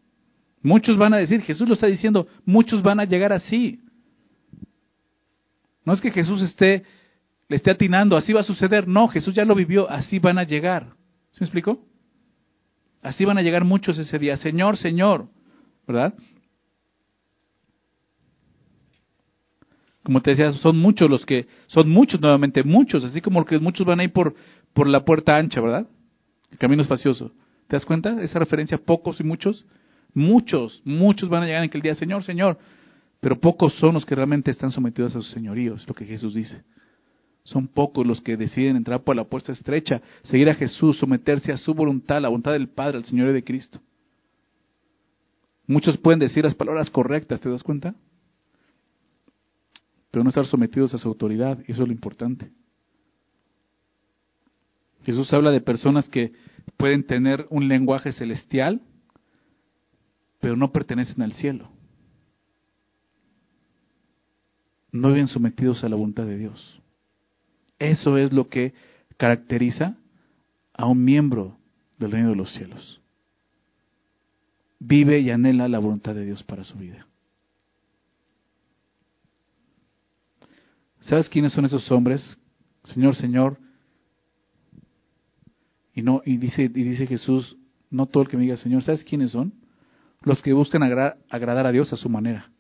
Muchos 0.63 0.97
van 0.97 1.15
a 1.15 1.19
decir, 1.19 1.41
Jesús 1.43 1.67
lo 1.67 1.75
está 1.75 1.87
diciendo, 1.87 2.27
muchos 2.45 2.83
van 2.83 3.01
a 3.01 3.05
llegar 3.05 3.33
así. 3.33 3.81
No 5.85 5.93
es 5.93 6.01
que 6.01 6.11
Jesús 6.11 6.43
esté, 6.43 6.85
le 7.49 7.57
esté 7.57 7.71
atinando, 7.71 8.17
así 8.17 8.33
va 8.33 8.41
a 8.41 8.45
suceder. 8.45 8.87
No, 8.87 9.09
Jesús 9.09 9.35
ya 9.35 9.45
lo 9.45 9.55
vivió, 9.55 9.91
así 9.91 10.19
van 10.19 10.39
a 10.39 10.45
llegar. 10.45 10.95
¿Se 11.35 11.41
me 11.41 11.47
explicó? 11.47 11.85
Así 13.03 13.25
van 13.25 13.39
a 13.39 13.43
llegar 13.43 13.65
muchos 13.65 13.99
ese 13.99 14.21
día. 14.21 14.37
Señor, 14.37 14.77
Señor, 14.77 15.27
¿verdad? 15.85 16.15
Como 20.05 20.23
te 20.23 20.31
decía, 20.31 20.53
son 20.53 20.79
muchos 20.79 21.11
los 21.11 21.27
que, 21.27 21.49
son 21.67 21.91
muchos 21.91 22.21
nuevamente, 22.21 22.63
muchos, 22.63 23.03
así 23.03 23.21
como 23.21 23.45
que 23.45 23.59
muchos 23.59 23.85
van 23.85 23.99
a 23.99 24.05
ir 24.05 24.13
por, 24.13 24.37
por 24.73 24.87
la 24.87 25.05
puerta 25.05 25.37
ancha, 25.37 25.61
¿verdad? 25.61 25.89
El 26.53 26.59
camino 26.59 26.83
espacioso. 26.83 27.33
¿Te 27.67 27.75
das 27.75 27.85
cuenta? 27.85 28.23
Esa 28.23 28.39
referencia, 28.39 28.79
pocos 28.79 29.19
y 29.19 29.25
muchos. 29.25 29.67
Muchos, 30.13 30.83
muchos 30.85 31.29
van 31.29 31.43
a 31.43 31.47
llegar 31.47 31.65
en 31.65 31.69
aquel 31.69 31.83
día, 31.83 31.97
Señor, 31.97 32.23
Señor. 32.23 32.59
Pero 33.19 33.41
pocos 33.41 33.75
son 33.75 33.95
los 33.95 34.07
que 34.07 34.15
realmente 34.15 34.53
están 34.53 34.71
sometidos 34.71 35.17
a 35.17 35.21
su 35.21 35.31
señorío, 35.31 35.75
es 35.75 35.89
lo 35.89 35.95
que 35.95 36.05
Jesús 36.05 36.33
dice. 36.33 36.63
Son 37.45 37.69
pocos 37.69 38.07
los 38.07 38.23
que 38.23 38.39
deciden 38.39 38.77
entrar 38.77 39.03
por 39.03 39.15
la 39.15 39.25
puerta 39.25 39.53
estrecha, 39.53 40.01
seguir 40.23 40.49
a 40.49 40.55
Jesús, 40.55 40.99
someterse 40.99 41.53
a 41.53 41.59
su 41.59 41.75
voluntad, 41.75 42.21
la 42.21 42.29
voluntad 42.29 42.53
del 42.53 42.69
Padre, 42.69 42.99
al 42.99 43.05
Señor 43.05 43.33
de 43.33 43.45
Cristo. 43.45 43.81
Muchos 45.67 45.99
pueden 45.99 46.21
decir 46.21 46.45
las 46.45 46.55
palabras 46.55 46.91
correctas, 46.91 47.41
¿te 47.41 47.51
das 47.51 47.63
cuenta? 47.63 47.95
Pero 50.11 50.25
no 50.25 50.31
estar 50.31 50.47
sometidos 50.47 50.95
a 50.95 50.99
su 50.99 51.09
autoridad, 51.09 51.59
eso 51.67 51.83
es 51.83 51.89
lo 51.89 51.93
importante. 51.93 52.51
Jesús 55.05 55.31
habla 55.35 55.51
de 55.51 55.61
personas 55.61 56.09
que 56.09 56.33
pueden 56.79 57.05
tener 57.05 57.47
un 57.51 57.69
lenguaje 57.69 58.13
celestial, 58.13 58.81
pero 60.41 60.57
no 60.57 60.73
pertenecen 60.73 61.23
al 61.23 61.35
cielo. 61.35 61.69
No 64.93 65.09
viven 65.09 65.27
sometidos 65.27 65.85
a 65.85 65.91
la 65.91 65.97
voluntad 65.97 66.25
de 66.25 66.39
Dios. 66.39 66.81
Eso 67.79 68.17
es 68.17 68.33
lo 68.33 68.49
que 68.49 68.73
caracteriza 69.17 69.97
a 70.73 70.87
un 70.87 71.05
miembro 71.05 71.59
del 71.99 72.13
reino 72.13 72.31
de 72.31 72.37
los 72.37 72.53
cielos. 72.53 73.01
Vive 74.79 75.21
y 75.21 75.31
anhela 75.31 75.69
la 75.69 75.79
voluntad 75.79 76.15
de 76.15 76.25
Dios 76.25 76.43
para 76.43 76.65
su 76.65 76.77
vida. 76.77 77.07
¿Sabes 81.01 81.29
quiénes 81.29 81.53
son 81.53 81.65
esos 81.65 81.91
hombres? 81.91 82.39
Señor, 82.85 83.15
Señor, 83.15 83.59
y 85.95 86.03
no 86.03 86.23
y 86.25 86.37
dice 86.39 86.69
dice 86.69 87.07
Jesús, 87.07 87.57
no 87.91 88.07
todo 88.07 88.25
el 88.25 88.29
que 88.29 88.37
me 88.37 88.43
diga 88.43 88.57
Señor, 88.57 88.83
¿sabes 88.83 89.05
quiénes 89.05 89.31
son? 89.31 89.55
Los 90.23 90.43
que 90.43 90.53
buscan 90.53 90.83
agradar 90.83 91.67
a 91.67 91.73
Dios 91.73 91.93
a 91.93 91.97
su 91.97 92.09
manera, 92.09 92.51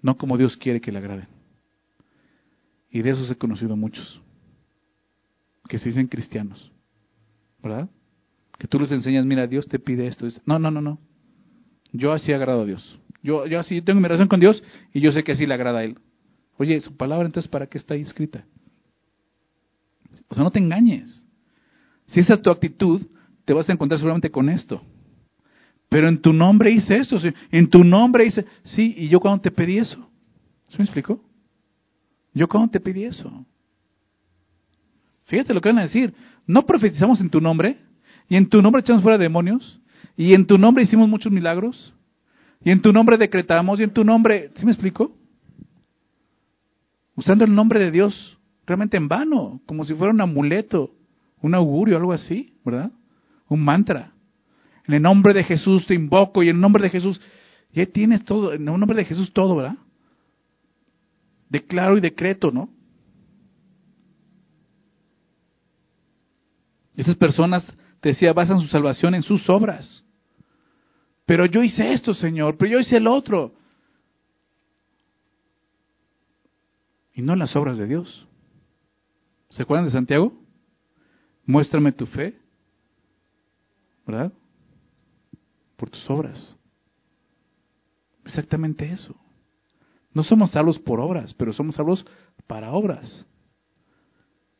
no 0.00 0.16
como 0.16 0.38
Dios 0.38 0.56
quiere 0.56 0.80
que 0.80 0.92
le 0.92 0.98
agraden. 0.98 1.39
Y 2.90 3.02
de 3.02 3.10
esos 3.10 3.30
he 3.30 3.36
conocido 3.36 3.76
muchos, 3.76 4.20
que 5.68 5.78
se 5.78 5.90
dicen 5.90 6.08
cristianos, 6.08 6.72
¿verdad? 7.62 7.88
Que 8.58 8.66
tú 8.66 8.78
les 8.80 8.90
enseñas, 8.90 9.24
mira, 9.24 9.46
Dios 9.46 9.68
te 9.68 9.78
pide 9.78 10.06
esto. 10.06 10.26
No, 10.44 10.58
no, 10.58 10.70
no, 10.70 10.80
no. 10.80 10.98
Yo 11.92 12.12
así 12.12 12.32
agrado 12.32 12.62
a 12.62 12.66
Dios. 12.66 12.98
Yo, 13.22 13.46
yo 13.46 13.60
así 13.60 13.80
tengo 13.82 14.00
mi 14.00 14.08
relación 14.08 14.28
con 14.28 14.40
Dios 14.40 14.62
y 14.92 15.00
yo 15.00 15.12
sé 15.12 15.22
que 15.24 15.32
así 15.32 15.46
le 15.46 15.54
agrada 15.54 15.80
a 15.80 15.84
Él. 15.84 15.98
Oye, 16.58 16.80
su 16.80 16.96
palabra 16.96 17.26
entonces, 17.26 17.50
¿para 17.50 17.66
qué 17.66 17.78
está 17.78 17.94
ahí 17.94 18.02
escrita? 18.02 18.44
O 20.28 20.34
sea, 20.34 20.44
no 20.44 20.50
te 20.50 20.58
engañes. 20.58 21.24
Si 22.08 22.20
esa 22.20 22.34
es 22.34 22.42
tu 22.42 22.50
actitud, 22.50 23.06
te 23.44 23.52
vas 23.52 23.68
a 23.68 23.72
encontrar 23.72 23.98
seguramente 23.98 24.30
con 24.30 24.48
esto. 24.48 24.82
Pero 25.88 26.08
en 26.08 26.20
tu 26.20 26.32
nombre 26.32 26.70
hice 26.70 26.96
eso, 26.98 27.16
en 27.50 27.68
tu 27.68 27.82
nombre 27.82 28.26
hice, 28.26 28.44
sí, 28.62 28.94
y 28.96 29.08
yo 29.08 29.20
cuando 29.20 29.42
te 29.42 29.50
pedí 29.50 29.78
eso, 29.78 30.08
¿se 30.68 30.78
me 30.78 30.84
explicó? 30.84 31.20
Yo 32.32 32.48
cuando 32.48 32.70
te 32.70 32.80
pedí 32.80 33.04
eso. 33.04 33.44
Fíjate 35.24 35.54
lo 35.54 35.60
que 35.60 35.68
van 35.68 35.78
a 35.78 35.82
decir, 35.82 36.14
no 36.46 36.66
profetizamos 36.66 37.20
en 37.20 37.30
tu 37.30 37.40
nombre, 37.40 37.78
y 38.28 38.36
en 38.36 38.48
tu 38.48 38.62
nombre 38.62 38.80
echamos 38.80 39.02
fuera 39.02 39.18
demonios, 39.18 39.80
y 40.16 40.34
en 40.34 40.46
tu 40.46 40.58
nombre 40.58 40.84
hicimos 40.84 41.08
muchos 41.08 41.32
milagros, 41.32 41.94
y 42.64 42.70
en 42.70 42.82
tu 42.82 42.92
nombre 42.92 43.16
decretamos, 43.16 43.80
y 43.80 43.84
en 43.84 43.92
tu 43.92 44.04
nombre, 44.04 44.50
¿sí 44.56 44.64
me 44.64 44.72
explico? 44.72 45.12
Usando 47.14 47.44
el 47.44 47.54
nombre 47.54 47.80
de 47.80 47.90
Dios 47.90 48.38
realmente 48.66 48.96
en 48.96 49.08
vano, 49.08 49.60
como 49.66 49.84
si 49.84 49.94
fuera 49.94 50.12
un 50.12 50.20
amuleto 50.20 50.94
un 51.42 51.54
augurio, 51.54 51.96
algo 51.96 52.12
así, 52.12 52.54
¿verdad? 52.64 52.90
Un 53.48 53.64
mantra. 53.64 54.12
En 54.86 54.94
el 54.94 55.02
nombre 55.02 55.32
de 55.32 55.44
Jesús 55.44 55.86
te 55.86 55.94
invoco 55.94 56.42
y 56.42 56.48
en 56.48 56.56
el 56.56 56.60
nombre 56.60 56.82
de 56.82 56.90
Jesús, 56.90 57.20
ya 57.72 57.86
tienes 57.86 58.24
todo, 58.24 58.52
en 58.52 58.68
el 58.68 58.78
nombre 58.78 58.96
de 58.96 59.04
Jesús 59.04 59.32
todo, 59.32 59.56
¿verdad? 59.56 59.76
Declaro 61.50 61.98
y 61.98 62.00
decreto, 62.00 62.50
¿no? 62.50 62.70
Esas 66.96 67.16
personas, 67.16 67.66
te 68.00 68.10
decía, 68.10 68.32
basan 68.32 68.60
su 68.60 68.68
salvación 68.68 69.14
en 69.14 69.22
sus 69.22 69.48
obras. 69.50 70.04
Pero 71.26 71.44
yo 71.46 71.62
hice 71.62 71.92
esto, 71.92 72.14
Señor, 72.14 72.56
pero 72.56 72.72
yo 72.72 72.78
hice 72.78 72.96
el 72.96 73.06
otro. 73.06 73.54
Y 77.14 77.22
no 77.22 77.32
en 77.32 77.40
las 77.40 77.54
obras 77.56 77.78
de 77.78 77.86
Dios. 77.86 78.26
¿Se 79.48 79.62
acuerdan 79.62 79.86
de 79.86 79.92
Santiago? 79.92 80.32
Muéstrame 81.44 81.90
tu 81.90 82.06
fe, 82.06 82.38
¿verdad? 84.06 84.32
Por 85.76 85.90
tus 85.90 86.08
obras. 86.08 86.54
Exactamente 88.24 88.90
eso. 88.90 89.16
No 90.12 90.24
somos 90.24 90.50
salvos 90.50 90.78
por 90.78 91.00
obras, 91.00 91.34
pero 91.34 91.52
somos 91.52 91.76
salvos 91.76 92.04
para 92.46 92.72
obras. 92.72 93.26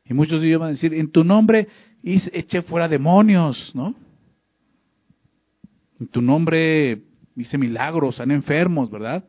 Y 0.05 0.13
muchos 0.13 0.41
de 0.41 0.47
ellos 0.47 0.59
van 0.59 0.69
a 0.69 0.71
decir, 0.71 0.93
en 0.93 1.11
tu 1.11 1.23
nombre 1.23 1.67
eché 2.03 2.61
fuera 2.61 2.87
demonios, 2.87 3.71
¿no? 3.73 3.95
En 5.99 6.07
tu 6.07 6.21
nombre 6.21 7.01
hice 7.35 7.57
milagros, 7.57 8.15
sané 8.15 8.33
enfermos, 8.33 8.89
¿verdad? 8.89 9.23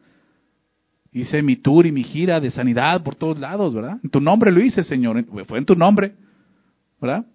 Hice 1.12 1.42
mi 1.42 1.56
tour 1.56 1.86
y 1.86 1.92
mi 1.92 2.02
gira 2.02 2.40
de 2.40 2.50
sanidad 2.50 3.02
por 3.02 3.14
todos 3.14 3.38
lados, 3.38 3.74
¿verdad? 3.74 3.98
En 4.02 4.10
tu 4.10 4.20
nombre 4.20 4.50
lo 4.50 4.60
hice, 4.60 4.82
Señor. 4.82 5.22
Fue 5.44 5.58
en 5.58 5.66
tu 5.66 5.74
nombre, 5.74 6.14
¿verdad? 7.00 7.26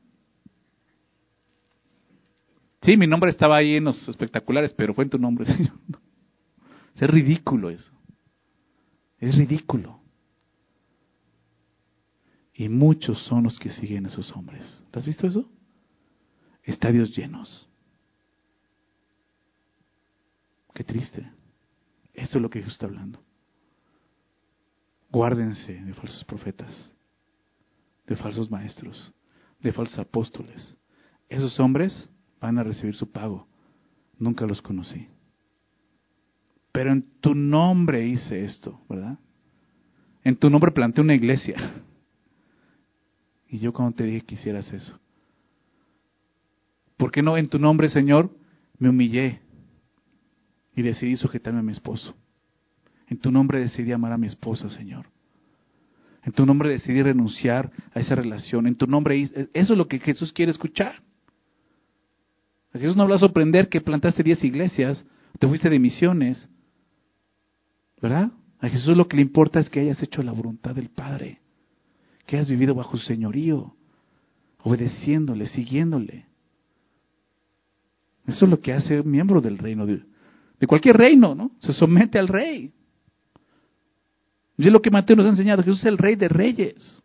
Sí, 2.82 2.98
mi 2.98 3.06
nombre 3.06 3.30
estaba 3.32 3.58
ahí 3.58 3.76
en 3.76 3.84
los 3.84 4.08
espectaculares, 4.08 4.74
pero 4.74 4.94
fue 4.94 5.04
en 5.04 5.10
tu 5.10 5.20
nombre, 5.20 5.46
Señor. 5.54 5.74
Es 6.96 7.10
ridículo 7.10 7.70
eso. 7.70 7.97
Es 9.20 9.36
ridículo. 9.36 10.00
Y 12.54 12.70
muchos 12.70 13.24
son 13.26 13.44
los 13.44 13.60
que 13.60 13.70
siguen 13.70 14.06
a 14.06 14.10
esos 14.10 14.32
hombres. 14.36 14.84
¿Has 14.92 15.06
visto 15.06 15.28
eso? 15.28 15.50
Estadios 16.64 17.16
llenos. 17.16 17.68
Qué 20.74 20.84
triste. 20.84 21.32
Eso 22.14 22.38
es 22.38 22.42
lo 22.42 22.50
que 22.50 22.60
Jesús 22.60 22.74
está 22.74 22.88
hablando. 22.88 23.22
Guárdense 25.12 25.74
de 25.74 25.94
falsos 25.94 26.24
profetas, 26.26 26.94
de 28.08 28.16
falsos 28.16 28.52
maestros, 28.52 29.14
de 29.62 29.72
falsos 29.72 30.00
apóstoles. 30.00 30.76
Esos 31.30 31.60
hombres 31.60 32.10
van 32.40 32.58
a 32.58 32.64
recibir 32.64 32.96
su 32.96 33.10
pago. 33.12 33.48
Nunca 34.20 34.46
los 34.46 34.62
conocí. 34.62 35.08
Pero 36.78 36.92
en 36.92 37.04
tu 37.22 37.34
nombre 37.34 38.06
hice 38.06 38.46
esto, 38.46 38.80
¿verdad? 38.88 39.18
En 40.24 40.36
tu 40.36 40.48
nombre 40.48 40.70
planté 40.70 41.02
una 41.02 41.16
iglesia. 41.16 41.56
Y 43.50 43.58
yo 43.58 43.74
cuando 43.74 43.96
te 43.96 44.04
dije 44.04 44.22
que 44.22 44.36
hicieras 44.36 44.72
eso. 44.72 45.00
¿Por 46.96 47.12
qué 47.12 47.24
no 47.24 47.36
en 47.36 47.50
tu 47.50 47.58
nombre, 47.58 47.90
Señor, 47.90 48.30
me 48.78 48.90
humillé 48.90 49.42
y 50.76 50.84
decidí 50.84 51.16
sujetarme 51.16 51.62
a 51.62 51.64
mi 51.64 51.72
esposo? 51.72 52.16
En 53.08 53.18
tu 53.18 53.32
nombre 53.32 53.60
decidí 53.60 53.92
amar 53.92 54.12
a 54.12 54.20
mi 54.20 54.28
esposa, 54.28 54.70
Señor. 54.70 55.08
En 56.26 56.32
tu 56.32 56.46
nombre 56.46 56.70
decidí 56.70 57.02
renunciar 57.02 57.72
a 57.96 58.02
esa 58.02 58.14
relación. 58.14 58.68
En 58.68 58.76
tu 58.76 58.86
nombre, 58.86 59.20
eso 59.20 59.74
es 59.74 59.78
lo 59.80 59.88
que 59.88 59.98
Jesús 59.98 60.32
quiere 60.32 60.52
escuchar. 60.52 61.02
Jesús 62.72 62.96
no 62.96 63.02
habla 63.02 63.16
a 63.16 63.20
sorprender 63.20 63.68
que 63.68 63.82
plantaste 63.82 64.22
10 64.22 64.44
iglesias, 64.44 65.04
te 65.40 65.48
fuiste 65.48 65.72
de 65.72 65.80
misiones, 65.80 66.48
¿verdad? 68.02 68.32
A 68.60 68.70
Jesús 68.70 68.96
lo 68.96 69.08
que 69.08 69.18
le 69.18 69.22
importa 69.22 69.60
es 69.60 69.70
que 69.70 69.80
hayas 69.80 70.02
hecho 70.02 70.22
la 70.24 70.32
voluntad 70.32 70.76
del 70.76 70.90
Padre, 70.90 71.40
que 72.26 72.38
hayas 72.38 72.50
vivido 72.50 72.74
bajo 72.74 72.98
su 72.98 73.06
señorío, 73.06 73.76
obedeciéndole, 74.64 75.46
siguiéndole. 75.46 76.26
Eso 78.26 78.46
es 78.46 78.52
lo 78.52 78.60
que 78.60 78.74
hace 78.74 79.00
un 79.00 79.10
miembro 79.10 79.42
del 79.42 79.58
reino, 79.58 79.86
de, 79.86 80.02
de 80.60 80.68
cualquier 80.68 80.98
reino, 80.98 81.34
¿no? 81.36 81.52
Se 81.60 81.72
somete 81.74 82.20
al 82.20 82.28
rey. 82.28 82.74
Y 84.58 84.68
es 84.68 84.74
lo 84.74 84.82
que 84.82 84.90
Mateo 84.90 85.16
nos 85.16 85.26
ha 85.28 85.30
enseñado, 85.30 85.64
Jesús 85.64 85.80
es 85.80 85.86
el 85.86 85.98
rey 85.98 86.16
de 86.16 86.28
reyes. 86.28 87.02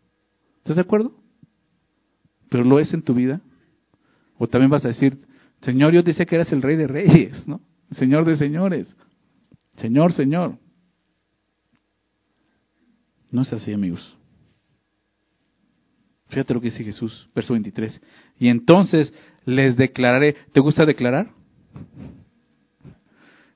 ¿Estás 0.59 0.77
de 0.77 0.83
acuerdo? 0.83 1.15
Pero 2.49 2.65
lo 2.65 2.79
es 2.81 2.93
en 2.95 3.03
tu 3.03 3.15
vida. 3.15 3.41
O 4.39 4.47
también 4.49 4.71
vas 4.71 4.85
a 4.85 4.89
decir, 4.89 5.19
Señor, 5.61 5.93
yo 5.93 6.03
decía 6.03 6.25
que 6.27 6.35
eras 6.35 6.51
el 6.53 6.63
rey 6.63 6.77
de 6.77 6.87
reyes, 6.87 7.47
¿no? 7.47 7.61
Señor 7.93 8.25
de 8.25 8.37
señores. 8.37 8.97
Señor, 9.77 10.13
Señor. 10.13 10.59
No 13.33 13.43
es 13.43 13.53
así, 13.53 13.73
amigos. 13.73 14.17
Fíjate 16.29 16.55
lo 16.55 16.61
que 16.61 16.71
dice 16.71 16.85
Jesús, 16.85 17.29
verso 17.35 17.55
23. 17.55 18.01
Y 18.39 18.49
entonces 18.49 19.13
les 19.45 19.77
declararé. 19.77 20.37
¿Te 20.53 20.61
gusta 20.61 20.87
declarar? 20.87 21.31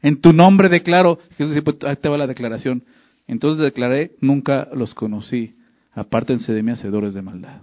En 0.02 0.20
tu 0.20 0.32
nombre 0.32 0.68
declaro. 0.68 1.18
Jesús 1.36 1.54
dice, 1.54 1.62
pues, 1.62 1.76
te 1.78 2.08
va 2.08 2.18
la 2.18 2.26
declaración. 2.26 2.84
Entonces 3.26 3.62
declaré, 3.62 4.16
nunca 4.20 4.68
los 4.74 4.94
conocí. 4.94 5.56
Apártense 5.92 6.52
de 6.52 6.62
mí, 6.62 6.72
hacedores 6.72 7.14
de 7.14 7.22
maldad. 7.22 7.62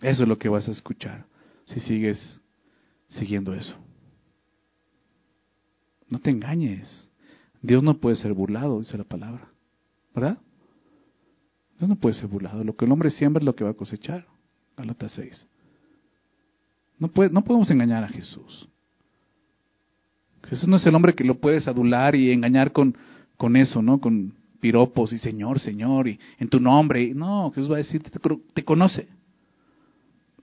Eso 0.00 0.22
es 0.22 0.28
lo 0.28 0.38
que 0.38 0.48
vas 0.48 0.68
a 0.68 0.72
escuchar 0.72 1.26
si 1.64 1.80
sigues 1.80 2.40
siguiendo 3.08 3.54
eso. 3.54 3.74
No 6.08 6.18
te 6.20 6.30
engañes. 6.30 7.07
Dios 7.62 7.82
no 7.82 7.98
puede 7.98 8.16
ser 8.16 8.32
burlado, 8.32 8.78
dice 8.78 8.96
la 8.98 9.04
palabra. 9.04 9.48
¿Verdad? 10.14 10.38
Dios 11.78 11.88
no 11.88 11.96
puede 11.96 12.14
ser 12.14 12.26
burlado. 12.26 12.64
Lo 12.64 12.76
que 12.76 12.84
el 12.84 12.92
hombre 12.92 13.10
siembra 13.10 13.40
es 13.40 13.46
lo 13.46 13.54
que 13.54 13.64
va 13.64 13.70
a 13.70 13.74
cosechar. 13.74 14.26
Galatas 14.76 15.12
6. 15.12 15.46
No, 16.98 17.08
puede, 17.08 17.30
no 17.30 17.42
podemos 17.42 17.70
engañar 17.70 18.04
a 18.04 18.08
Jesús. 18.08 18.68
Jesús 20.44 20.68
no 20.68 20.76
es 20.76 20.86
el 20.86 20.94
hombre 20.94 21.14
que 21.14 21.24
lo 21.24 21.38
puedes 21.38 21.68
adular 21.68 22.14
y 22.14 22.32
engañar 22.32 22.72
con, 22.72 22.96
con 23.36 23.56
eso, 23.56 23.82
¿no? 23.82 24.00
Con 24.00 24.34
piropos 24.60 25.12
y 25.12 25.18
Señor, 25.18 25.60
Señor, 25.60 26.08
y 26.08 26.18
en 26.38 26.48
tu 26.48 26.58
nombre. 26.58 27.12
No, 27.14 27.52
Jesús 27.54 27.70
va 27.70 27.74
a 27.74 27.78
decir, 27.78 28.02
te, 28.02 28.10
te 28.54 28.64
conoce. 28.64 29.08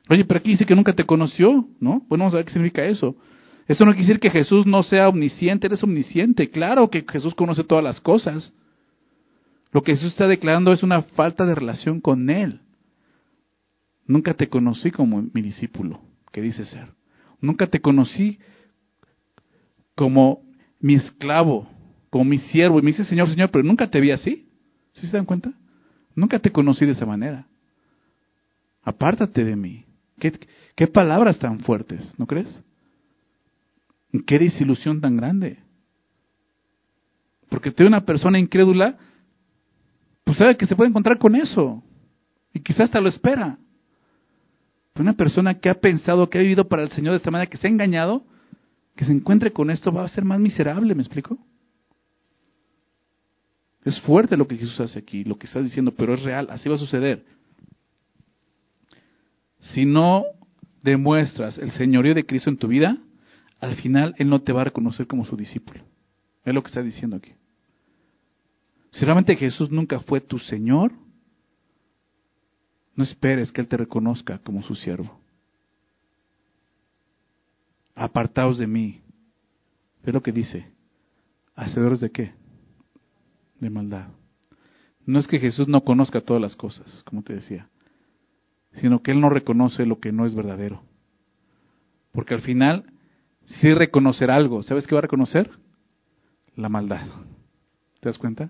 Oye, 0.10 0.24
pero 0.24 0.40
aquí 0.40 0.52
dice 0.52 0.66
que 0.66 0.76
nunca 0.76 0.94
te 0.94 1.06
conoció, 1.06 1.68
¿no? 1.80 2.04
Bueno, 2.08 2.24
vamos 2.24 2.34
a 2.34 2.38
ver 2.38 2.46
qué 2.46 2.54
significa 2.54 2.86
eso. 2.86 3.16
Eso 3.68 3.86
no 3.86 3.92
quiere 3.92 4.08
decir 4.08 4.20
que 4.20 4.30
Jesús 4.30 4.66
no 4.66 4.84
sea 4.84 5.10
omnisciente, 5.10 5.68
eres 5.68 5.84
omnisciente. 5.84 6.50
Claro 6.50 6.90
que 6.90 7.06
Jesús 7.10 7.34
conoce 7.34 7.64
todas 7.64 7.84
las 7.84 8.00
cosas. 8.00 8.54
Lo 9.72 9.82
que 9.82 9.94
Jesús 9.94 10.12
está 10.12 10.28
declarando 10.28 10.72
es 10.72 10.84
una 10.84 11.02
falta 11.02 11.46
de 11.46 11.56
relación 11.56 12.00
con 12.00 12.30
Él. 12.30 12.62
Nunca 14.08 14.36
te 14.36 14.48
conocí 14.50 14.92
como 14.92 15.24
mi 15.34 15.42
discípulo, 15.42 16.02
que 16.32 16.42
dice 16.42 16.64
ser. 16.64 16.90
Nunca 17.42 17.68
te 17.68 17.82
conocí 17.82 18.40
como 19.96 20.44
mi 20.80 20.96
esclavo, 20.96 21.68
como 22.10 22.26
mi 22.26 22.38
siervo. 22.38 22.80
Y 22.80 22.84
me 22.84 22.92
dice, 22.92 23.04
Señor, 23.04 23.30
Señor, 23.30 23.50
pero 23.50 23.64
nunca 23.64 23.90
te 23.90 24.00
vi 24.00 24.12
así. 24.12 24.48
¿Sí 24.94 25.08
se 25.08 25.18
dan 25.18 25.26
cuenta? 25.26 25.52
Nunca 26.16 26.40
te 26.40 26.52
conocí 26.52 26.86
de 26.86 26.92
esa 26.92 27.06
manera. 27.06 27.48
Apártate 28.84 29.44
de 29.44 29.56
mí. 29.56 29.86
¿Qué, 30.20 30.88
palabras 30.88 31.40
tan 31.40 31.60
fuertes, 31.60 32.14
¿no 32.18 32.26
crees? 32.28 32.64
Qué 34.24 34.40
desilusión 34.40 35.02
tan 35.02 35.18
grande. 35.18 35.60
Porque 37.50 37.72
tú 37.72 37.86
una 37.86 38.06
persona 38.06 38.40
incrédula, 38.40 38.98
pues 40.24 40.38
sabe 40.38 40.58
que 40.58 40.66
se 40.66 40.76
puede 40.76 40.90
encontrar 40.90 41.18
con 41.18 41.36
eso. 41.36 41.84
Y 42.54 42.60
quizás 42.60 42.82
hasta 42.82 43.02
lo 43.02 43.10
espera. 43.10 43.58
Una 44.98 45.14
persona 45.14 45.60
que 45.60 45.70
ha 45.70 45.76
pensado, 45.76 46.30
que 46.30 46.38
ha 46.38 46.42
vivido 46.42 46.68
para 46.68 46.84
el 46.84 46.90
Señor 46.92 47.12
de 47.12 47.18
esta 47.18 47.32
manera, 47.32 47.50
que 47.50 47.58
se 47.58 47.68
ha 47.68 47.70
engañado, 47.70 48.24
que 48.96 49.04
se 49.04 49.12
encuentre 49.12 49.52
con 49.52 49.70
esto 49.70 49.92
va 49.92 50.06
a 50.06 50.08
ser 50.08 50.24
más 50.24 50.40
miserable, 50.40 50.96
¿me 50.96 51.02
explico? 51.02 51.38
Es 53.84 54.00
fuerte 54.02 54.38
lo 54.38 54.48
que 54.48 54.58
Jesús 54.58 54.80
hace 54.80 54.98
aquí, 54.98 55.24
lo 55.24 55.38
que 55.38 55.48
está 55.48 55.62
diciendo, 55.62 55.94
pero 55.96 56.14
es 56.14 56.24
real, 56.24 56.48
así 56.50 56.70
va 56.70 56.76
a 56.76 56.80
suceder. 56.80 57.26
Si 59.60 59.86
no 59.86 60.24
demuestras 60.82 61.58
el 61.58 61.72
señorío 61.72 62.16
de 62.16 62.26
Cristo 62.26 62.50
en 62.50 62.58
tu 62.58 62.68
vida, 62.68 62.98
al 63.60 63.76
final 63.76 64.16
Él 64.18 64.30
no 64.30 64.42
te 64.42 64.54
va 64.54 64.62
a 64.62 64.66
reconocer 64.66 65.08
como 65.08 65.26
su 65.26 65.36
discípulo. 65.36 65.82
Es 66.44 66.54
lo 66.54 66.62
que 66.62 66.68
está 66.68 66.82
diciendo 66.82 67.16
aquí. 67.16 67.34
Si 68.92 69.04
realmente 69.04 69.36
Jesús 69.36 69.72
nunca 69.72 70.00
fue 70.00 70.22
tu 70.22 70.40
Señor, 70.40 70.94
no 72.96 73.04
esperes 73.04 73.52
que 73.52 73.62
Él 73.62 73.68
te 73.68 73.78
reconozca 73.78 74.38
como 74.40 74.64
su 74.64 74.76
siervo. 74.76 75.20
Apartaos 77.94 78.58
de 78.58 78.68
mí. 78.68 79.02
Es 80.04 80.14
lo 80.14 80.22
que 80.22 80.32
dice. 80.32 80.72
¿Hacedores 81.56 82.00
de 82.00 82.12
qué? 82.12 82.34
De 83.60 83.70
maldad. 83.70 84.10
No 85.06 85.20
es 85.20 85.28
que 85.28 85.40
Jesús 85.40 85.68
no 85.68 85.84
conozca 85.84 86.22
todas 86.22 86.42
las 86.42 86.56
cosas, 86.56 87.04
como 87.04 87.24
te 87.24 87.34
decía 87.34 87.70
sino 88.76 89.02
que 89.02 89.12
él 89.12 89.22
no 89.22 89.30
reconoce 89.30 89.86
lo 89.86 90.00
que 90.00 90.12
no 90.12 90.26
es 90.26 90.36
verdadero. 90.36 90.84
Porque 92.12 92.34
al 92.34 92.42
final, 92.42 92.86
si 93.46 93.74
reconocer 93.74 94.32
algo, 94.32 94.64
¿sabes 94.64 94.88
qué 94.88 94.96
va 94.96 95.00
a 95.00 95.04
reconocer? 95.04 95.50
La 96.56 96.70
maldad. 96.70 97.06
¿Te 98.00 98.10
das 98.10 98.18
cuenta? 98.18 98.50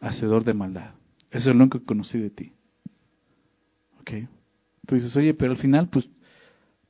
Hacedor 0.00 0.44
de 0.44 0.54
maldad. 0.54 0.94
Eso 1.30 1.50
es 1.50 1.56
lo 1.56 1.62
único 1.62 1.80
que 1.80 1.86
conocí 1.86 2.18
de 2.18 2.30
ti. 2.30 2.52
¿Ok? 4.00 4.28
Tú 4.86 4.94
dices, 4.94 5.14
oye, 5.16 5.34
pero 5.34 5.52
al 5.52 5.58
final, 5.58 5.88
pues, 5.88 6.08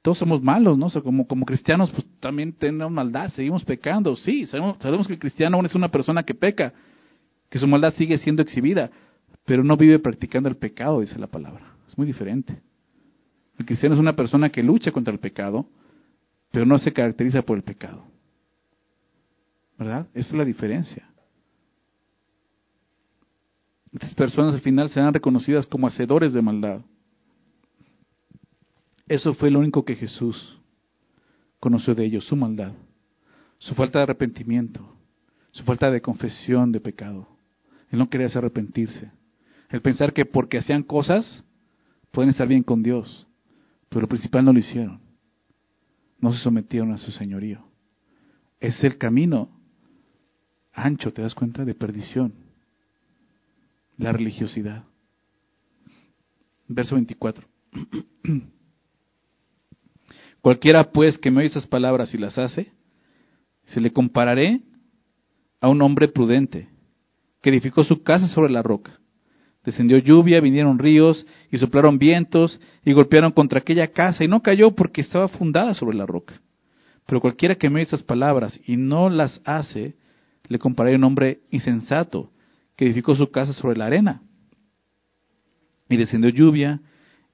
todos 0.02 0.18
somos 0.18 0.42
malos, 0.42 0.76
¿no? 0.76 0.90
Como, 1.02 1.26
como 1.26 1.46
cristianos, 1.46 1.90
pues 1.90 2.06
también 2.20 2.52
tenemos 2.52 2.92
maldad, 2.92 3.28
seguimos 3.30 3.64
pecando. 3.64 4.14
Sí, 4.16 4.46
sabemos, 4.46 4.76
sabemos 4.80 5.06
que 5.06 5.14
el 5.14 5.18
cristiano 5.18 5.56
aún 5.56 5.66
es 5.66 5.74
una 5.74 5.90
persona 5.90 6.22
que 6.24 6.34
peca, 6.34 6.74
que 7.48 7.58
su 7.58 7.66
maldad 7.66 7.94
sigue 7.94 8.18
siendo 8.18 8.42
exhibida 8.42 8.90
pero 9.44 9.62
no 9.62 9.76
vive 9.76 9.98
practicando 9.98 10.48
el 10.48 10.56
pecado, 10.56 11.00
dice 11.00 11.18
la 11.18 11.26
palabra. 11.26 11.74
Es 11.86 11.96
muy 11.98 12.06
diferente. 12.06 12.60
El 13.58 13.66
cristiano 13.66 13.94
es 13.94 14.00
una 14.00 14.16
persona 14.16 14.50
que 14.50 14.62
lucha 14.62 14.90
contra 14.90 15.12
el 15.12 15.20
pecado, 15.20 15.66
pero 16.54 16.66
no 16.66 16.78
se 16.78 16.92
caracteriza 16.92 17.42
por 17.42 17.56
el 17.56 17.64
pecado. 17.64 18.04
¿Verdad? 19.76 20.06
Esa 20.14 20.28
es 20.28 20.34
la 20.34 20.44
diferencia. 20.44 21.04
Estas 23.92 24.14
personas 24.14 24.54
al 24.54 24.60
final 24.60 24.88
serán 24.88 25.12
reconocidas 25.12 25.66
como 25.66 25.88
hacedores 25.88 26.32
de 26.32 26.42
maldad. 26.42 26.82
Eso 29.08 29.34
fue 29.34 29.50
lo 29.50 29.58
único 29.58 29.84
que 29.84 29.96
Jesús 29.96 30.60
conoció 31.58 31.92
de 31.92 32.04
ellos, 32.04 32.24
su 32.24 32.36
maldad, 32.36 32.72
su 33.58 33.74
falta 33.74 33.98
de 33.98 34.04
arrepentimiento, 34.04 34.96
su 35.50 35.64
falta 35.64 35.90
de 35.90 36.00
confesión 36.00 36.70
de 36.70 36.78
pecado. 36.78 37.26
Él 37.90 37.98
no 37.98 38.08
quería 38.08 38.28
arrepentirse. 38.28 39.10
El 39.70 39.82
pensar 39.82 40.12
que 40.12 40.24
porque 40.24 40.58
hacían 40.58 40.84
cosas 40.84 41.42
pueden 42.12 42.30
estar 42.30 42.46
bien 42.46 42.62
con 42.62 42.84
Dios. 42.84 43.26
Pero 43.88 44.02
lo 44.02 44.08
principal 44.08 44.44
no 44.44 44.52
lo 44.52 44.60
hicieron. 44.60 45.03
No 46.24 46.32
se 46.32 46.38
sometieron 46.38 46.90
a 46.90 46.96
su 46.96 47.10
señorío. 47.10 47.62
Es 48.58 48.82
el 48.82 48.96
camino 48.96 49.50
ancho, 50.72 51.12
¿te 51.12 51.20
das 51.20 51.34
cuenta? 51.34 51.66
De 51.66 51.74
perdición. 51.74 52.32
La 53.98 54.10
religiosidad. 54.10 54.84
Verso 56.66 56.94
24. 56.94 57.46
Cualquiera 60.40 60.92
pues 60.92 61.18
que 61.18 61.30
me 61.30 61.40
oye 61.40 61.48
esas 61.48 61.66
palabras 61.66 62.14
y 62.14 62.16
las 62.16 62.38
hace, 62.38 62.72
se 63.66 63.82
le 63.82 63.92
compararé 63.92 64.62
a 65.60 65.68
un 65.68 65.82
hombre 65.82 66.08
prudente 66.08 66.70
que 67.42 67.50
edificó 67.50 67.84
su 67.84 68.02
casa 68.02 68.28
sobre 68.28 68.50
la 68.50 68.62
roca. 68.62 68.98
Descendió 69.64 69.96
lluvia, 69.98 70.40
vinieron 70.40 70.78
ríos 70.78 71.26
y 71.50 71.56
soplaron 71.56 71.98
vientos 71.98 72.60
y 72.84 72.92
golpearon 72.92 73.32
contra 73.32 73.60
aquella 73.60 73.88
casa 73.88 74.22
y 74.22 74.28
no 74.28 74.42
cayó 74.42 74.72
porque 74.72 75.00
estaba 75.00 75.28
fundada 75.28 75.72
sobre 75.72 75.96
la 75.96 76.04
roca. 76.04 76.40
Pero 77.06 77.20
cualquiera 77.20 77.54
que 77.54 77.70
me 77.70 77.80
esas 77.80 78.02
palabras 78.02 78.60
y 78.66 78.76
no 78.76 79.08
las 79.08 79.40
hace, 79.44 79.94
le 80.48 80.58
compararé 80.58 80.96
a 80.96 80.98
un 80.98 81.04
hombre 81.04 81.40
insensato 81.50 82.30
que 82.76 82.84
edificó 82.84 83.14
su 83.14 83.30
casa 83.30 83.54
sobre 83.54 83.78
la 83.78 83.86
arena. 83.86 84.22
Y 85.88 85.96
descendió 85.96 86.30
lluvia 86.30 86.80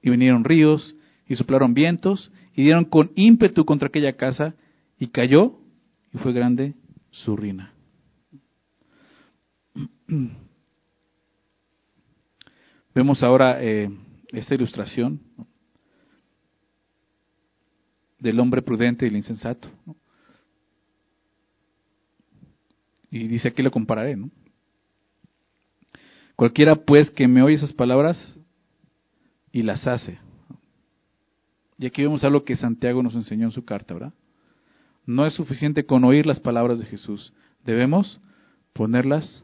y 0.01 0.09
vinieron 0.09 0.45
ríos 0.45 0.95
y 1.27 1.35
soplaron 1.35 1.73
vientos 1.73 2.31
y 2.55 2.63
dieron 2.63 2.85
con 2.85 3.11
ímpetu 3.15 3.65
contra 3.65 3.89
aquella 3.89 4.13
casa 4.13 4.55
y 4.97 5.07
cayó 5.07 5.57
y 6.13 6.17
fue 6.17 6.31
grande 6.31 6.75
su 7.11 7.35
ruina. 7.35 7.73
Vemos 12.93 13.23
ahora 13.23 13.63
eh, 13.63 13.89
esta 14.29 14.55
ilustración 14.55 15.21
del 18.19 18.39
hombre 18.39 18.61
prudente 18.61 19.05
y 19.05 19.09
el 19.09 19.15
insensato. 19.15 19.69
Y 23.09 23.27
dice 23.27 23.49
aquí 23.49 23.61
lo 23.61 23.71
compararé, 23.71 24.15
¿no? 24.15 24.29
Cualquiera 26.35 26.75
pues 26.75 27.09
que 27.11 27.27
me 27.27 27.41
oye 27.41 27.55
esas 27.55 27.73
palabras 27.73 28.17
y 29.51 29.61
las 29.61 29.87
hace. 29.87 30.19
Y 31.77 31.85
aquí 31.85 32.01
vemos 32.03 32.23
algo 32.23 32.43
que 32.43 32.55
Santiago 32.55 33.01
nos 33.01 33.15
enseñó 33.15 33.45
en 33.45 33.51
su 33.51 33.65
carta, 33.65 33.93
¿verdad? 33.93 34.13
No 35.05 35.25
es 35.25 35.33
suficiente 35.33 35.85
con 35.85 36.03
oír 36.03 36.25
las 36.25 36.39
palabras 36.39 36.79
de 36.79 36.85
Jesús, 36.85 37.33
debemos 37.65 38.19
ponerlas 38.73 39.43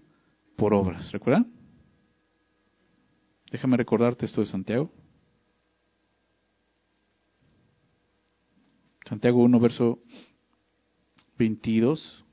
por 0.55 0.73
obras, 0.73 1.11
¿recuerdan? 1.11 1.56
Déjame 3.51 3.77
recordarte 3.77 4.25
esto 4.25 4.41
de 4.41 4.47
Santiago. 4.47 4.91
Santiago 9.07 9.41
1, 9.41 9.59
verso 9.59 9.99
22. 11.37 12.25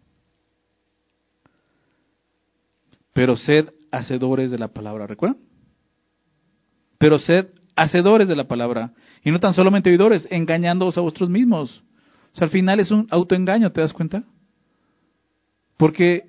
Pero 3.12 3.37
sed 3.37 3.73
hacedores 3.93 4.51
de 4.51 4.59
la 4.59 4.69
palabra, 4.69 5.07
¿recuerdan? 5.07 5.41
Pero 6.99 7.19
sed 7.19 7.51
hacedores 7.77 8.29
de 8.29 8.37
la 8.37 8.49
palabra 8.49 8.93
y 9.23 9.31
no 9.31 9.39
tan 9.39 9.55
solamente 9.55 9.91
oidores, 9.91 10.27
engañándoos 10.31 10.99
a 10.99 11.01
vosotros 11.01 11.31
mismos. 11.31 11.85
O 12.33 12.37
sea, 12.37 12.47
al 12.47 12.51
final 12.51 12.81
es 12.81 12.91
un 12.91 13.07
autoengaño, 13.11 13.71
¿te 13.71 13.81
das 13.81 13.93
cuenta? 13.93 14.25
Porque 15.77 16.29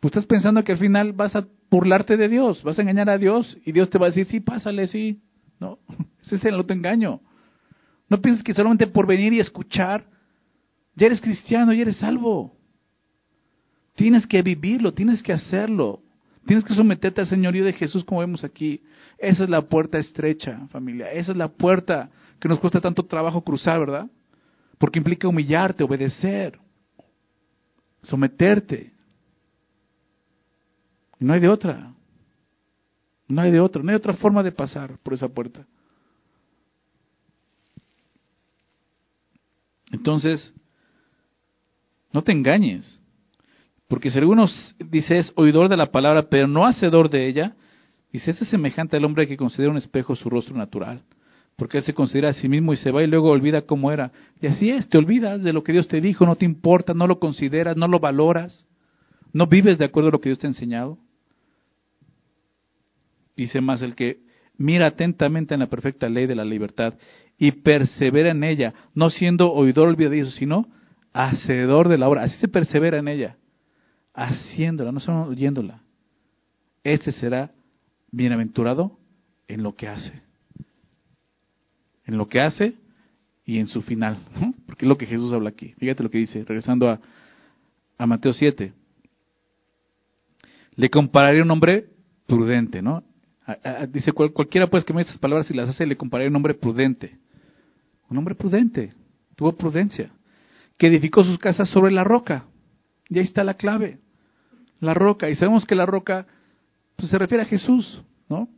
pues 0.00 0.12
estás 0.12 0.26
pensando 0.26 0.64
que 0.64 0.72
al 0.72 0.78
final 0.78 1.12
vas 1.12 1.36
a 1.36 1.46
burlarte 1.70 2.16
de 2.16 2.28
Dios, 2.28 2.62
vas 2.62 2.78
a 2.78 2.82
engañar 2.82 3.08
a 3.08 3.18
Dios 3.18 3.58
y 3.64 3.72
Dios 3.72 3.90
te 3.90 3.98
va 3.98 4.06
a 4.06 4.10
decir, 4.10 4.26
sí, 4.26 4.40
pásale, 4.40 4.86
sí. 4.86 5.20
No, 5.58 5.78
ese 6.22 6.36
es 6.36 6.44
el 6.44 6.54
autoengaño. 6.54 7.20
No 8.08 8.20
pienses 8.20 8.42
que 8.42 8.54
solamente 8.54 8.86
por 8.86 9.06
venir 9.06 9.32
y 9.32 9.40
escuchar, 9.40 10.04
ya 10.96 11.06
eres 11.06 11.20
cristiano, 11.20 11.72
ya 11.72 11.82
eres 11.82 11.96
salvo. 11.96 12.56
Tienes 13.94 14.26
que 14.26 14.42
vivirlo, 14.42 14.92
tienes 14.92 15.22
que 15.22 15.32
hacerlo. 15.32 16.02
Tienes 16.46 16.64
que 16.64 16.74
someterte 16.74 17.20
al 17.20 17.26
señorío 17.26 17.64
de 17.64 17.72
Jesús 17.72 18.04
como 18.04 18.20
vemos 18.20 18.42
aquí. 18.44 18.82
Esa 19.18 19.44
es 19.44 19.50
la 19.50 19.62
puerta 19.62 19.98
estrecha, 19.98 20.66
familia. 20.68 21.12
Esa 21.12 21.32
es 21.32 21.36
la 21.36 21.48
puerta 21.48 22.10
que 22.40 22.48
nos 22.48 22.58
cuesta 22.58 22.80
tanto 22.80 23.04
trabajo 23.04 23.42
cruzar, 23.42 23.78
¿verdad? 23.78 24.10
Porque 24.78 24.98
implica 24.98 25.28
humillarte, 25.28 25.84
obedecer, 25.84 26.58
someterte. 28.02 28.92
No 31.20 31.34
hay 31.34 31.40
de 31.40 31.48
otra. 31.48 31.92
No 33.28 33.42
hay 33.42 33.52
de 33.52 33.60
otra. 33.60 33.82
No 33.82 33.90
hay 33.90 33.96
otra 33.96 34.14
forma 34.14 34.42
de 34.42 34.50
pasar 34.50 34.98
por 35.02 35.14
esa 35.14 35.28
puerta. 35.28 35.64
Entonces, 39.92 40.52
no 42.12 42.22
te 42.22 42.32
engañes. 42.32 43.00
Porque 43.86 44.10
si 44.10 44.18
alguno 44.18 44.46
dice 44.78 45.18
es 45.18 45.32
oidor 45.36 45.68
de 45.68 45.76
la 45.76 45.90
palabra, 45.90 46.28
pero 46.28 46.46
no 46.46 46.64
hacedor 46.64 47.10
de 47.10 47.28
ella, 47.28 47.56
dice, 48.12 48.30
este 48.30 48.44
es 48.44 48.50
semejante 48.50 48.96
al 48.96 49.04
hombre 49.04 49.28
que 49.28 49.36
considera 49.36 49.70
un 49.70 49.76
espejo 49.76 50.16
su 50.16 50.30
rostro 50.30 50.56
natural. 50.56 51.02
Porque 51.56 51.78
él 51.78 51.84
se 51.84 51.92
considera 51.92 52.30
a 52.30 52.34
sí 52.34 52.48
mismo 52.48 52.72
y 52.72 52.76
se 52.78 52.92
va 52.92 53.02
y 53.02 53.08
luego 53.08 53.30
olvida 53.30 53.62
cómo 53.62 53.92
era. 53.92 54.12
Y 54.40 54.46
así 54.46 54.70
es, 54.70 54.88
te 54.88 54.96
olvidas 54.96 55.42
de 55.42 55.52
lo 55.52 55.62
que 55.62 55.72
Dios 55.72 55.88
te 55.88 56.00
dijo, 56.00 56.24
no 56.24 56.36
te 56.36 56.46
importa, 56.46 56.94
no 56.94 57.06
lo 57.06 57.18
consideras, 57.18 57.76
no 57.76 57.88
lo 57.88 57.98
valoras, 57.98 58.66
no 59.32 59.46
vives 59.46 59.76
de 59.76 59.84
acuerdo 59.84 60.08
a 60.08 60.12
lo 60.12 60.20
que 60.20 60.30
Dios 60.30 60.38
te 60.38 60.46
ha 60.46 60.50
enseñado. 60.50 60.98
Dice 63.40 63.62
más 63.62 63.80
el 63.80 63.94
que 63.94 64.18
mira 64.58 64.88
atentamente 64.88 65.54
en 65.54 65.60
la 65.60 65.68
perfecta 65.68 66.10
ley 66.10 66.26
de 66.26 66.34
la 66.34 66.44
libertad 66.44 66.92
y 67.38 67.52
persevera 67.52 68.32
en 68.32 68.44
ella, 68.44 68.74
no 68.94 69.08
siendo 69.08 69.50
oidor 69.50 69.88
olvidadizo, 69.88 70.30
sino 70.32 70.68
hacedor 71.14 71.88
de 71.88 71.96
la 71.96 72.06
obra. 72.06 72.24
Así 72.24 72.36
se 72.36 72.48
persevera 72.48 72.98
en 72.98 73.08
ella, 73.08 73.38
haciéndola, 74.12 74.92
no 74.92 75.00
solo 75.00 75.22
oyéndola. 75.22 75.80
Este 76.84 77.12
será 77.12 77.50
bienaventurado 78.12 78.98
en 79.48 79.62
lo 79.62 79.74
que 79.74 79.88
hace. 79.88 80.20
En 82.04 82.18
lo 82.18 82.28
que 82.28 82.42
hace 82.42 82.74
y 83.46 83.58
en 83.58 83.68
su 83.68 83.80
final, 83.80 84.18
porque 84.66 84.84
es 84.84 84.88
lo 84.88 84.98
que 84.98 85.06
Jesús 85.06 85.32
habla 85.32 85.48
aquí. 85.48 85.72
Fíjate 85.78 86.02
lo 86.02 86.10
que 86.10 86.18
dice, 86.18 86.44
regresando 86.44 86.90
a, 86.90 87.00
a 87.96 88.06
Mateo 88.06 88.34
7. 88.34 88.74
Le 90.74 90.90
compararé 90.90 91.40
un 91.40 91.50
hombre 91.50 91.86
prudente, 92.26 92.82
¿no? 92.82 93.02
Dice 93.88 94.12
cualquiera 94.12 94.68
pues 94.68 94.84
que 94.84 94.92
me 94.92 95.00
estas 95.00 95.18
palabras 95.18 95.50
y 95.50 95.54
las 95.54 95.68
hace 95.68 95.86
le 95.86 95.96
compararé 95.96 96.28
un 96.28 96.36
hombre 96.36 96.54
prudente. 96.54 97.18
Un 98.08 98.18
hombre 98.18 98.34
prudente, 98.34 98.92
tuvo 99.36 99.52
prudencia, 99.56 100.10
que 100.76 100.88
edificó 100.88 101.22
sus 101.22 101.38
casas 101.38 101.68
sobre 101.68 101.92
la 101.92 102.02
roca. 102.02 102.46
Y 103.08 103.18
ahí 103.18 103.24
está 103.24 103.44
la 103.44 103.54
clave, 103.54 103.98
la 104.80 104.94
roca. 104.94 105.30
Y 105.30 105.36
sabemos 105.36 105.64
que 105.64 105.76
la 105.76 105.86
roca 105.86 106.26
pues, 106.96 107.08
se 107.08 107.18
refiere 107.18 107.44
a 107.44 107.46
Jesús, 107.46 108.02
¿no? 108.28 108.48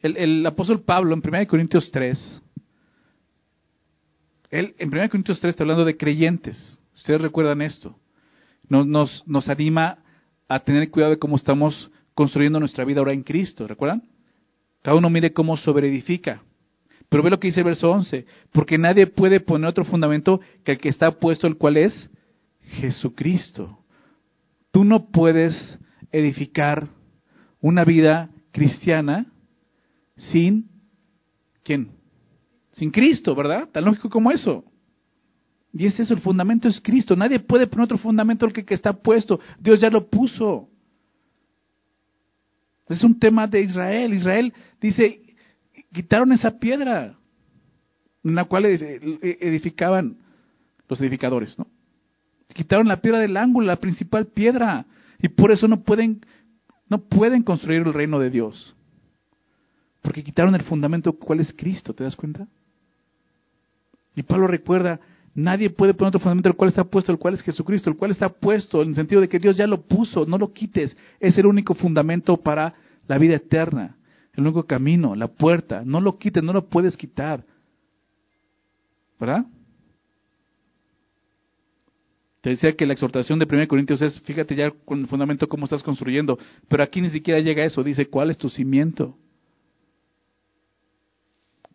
El, 0.00 0.44
apóstol 0.46 0.82
Pablo 0.82 1.14
en 1.14 1.22
1 1.24 1.46
Corintios 1.48 1.90
3, 1.90 2.42
él 4.50 4.74
en 4.78 4.88
1 4.88 5.08
Corintios 5.08 5.40
3 5.40 5.50
está 5.50 5.64
hablando 5.64 5.84
de 5.84 5.96
creyentes. 5.96 6.78
Ustedes 6.94 7.20
recuerdan 7.20 7.62
esto. 7.62 7.96
Nos, 8.68 8.86
nos, 8.86 9.22
nos 9.26 9.48
anima 9.48 9.98
a 10.48 10.60
tener 10.60 10.90
cuidado 10.90 11.12
de 11.12 11.18
cómo 11.18 11.36
estamos 11.36 11.90
construyendo 12.16 12.58
nuestra 12.58 12.86
vida 12.86 13.00
ahora 13.00 13.12
en 13.12 13.22
Cristo, 13.22 13.68
¿recuerdan? 13.68 14.02
Cada 14.82 14.96
uno 14.96 15.10
mire 15.10 15.34
cómo 15.34 15.58
sobreedifica. 15.58 16.42
Pero 17.10 17.22
ve 17.22 17.28
lo 17.28 17.38
que 17.38 17.48
dice 17.48 17.60
el 17.60 17.66
verso 17.66 17.90
11, 17.90 18.24
porque 18.52 18.78
nadie 18.78 19.06
puede 19.06 19.38
poner 19.38 19.68
otro 19.68 19.84
fundamento 19.84 20.40
que 20.64 20.72
el 20.72 20.78
que 20.78 20.88
está 20.88 21.12
puesto, 21.20 21.46
el 21.46 21.58
cual 21.58 21.76
es 21.76 22.10
Jesucristo. 22.62 23.80
Tú 24.72 24.82
no 24.82 25.10
puedes 25.10 25.78
edificar 26.10 26.88
una 27.60 27.84
vida 27.84 28.30
cristiana 28.50 29.26
sin 30.16 30.70
¿quién? 31.62 31.90
Sin 32.72 32.90
Cristo, 32.90 33.34
¿verdad? 33.34 33.68
Tan 33.68 33.84
lógico 33.84 34.08
como 34.08 34.30
eso. 34.30 34.64
Y 35.74 35.84
es 35.84 36.10
el 36.10 36.20
fundamento 36.20 36.66
es 36.66 36.80
Cristo. 36.80 37.14
Nadie 37.14 37.40
puede 37.40 37.66
poner 37.66 37.84
otro 37.84 37.98
fundamento 37.98 38.48
que, 38.48 38.64
que 38.64 38.72
está 38.72 38.94
puesto. 38.94 39.38
Dios 39.58 39.80
ya 39.80 39.90
lo 39.90 40.08
puso. 40.08 40.70
Es 42.88 43.02
un 43.02 43.18
tema 43.18 43.46
de 43.46 43.62
Israel. 43.62 44.14
Israel 44.14 44.52
dice, 44.80 45.20
quitaron 45.92 46.32
esa 46.32 46.58
piedra 46.58 47.16
en 48.24 48.34
la 48.34 48.44
cual 48.44 48.66
edificaban 48.66 50.16
los 50.88 51.00
edificadores, 51.00 51.58
¿no? 51.58 51.66
Quitaron 52.54 52.88
la 52.88 53.00
piedra 53.00 53.18
del 53.18 53.36
ángulo, 53.36 53.66
la 53.66 53.76
principal 53.76 54.26
piedra, 54.26 54.86
y 55.18 55.28
por 55.28 55.52
eso 55.52 55.68
no 55.68 55.82
pueden, 55.82 56.24
no 56.88 56.98
pueden 56.98 57.42
construir 57.42 57.82
el 57.82 57.92
reino 57.92 58.18
de 58.18 58.30
Dios. 58.30 58.74
Porque 60.02 60.24
quitaron 60.24 60.54
el 60.54 60.62
fundamento, 60.62 61.12
¿cuál 61.12 61.40
es 61.40 61.52
Cristo? 61.52 61.92
¿Te 61.92 62.04
das 62.04 62.16
cuenta? 62.16 62.46
Y 64.14 64.22
Pablo 64.22 64.46
recuerda, 64.46 65.00
nadie 65.36 65.70
puede 65.70 65.94
poner 65.94 66.08
otro 66.08 66.20
fundamento, 66.20 66.48
el 66.48 66.56
cual 66.56 66.68
está 66.68 66.82
puesto, 66.82 67.12
el 67.12 67.18
cual 67.18 67.34
es 67.34 67.42
Jesucristo, 67.42 67.88
el 67.88 67.96
cual 67.96 68.10
está 68.10 68.28
puesto, 68.28 68.82
en 68.82 68.88
el 68.88 68.94
sentido 68.96 69.20
de 69.20 69.28
que 69.28 69.38
Dios 69.38 69.56
ya 69.56 69.68
lo 69.68 69.82
puso, 69.82 70.26
no 70.26 70.38
lo 70.38 70.52
quites. 70.52 70.96
Es 71.20 71.38
el 71.38 71.46
único 71.46 71.74
fundamento 71.74 72.36
para 72.38 72.74
la 73.06 73.18
vida 73.18 73.36
eterna 73.36 73.96
el 74.36 74.44
único 74.44 74.64
camino, 74.64 75.14
la 75.14 75.28
puerta. 75.28 75.82
No 75.84 76.00
lo 76.00 76.18
quites, 76.18 76.42
no 76.42 76.52
lo 76.52 76.68
puedes 76.68 76.96
quitar. 76.96 77.44
¿Verdad? 79.18 79.46
Te 82.42 82.50
decía 82.50 82.76
que 82.76 82.86
la 82.86 82.92
exhortación 82.92 83.38
de 83.38 83.46
1 83.50 83.66
Corintios 83.66 84.00
es, 84.02 84.20
fíjate 84.20 84.54
ya 84.54 84.70
con 84.70 85.00
el 85.00 85.06
fundamento 85.06 85.48
cómo 85.48 85.64
estás 85.64 85.82
construyendo, 85.82 86.38
pero 86.68 86.82
aquí 86.82 87.00
ni 87.00 87.10
siquiera 87.10 87.40
llega 87.40 87.62
a 87.62 87.66
eso, 87.66 87.82
dice, 87.82 88.06
¿cuál 88.06 88.30
es 88.30 88.38
tu 88.38 88.48
cimiento? 88.48 89.16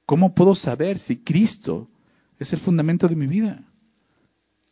¿Cómo 0.06 0.34
puedo 0.34 0.56
saber 0.56 1.00
si 1.00 1.18
Cristo 1.18 1.90
es 2.42 2.52
el 2.54 2.60
fundamento 2.60 3.08
de 3.08 3.16
mi 3.16 3.28
vida? 3.28 3.64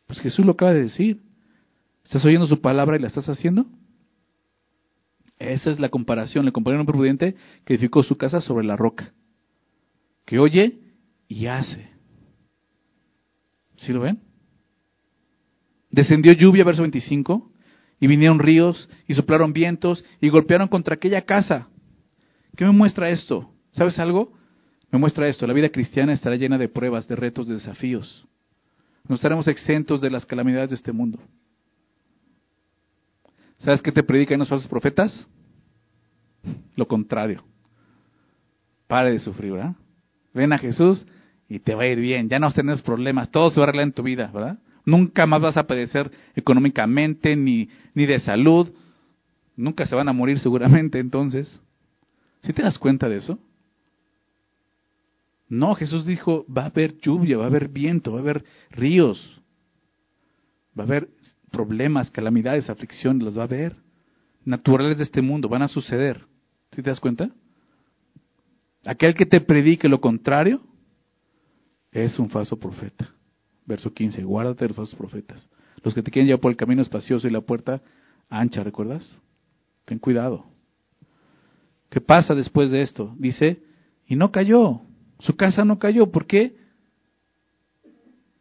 Pues 0.08 0.20
Jesús 0.20 0.44
lo 0.44 0.52
acaba 0.52 0.72
de 0.72 0.82
decir. 0.82 1.22
¿Estás 2.04 2.24
oyendo 2.24 2.48
su 2.48 2.60
palabra 2.60 2.96
y 2.96 2.98
la 2.98 3.06
estás 3.06 3.28
haciendo? 3.28 3.66
Esa 5.38 5.70
es 5.70 5.78
la 5.78 5.88
comparación. 5.88 6.44
Le 6.44 6.50
comparé 6.50 6.76
a 6.76 6.80
un 6.80 6.86
prudente 6.86 7.36
que 7.64 7.74
edificó 7.74 8.02
su 8.02 8.16
casa 8.16 8.40
sobre 8.40 8.66
la 8.66 8.74
roca. 8.74 9.12
Que 10.24 10.40
oye 10.40 10.80
y 11.28 11.46
hace. 11.46 11.90
¿Sí 13.76 13.92
lo 13.92 14.00
ven? 14.00 14.20
Descendió 15.90 16.32
lluvia, 16.32 16.64
verso 16.64 16.82
25, 16.82 17.52
y 18.00 18.06
vinieron 18.08 18.40
ríos, 18.40 18.88
y 19.06 19.14
soplaron 19.14 19.52
vientos, 19.52 20.04
y 20.20 20.28
golpearon 20.28 20.66
contra 20.66 20.96
aquella 20.96 21.22
casa. 21.22 21.68
¿Qué 22.56 22.64
me 22.64 22.72
muestra 22.72 23.10
esto? 23.10 23.52
¿Sabes 23.70 23.98
algo? 24.00 24.32
Me 24.90 24.98
muestra 24.98 25.28
esto. 25.28 25.46
La 25.46 25.52
vida 25.52 25.68
cristiana 25.68 26.12
estará 26.12 26.36
llena 26.36 26.58
de 26.58 26.68
pruebas, 26.68 27.06
de 27.06 27.16
retos, 27.16 27.46
de 27.46 27.54
desafíos. 27.54 28.26
No 29.08 29.14
estaremos 29.14 29.48
exentos 29.48 30.00
de 30.00 30.10
las 30.10 30.26
calamidades 30.26 30.70
de 30.70 30.76
este 30.76 30.92
mundo. 30.92 31.18
¿Sabes 33.58 33.82
qué 33.82 33.92
te 33.92 34.02
predican 34.02 34.38
los 34.38 34.48
falsos 34.48 34.68
profetas? 34.68 35.28
Lo 36.76 36.86
contrario. 36.86 37.44
Pare 38.86 39.12
de 39.12 39.18
sufrir, 39.18 39.52
¿verdad? 39.52 39.74
Ven 40.32 40.52
a 40.52 40.58
Jesús 40.58 41.06
y 41.48 41.58
te 41.58 41.74
va 41.74 41.82
a 41.82 41.86
ir 41.86 42.00
bien. 42.00 42.28
Ya 42.28 42.38
no 42.38 42.50
tener 42.52 42.82
problemas. 42.82 43.30
Todo 43.30 43.50
se 43.50 43.60
va 43.60 43.66
a 43.66 43.68
arreglar 43.68 43.86
en 43.86 43.92
tu 43.92 44.02
vida, 44.02 44.30
¿verdad? 44.32 44.58
Nunca 44.84 45.26
más 45.26 45.42
vas 45.42 45.56
a 45.56 45.66
padecer 45.66 46.10
económicamente 46.34 47.36
ni, 47.36 47.68
ni 47.94 48.06
de 48.06 48.18
salud. 48.20 48.72
Nunca 49.56 49.84
se 49.84 49.94
van 49.94 50.08
a 50.08 50.12
morir 50.12 50.40
seguramente 50.40 50.98
entonces. 50.98 51.60
¿Sí 52.42 52.52
te 52.52 52.62
das 52.62 52.78
cuenta 52.78 53.08
de 53.08 53.18
eso? 53.18 53.38
No, 55.50 55.74
Jesús 55.74 56.06
dijo, 56.06 56.46
va 56.46 56.62
a 56.62 56.66
haber 56.66 56.96
lluvia, 56.98 57.36
va 57.36 57.44
a 57.44 57.48
haber 57.48 57.68
viento, 57.68 58.12
va 58.12 58.18
a 58.18 58.22
haber 58.22 58.44
ríos, 58.70 59.42
va 60.78 60.84
a 60.84 60.86
haber 60.86 61.08
problemas, 61.50 62.08
calamidades, 62.12 62.70
aflicciones, 62.70 63.24
las 63.24 63.36
va 63.36 63.42
a 63.42 63.46
haber. 63.46 63.76
Naturales 64.44 64.98
de 64.98 65.04
este 65.04 65.20
mundo, 65.20 65.48
van 65.48 65.62
a 65.62 65.68
suceder. 65.68 66.24
¿Sí 66.70 66.82
te 66.82 66.90
das 66.90 67.00
cuenta? 67.00 67.30
Aquel 68.86 69.12
que 69.12 69.26
te 69.26 69.40
predique 69.40 69.88
lo 69.88 70.00
contrario 70.00 70.62
es 71.90 72.16
un 72.20 72.30
falso 72.30 72.56
profeta. 72.56 73.12
Verso 73.66 73.92
15, 73.92 74.22
guárdate 74.22 74.64
de 74.64 74.68
los 74.68 74.76
falsos 74.76 74.94
profetas. 74.94 75.50
Los 75.82 75.94
que 75.94 76.02
te 76.02 76.12
quieren 76.12 76.28
llevar 76.28 76.40
por 76.40 76.52
el 76.52 76.56
camino 76.56 76.80
espacioso 76.80 77.26
y 77.26 77.30
la 77.30 77.40
puerta 77.40 77.82
ancha, 78.28 78.62
¿recuerdas? 78.62 79.20
Ten 79.84 79.98
cuidado. 79.98 80.46
¿Qué 81.88 82.00
pasa 82.00 82.36
después 82.36 82.70
de 82.70 82.82
esto? 82.82 83.12
Dice, 83.18 83.64
y 84.06 84.14
no 84.14 84.30
cayó. 84.30 84.82
Su 85.20 85.36
casa 85.36 85.64
no 85.64 85.78
cayó. 85.78 86.10
¿Por 86.10 86.26
qué? 86.26 86.56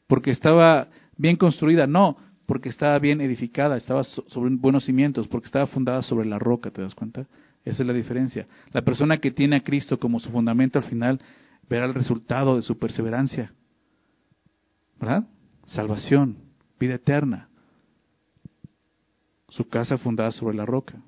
Porque 0.08 0.32
estaba 0.32 0.90
bien 1.18 1.36
construida. 1.36 1.88
No, 1.88 2.18
porque 2.46 2.70
estaba 2.70 2.98
bien 2.98 3.22
edificada, 3.22 3.78
estaba 3.78 4.04
sobre 4.04 4.56
buenos 4.56 4.86
cimientos, 4.86 5.28
porque 5.28 5.46
estaba 5.46 5.68
fundada 5.68 6.02
sobre 6.02 6.28
la 6.28 6.40
roca, 6.40 6.72
¿te 6.72 6.82
das 6.82 6.96
cuenta? 6.96 7.28
Esa 7.64 7.84
es 7.84 7.88
la 7.88 7.94
diferencia. 7.94 8.48
La 8.72 8.82
persona 8.82 9.20
que 9.20 9.30
tiene 9.30 9.58
a 9.58 9.64
Cristo 9.64 10.00
como 10.00 10.20
su 10.20 10.32
fundamento 10.32 10.80
al 10.80 10.86
final 10.86 11.22
verá 11.70 11.86
el 11.86 11.94
resultado 11.94 12.56
de 12.56 12.64
su 12.64 12.80
perseverancia. 12.80 13.54
¿Verdad? 15.00 15.28
Salvación, 15.68 16.38
vida 16.80 16.96
eterna. 16.96 17.50
Su 19.50 19.68
casa 19.68 20.00
fundada 20.00 20.32
sobre 20.32 20.58
la 20.58 20.66
roca. 20.66 21.00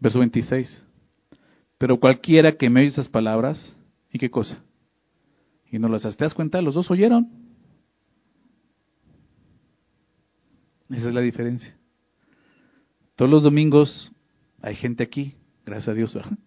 Verso 0.00 0.18
26. 0.18 0.87
Pero 1.78 2.00
cualquiera 2.00 2.56
que 2.56 2.68
me 2.68 2.80
oye 2.80 2.88
esas 2.88 3.08
palabras, 3.08 3.76
¿y 4.12 4.18
qué 4.18 4.30
cosa? 4.30 4.62
Y 5.70 5.78
no 5.78 5.88
las 5.88 6.02
¿Te 6.02 6.24
das 6.24 6.34
cuenta? 6.34 6.60
Los 6.60 6.74
dos 6.74 6.90
oyeron. 6.90 7.28
Esa 10.90 11.08
es 11.08 11.14
la 11.14 11.20
diferencia. 11.20 11.76
Todos 13.14 13.30
los 13.30 13.42
domingos 13.42 14.10
hay 14.60 14.74
gente 14.74 15.04
aquí, 15.04 15.34
gracias 15.64 15.88
a 15.88 15.94
Dios, 15.94 16.14
¿verdad? 16.14 16.38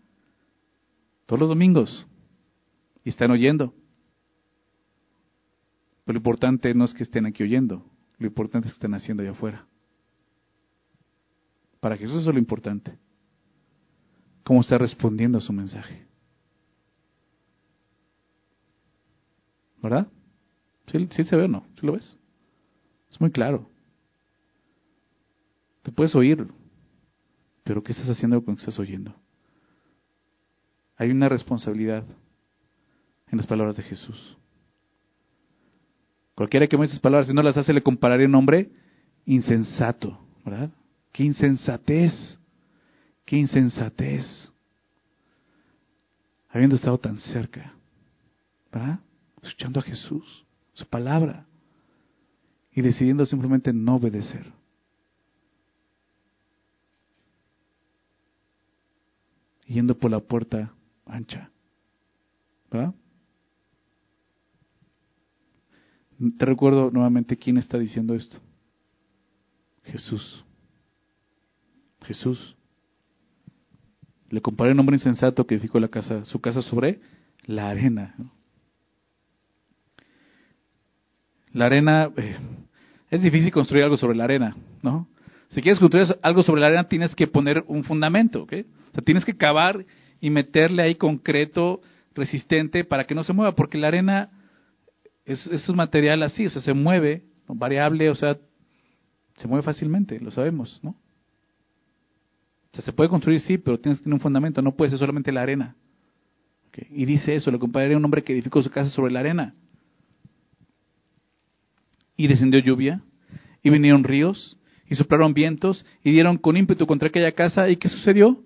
Todos 1.26 1.40
los 1.40 1.50
domingos. 1.50 2.06
Y 3.04 3.10
están 3.10 3.32
oyendo. 3.32 3.74
Pero 6.06 6.16
lo 6.16 6.20
importante 6.20 6.74
no 6.74 6.86
es 6.86 6.94
que 6.94 7.04
estén 7.04 7.26
aquí 7.26 7.44
oyendo, 7.44 7.86
lo 8.18 8.28
importante 8.28 8.68
es 8.68 8.74
que 8.74 8.78
estén 8.78 8.94
haciendo 8.94 9.24
allá 9.24 9.32
afuera. 9.32 9.66
Para 11.80 11.96
Jesús 11.96 12.22
eso 12.22 12.30
es 12.30 12.36
lo 12.36 12.40
importante. 12.40 12.98
¿Cómo 14.44 14.62
está 14.62 14.78
respondiendo 14.78 15.38
a 15.38 15.42
su 15.42 15.54
mensaje? 15.54 16.06
¿Verdad? 19.82 20.08
¿Sí, 20.88 21.08
¿Sí, 21.12 21.24
se 21.24 21.36
ve 21.36 21.44
o 21.44 21.48
no? 21.48 21.66
¿Sí 21.80 21.86
lo 21.86 21.94
ves? 21.94 22.18
Es 23.10 23.20
muy 23.20 23.32
claro. 23.32 23.70
Te 25.84 25.92
puedes 25.92 26.16
oír, 26.16 26.48
pero 27.64 27.82
¿qué 27.84 27.92
estás 27.92 28.10
haciendo 28.10 28.44
con 28.44 28.54
lo 28.54 28.58
que 28.58 28.62
estás 28.62 28.80
oyendo? 28.80 29.16
Hay 30.98 31.10
una 31.10 31.30
responsabilidad 31.30 32.04
en 33.32 33.38
las 33.38 33.48
palabras 33.48 33.76
de 33.78 33.84
Jesús. 33.84 34.38
Cualquiera 36.36 36.68
que 36.68 36.78
me 36.78 36.86
esas 36.86 37.00
palabras, 37.00 37.28
si 37.28 37.34
no 37.34 37.42
las 37.42 37.58
hace, 37.58 37.74
le 37.74 37.84
compararé 37.84 38.26
un 38.26 38.36
hombre 38.36 38.72
insensato, 39.26 40.20
¿verdad? 40.46 40.70
Qué 41.12 41.24
insensatez, 41.24 42.40
qué 43.26 43.38
insensatez. 43.38 44.50
Habiendo 46.50 46.76
estado 46.76 46.98
tan 46.98 47.18
cerca, 47.20 47.74
¿verdad? 48.72 49.00
Escuchando 49.42 49.80
a 49.80 49.84
Jesús, 49.84 50.46
su 50.74 50.86
palabra, 50.86 51.46
y 52.74 52.82
decidiendo 52.82 53.26
simplemente 53.26 53.74
no 53.74 53.96
obedecer. 53.96 54.52
Yendo 59.66 59.98
por 59.98 60.12
la 60.12 60.20
puerta 60.20 60.74
ancha. 61.06 61.50
¿Verdad? 62.70 62.94
Te 66.38 66.46
recuerdo 66.46 66.92
nuevamente 66.92 67.36
quién 67.38 67.58
está 67.58 67.78
diciendo 67.78 68.14
esto. 68.14 68.38
Jesús. 69.84 70.44
Jesús. 72.04 72.56
Le 74.32 74.42
comparé 74.42 74.72
un 74.72 74.80
hombre 74.80 74.96
insensato 74.96 75.46
que 75.46 75.56
edificó 75.56 75.80
la 75.80 75.90
casa, 75.90 76.24
su 76.26 76.40
casa 76.40 76.62
sobre 76.62 77.00
la 77.46 77.70
arena. 77.70 78.16
La 81.52 81.66
arena, 81.66 82.10
eh, 82.16 82.38
es 83.10 83.22
difícil 83.22 83.52
construir 83.52 83.84
algo 83.84 83.98
sobre 83.98 84.16
la 84.18 84.24
arena, 84.24 84.56
¿no? 84.82 85.10
Si 85.50 85.62
quieres 85.62 85.80
construir 85.80 86.08
algo 86.22 86.44
sobre 86.44 86.62
la 86.62 86.68
arena, 86.68 86.88
tienes 86.88 87.14
que 87.14 87.28
poner 87.28 87.66
un 87.68 87.84
fundamento, 87.84 88.44
¿ok? 88.44 88.54
O 88.92 88.94
sea, 88.94 89.04
tienes 89.04 89.26
que 89.26 89.36
cavar 89.36 89.86
y 90.22 90.30
meterle 90.30 90.82
ahí 90.82 90.96
concreto 90.96 91.82
resistente 92.16 92.86
para 92.86 93.06
que 93.06 93.16
no 93.16 93.26
se 93.26 93.34
mueva, 93.34 93.54
porque 93.54 93.78
la 93.78 93.90
arena 93.90 94.30
es, 95.26 95.46
es 95.48 95.68
un 95.68 95.76
material 95.76 96.24
así, 96.24 96.46
o 96.46 96.50
sea, 96.50 96.62
se 96.62 96.74
mueve, 96.74 97.26
variable, 97.50 98.10
o 98.10 98.16
sea, 98.16 98.38
se 99.36 99.48
mueve 99.48 99.64
fácilmente, 99.64 100.22
lo 100.22 100.32
sabemos, 100.32 100.80
¿no? 100.84 100.96
Se 102.74 102.94
puede 102.94 103.10
construir, 103.10 103.42
sí, 103.42 103.58
pero 103.58 103.80
tienes 103.80 104.00
que 104.00 104.04
tener 104.04 104.16
un 104.16 104.20
fundamento, 104.22 104.62
no 104.62 104.76
puede 104.76 104.92
ser 104.92 105.00
solamente 105.00 105.32
la 105.32 105.42
arena. 105.42 105.76
Y 106.90 107.06
dice 107.06 107.36
eso, 107.36 107.52
lo 107.52 107.60
compararé 107.60 107.94
a 107.94 107.98
un 107.98 108.06
hombre 108.06 108.24
que 108.24 108.34
edificó 108.34 108.62
su 108.62 108.70
casa 108.70 108.90
sobre 108.90 109.12
la 109.12 109.20
arena. 109.20 109.56
Y 112.16 112.28
descendió 112.28 112.60
lluvia, 112.60 113.02
y 113.62 113.70
vinieron 113.70 114.04
ríos, 114.04 114.58
y 114.90 114.96
soplaron 114.96 115.34
vientos, 115.34 115.86
y 116.04 116.12
dieron 116.12 116.38
con 116.38 116.56
ímpetu 116.56 116.88
contra 116.88 117.10
aquella 117.10 117.34
casa, 117.34 117.70
¿y 117.70 117.76
qué 117.76 117.90
sucedió? 117.90 118.42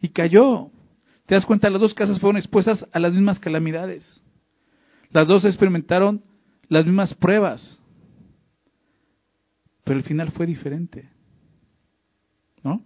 Y 0.00 0.08
cayó, 0.08 0.70
¿Te 1.28 1.34
das 1.34 1.44
cuenta? 1.44 1.68
Las 1.68 1.82
dos 1.82 1.92
casas 1.92 2.18
fueron 2.18 2.38
expuestas 2.38 2.86
a 2.90 2.98
las 2.98 3.12
mismas 3.12 3.38
calamidades. 3.38 4.22
Las 5.10 5.28
dos 5.28 5.44
experimentaron 5.44 6.24
las 6.70 6.86
mismas 6.86 7.12
pruebas. 7.12 7.78
Pero 9.84 9.98
el 9.98 10.04
final 10.04 10.30
fue 10.30 10.46
diferente. 10.46 11.10
¿No? 12.64 12.82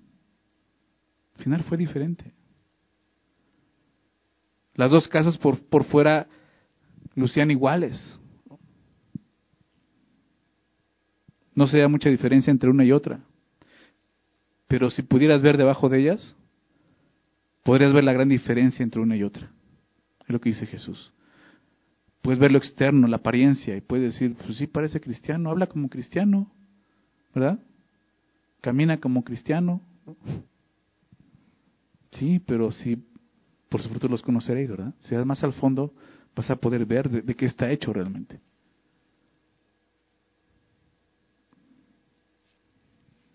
El 1.43 1.47
final 1.47 1.65
fue 1.65 1.77
diferente. 1.77 2.33
Las 4.77 4.93
dos 4.93 5.09
casas 5.09 5.37
por, 5.39 5.61
por 5.67 5.83
fuera 5.83 6.29
lucían 7.17 7.51
iguales. 7.51 8.17
No 11.57 11.67
se 11.67 11.81
da 11.81 11.89
mucha 11.89 12.11
diferencia 12.11 12.53
entre 12.53 12.71
una 12.71 12.85
y 12.85 12.93
otra. 12.93 13.25
Pero 14.69 14.89
si 14.89 15.03
pudieras 15.03 15.43
ver 15.43 15.57
debajo 15.57 15.89
de 15.89 16.03
ellas, 16.03 16.37
podrías 17.65 17.93
ver 17.93 18.05
la 18.05 18.13
gran 18.13 18.29
diferencia 18.29 18.85
entre 18.85 19.01
una 19.01 19.17
y 19.17 19.25
otra. 19.25 19.51
Es 20.21 20.29
lo 20.29 20.41
que 20.41 20.51
dice 20.51 20.67
Jesús. 20.67 21.13
Puedes 22.21 22.39
ver 22.39 22.53
lo 22.53 22.59
externo, 22.59 23.09
la 23.09 23.17
apariencia, 23.17 23.77
y 23.77 23.81
puedes 23.81 24.15
decir, 24.15 24.37
pues 24.47 24.59
sí, 24.59 24.69
parece 24.69 25.01
cristiano, 25.01 25.51
habla 25.51 25.67
como 25.67 25.89
cristiano, 25.89 26.53
¿verdad? 27.35 27.59
Camina 28.61 29.01
como 29.01 29.25
cristiano. 29.25 29.81
Sí, 32.13 32.39
pero 32.41 32.73
sí, 32.73 33.05
por 33.69 33.81
su 33.81 33.89
fruto 33.89 34.09
los 34.09 34.23
conoceréis, 34.23 34.71
¿verdad? 34.71 34.95
Si 35.01 35.15
vas 35.15 35.27
más 35.27 35.43
al 35.43 35.53
fondo, 35.55 35.95
vas 36.37 36.51
a 36.51 36.57
poder 36.57 36.85
ver 36.85 37.11
de, 37.11 37.35
qué 37.35 37.47
está 37.47 37.71
hecho 37.71 37.93
realmente. 37.93 38.41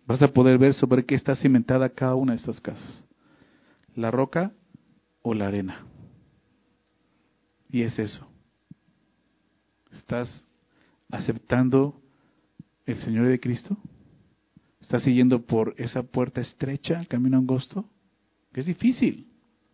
Vas 0.05 0.21
a 0.21 0.29
poder 0.29 0.57
ver 0.57 0.73
sobre 0.73 1.05
qué 1.05 1.15
está 1.15 1.35
cimentada 1.35 1.89
cada 1.89 2.15
una 2.15 2.33
de 2.33 2.37
estas 2.37 2.61
casas 2.61 3.07
la 3.97 4.11
roca 4.11 4.53
o 5.23 5.33
la 5.33 5.47
arena. 5.47 5.85
Y 7.69 7.81
es 7.81 7.99
eso. 7.99 8.25
¿Estás 9.91 10.45
aceptando 11.09 11.99
el 12.85 12.95
Señor 12.97 13.27
de 13.27 13.39
Cristo? 13.39 13.75
¿Estás 14.79 15.01
siguiendo 15.01 15.41
por 15.41 15.73
esa 15.77 16.03
puerta 16.03 16.39
estrecha, 16.39 17.03
camino 17.09 17.37
angosto? 17.37 17.89
Es 18.57 18.65
difícil. 18.65 19.27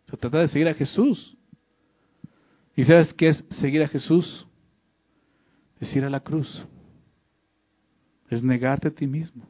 Se 0.09 0.17
trata 0.17 0.39
de 0.39 0.49
seguir 0.49 0.67
a 0.67 0.73
Jesús. 0.73 1.37
¿Y 2.75 2.83
sabes 2.83 3.13
qué 3.13 3.29
es 3.29 3.45
seguir 3.61 3.81
a 3.81 3.87
Jesús? 3.87 4.45
Es 5.79 5.95
ir 5.95 6.03
a 6.03 6.09
la 6.09 6.19
cruz. 6.19 6.65
Es 8.29 8.43
negarte 8.43 8.89
a 8.89 8.91
ti 8.91 9.07
mismo. 9.07 9.47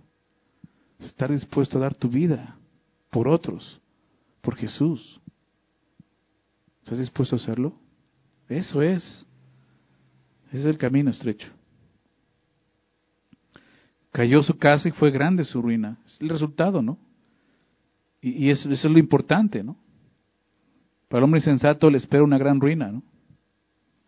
estar 1.00 1.32
dispuesto 1.32 1.80
a 1.80 1.82
dar 1.82 1.96
tu 1.96 2.10
vida 2.10 2.58
por 3.10 3.28
otros 3.28 3.82
por 4.40 4.56
Jesús. 4.56 5.20
¿Estás 6.84 7.00
dispuesto 7.00 7.36
a 7.36 7.40
hacerlo? 7.40 7.74
Eso 8.48 8.84
es. 8.84 9.26
Ese 10.50 10.62
es 10.62 10.66
el 10.68 10.78
camino 10.78 11.10
estrecho. 11.10 11.48
Cayó 14.12 14.44
su 14.44 14.56
casa 14.60 14.88
y 14.90 14.92
fue 14.92 15.10
grande 15.10 15.44
su 15.44 15.60
ruina. 15.60 15.98
Es 16.06 16.22
el 16.22 16.30
resultado, 16.30 16.84
¿no? 16.84 17.00
Y, 18.24 18.50
eso, 18.50 18.72
es 18.72 18.84
lo 18.86 18.98
importante, 18.98 19.62
¿no? 19.62 19.76
Para 21.10 21.20
el 21.20 21.24
hombre 21.26 21.42
insensato 21.42 21.90
le 21.90 21.98
espera 21.98 22.24
una 22.24 22.38
gran 22.38 22.62
ruina, 22.62 22.90
¿no? 22.90 23.04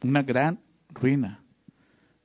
Una 0.04 0.24
gran 0.24 0.58
ruina. 0.94 1.42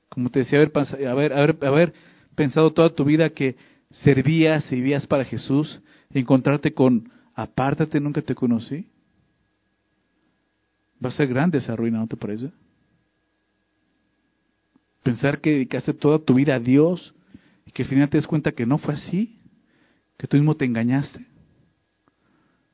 Como 0.09 0.31
te 0.31 0.41
decía, 0.41 0.61
haber, 0.61 1.33
haber, 1.33 1.59
haber 1.63 1.93
pensado 2.37 2.73
toda 2.73 2.95
tu 2.95 3.05
vida 3.05 3.31
que 3.31 3.57
servías 3.91 4.71
vivías 4.71 5.05
para 5.09 5.25
Jesús, 5.25 5.81
encontrarte 6.11 6.73
con 6.73 7.11
apártate, 7.35 7.99
nunca 7.99 8.23
te 8.23 8.37
conocí. 8.37 8.87
Va 11.05 11.09
a 11.09 11.13
ser 11.13 11.27
grande 11.27 11.59
esa 11.59 11.75
ruina, 11.75 11.99
¿no 11.99 12.07
te 12.07 12.17
parece? 12.17 12.53
Pensar 15.03 15.41
que 15.41 15.51
dedicaste 15.51 15.93
toda 15.93 16.21
tu 16.21 16.35
vida 16.35 16.55
a 16.55 16.61
Dios 16.61 17.15
y 17.67 17.73
que 17.73 17.83
al 17.83 17.89
final 17.89 18.09
te 18.09 18.19
das 18.19 18.29
cuenta 18.29 18.53
que 18.53 18.65
no 18.65 18.79
fue 18.79 18.95
así, 18.95 19.41
que 20.17 20.29
tú 20.29 20.37
mismo 20.37 20.55
te 20.55 20.67
engañaste. 20.67 21.30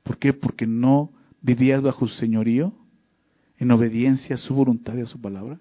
¿Por 0.07 0.19
qué? 0.19 0.33
Porque 0.33 0.69
no 0.69 1.11
vivías 1.43 1.83
bajo 1.83 2.07
su 2.07 2.15
señorío, 2.15 2.73
en 3.59 3.73
obediencia 3.73 4.35
a 4.35 4.39
su 4.39 4.55
voluntad 4.55 4.95
y 4.97 5.01
a 5.01 5.07
su 5.07 5.21
palabra. 5.21 5.59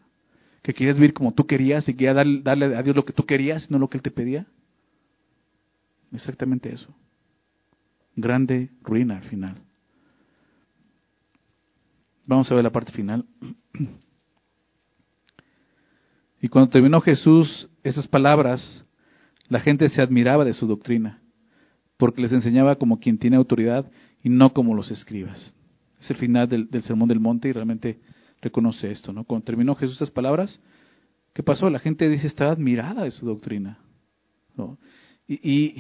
Que 0.62 0.74
querías 0.74 0.98
vivir 0.98 1.14
como 1.14 1.34
tú 1.34 1.48
querías 1.48 1.89
y 1.89 1.93
querías 1.93 2.16
darle, 2.16 2.41
darle 2.43 2.76
a 2.78 2.84
Dios 2.84 2.96
lo 2.96 3.06
que 3.06 3.14
tú 3.14 3.26
querías 3.26 3.70
no 3.72 3.80
lo 3.80 3.89
que 3.89 3.98
Él 3.98 4.04
te 4.04 4.12
pedía. 4.12 4.46
Exactamente 6.12 6.72
eso. 6.72 6.93
Grande 8.16 8.70
ruina 8.84 9.18
al 9.18 9.24
final. 9.24 9.58
Vamos 12.28 12.52
a 12.52 12.56
ver 12.56 12.64
la 12.64 12.72
parte 12.72 12.91
final. 12.91 13.26
Y 16.41 16.48
cuando 16.48 16.70
terminó 16.70 17.02
Jesús 17.02 17.68
esas 17.82 18.08
palabras, 18.08 18.86
la 19.48 19.60
gente 19.62 19.89
se 19.89 20.00
admiraba 20.00 20.46
de 20.46 20.54
su 20.54 20.68
doctrina, 20.68 21.20
porque 21.98 22.22
les 22.22 22.32
enseñaba 22.34 22.76
como 22.76 23.00
quien 23.00 23.18
tiene 23.18 23.36
autoridad 23.36 23.89
y 24.26 24.30
no 24.30 24.53
como 24.53 24.73
los 24.73 24.89
escribas. 24.89 25.55
Es 25.99 26.09
el 26.09 26.17
final 26.17 26.49
del, 26.49 26.67
Sermón 26.82 27.07
del 27.07 27.19
Monte 27.19 27.47
y 27.47 27.51
realmente 27.51 27.99
reconoce 28.41 28.89
esto. 28.89 29.13
¿no? 29.13 29.23
Cuando 29.23 29.45
terminó 29.45 29.76
Jesús 29.76 29.97
esas 29.97 30.09
palabras, 30.09 30.59
¿qué 31.32 31.43
pasó? 31.43 31.69
La 31.69 31.78
gente 31.78 32.09
dice, 32.09 32.26
estaba 32.26 32.51
admirada 32.51 33.03
de 33.03 33.11
su 33.11 33.23
doctrina. 33.23 33.78
Y, 35.28 35.76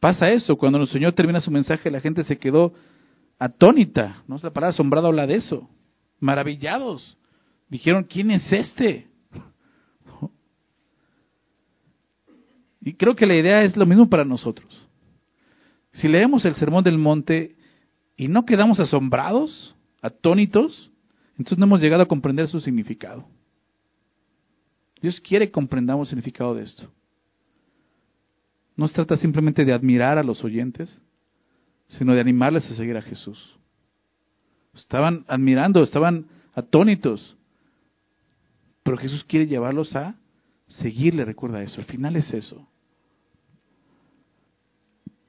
pasa 0.00 0.28
eso, 0.28 0.56
cuando 0.56 0.78
el 0.78 0.86
Señor 0.86 1.14
termina 1.14 1.40
su 1.40 1.50
mensaje, 1.50 1.90
la 1.90 2.00
gente 2.00 2.24
se 2.24 2.36
quedó 2.36 2.74
atónita, 3.38 4.22
¿no? 4.28 4.36
La 4.42 4.50
palabra 4.50 4.74
asombrado 4.74 5.06
habla 5.06 5.26
de 5.26 5.36
eso. 5.36 5.70
Maravillados. 6.20 7.16
Dijeron, 7.70 8.04
¿quién 8.04 8.32
es 8.32 8.52
este? 8.52 9.08
Y 12.82 12.92
creo 12.92 13.16
que 13.16 13.24
la 13.24 13.34
idea 13.34 13.62
es 13.62 13.78
lo 13.78 13.86
mismo 13.86 14.10
para 14.10 14.26
nosotros. 14.26 14.83
Si 15.94 16.08
leemos 16.08 16.44
el 16.44 16.54
Sermón 16.56 16.84
del 16.84 16.98
Monte 16.98 17.56
y 18.16 18.28
no 18.28 18.44
quedamos 18.44 18.80
asombrados, 18.80 19.74
atónitos, 20.02 20.90
entonces 21.38 21.58
no 21.58 21.64
hemos 21.64 21.80
llegado 21.80 22.02
a 22.02 22.08
comprender 22.08 22.48
su 22.48 22.60
significado. 22.60 23.26
Dios 25.00 25.20
quiere 25.20 25.46
que 25.46 25.52
comprendamos 25.52 26.08
el 26.08 26.16
significado 26.16 26.54
de 26.54 26.64
esto. 26.64 26.90
No 28.76 28.88
se 28.88 28.94
trata 28.94 29.16
simplemente 29.16 29.64
de 29.64 29.72
admirar 29.72 30.18
a 30.18 30.24
los 30.24 30.42
oyentes, 30.42 31.00
sino 31.88 32.14
de 32.14 32.20
animarles 32.20 32.68
a 32.70 32.74
seguir 32.74 32.96
a 32.96 33.02
Jesús. 33.02 33.56
Estaban 34.74 35.24
admirando, 35.28 35.82
estaban 35.82 36.26
atónitos, 36.54 37.36
pero 38.82 38.96
Jesús 38.96 39.22
quiere 39.24 39.46
llevarlos 39.46 39.94
a 39.94 40.16
seguirle, 40.66 41.24
recuerda 41.24 41.62
eso, 41.62 41.80
al 41.80 41.86
final 41.86 42.16
es 42.16 42.32
eso. 42.34 42.66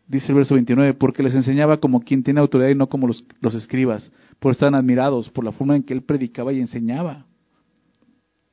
Dice 0.08 0.28
el 0.28 0.36
verso 0.36 0.53
29, 0.53 0.93
porque 0.93 1.24
les 1.24 1.34
enseñaba 1.34 1.78
como 1.78 2.01
quien 2.01 2.22
tiene 2.24 2.39
autoridad 2.39 2.70
y 2.70 2.76
no 2.76 2.88
como 2.88 3.08
los, 3.08 3.24
los 3.41 3.56
escribas, 3.56 4.12
por 4.39 4.51
estar 4.51 4.74
admirados 4.74 5.30
por 5.32 5.43
la 5.43 5.51
forma 5.51 5.76
en 5.76 5.84
que 5.84 5.93
él 5.93 6.03
predicaba 6.03 6.53
y 6.53 6.60
enseñaba, 6.60 7.26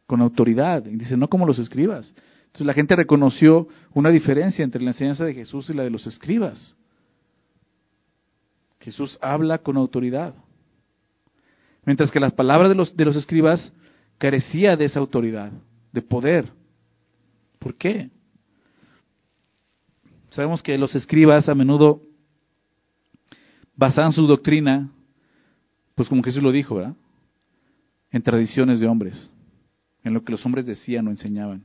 con 0.07 0.23
autoridad. 0.23 0.87
Y 0.87 0.97
dice, 0.97 1.17
no 1.17 1.29
como 1.29 1.47
los 1.47 1.59
escribas. 1.59 2.15
Entonces 2.47 2.67
la 2.67 2.75
gente 2.75 2.97
reconoció 2.97 3.69
una 3.95 4.11
diferencia 4.11 4.63
entre 4.63 4.83
la 4.83 4.91
enseñanza 4.91 5.25
de 5.25 5.35
Jesús 5.35 5.69
y 5.71 5.75
la 5.75 5.85
de 5.85 5.91
los 5.91 6.07
escribas. 6.07 6.77
Jesús 8.81 9.19
habla 9.23 9.59
con 9.59 9.77
autoridad. 9.77 10.35
Mientras 11.85 12.11
que 12.11 12.21
las 12.21 12.33
palabras 12.33 12.69
de 12.69 12.75
los, 12.75 12.97
de 12.97 13.05
los 13.05 13.17
escribas 13.17 13.73
carecía 14.19 14.77
de 14.77 14.85
esa 14.85 15.01
autoridad, 15.01 15.53
de 15.93 16.03
poder. 16.03 16.51
¿Por 17.59 17.75
qué? 17.75 18.11
Sabemos 20.33 20.62
que 20.62 20.78
los 20.78 20.95
escribas 20.95 21.47
a 21.49 21.55
menudo 21.55 22.01
basaban 23.76 24.12
su 24.12 24.26
doctrina, 24.26 24.91
pues 25.95 26.09
como 26.09 26.22
Jesús 26.22 26.43
lo 26.43 26.53
dijo, 26.53 26.76
¿verdad? 26.76 26.95
En 28.11 28.22
tradiciones 28.22 28.80
de 28.80 28.87
hombres, 28.87 29.33
en 30.03 30.14
lo 30.14 30.24
que 30.24 30.33
los 30.33 30.45
hombres 30.47 30.64
decían 30.64 31.07
o 31.07 31.11
enseñaban. 31.11 31.64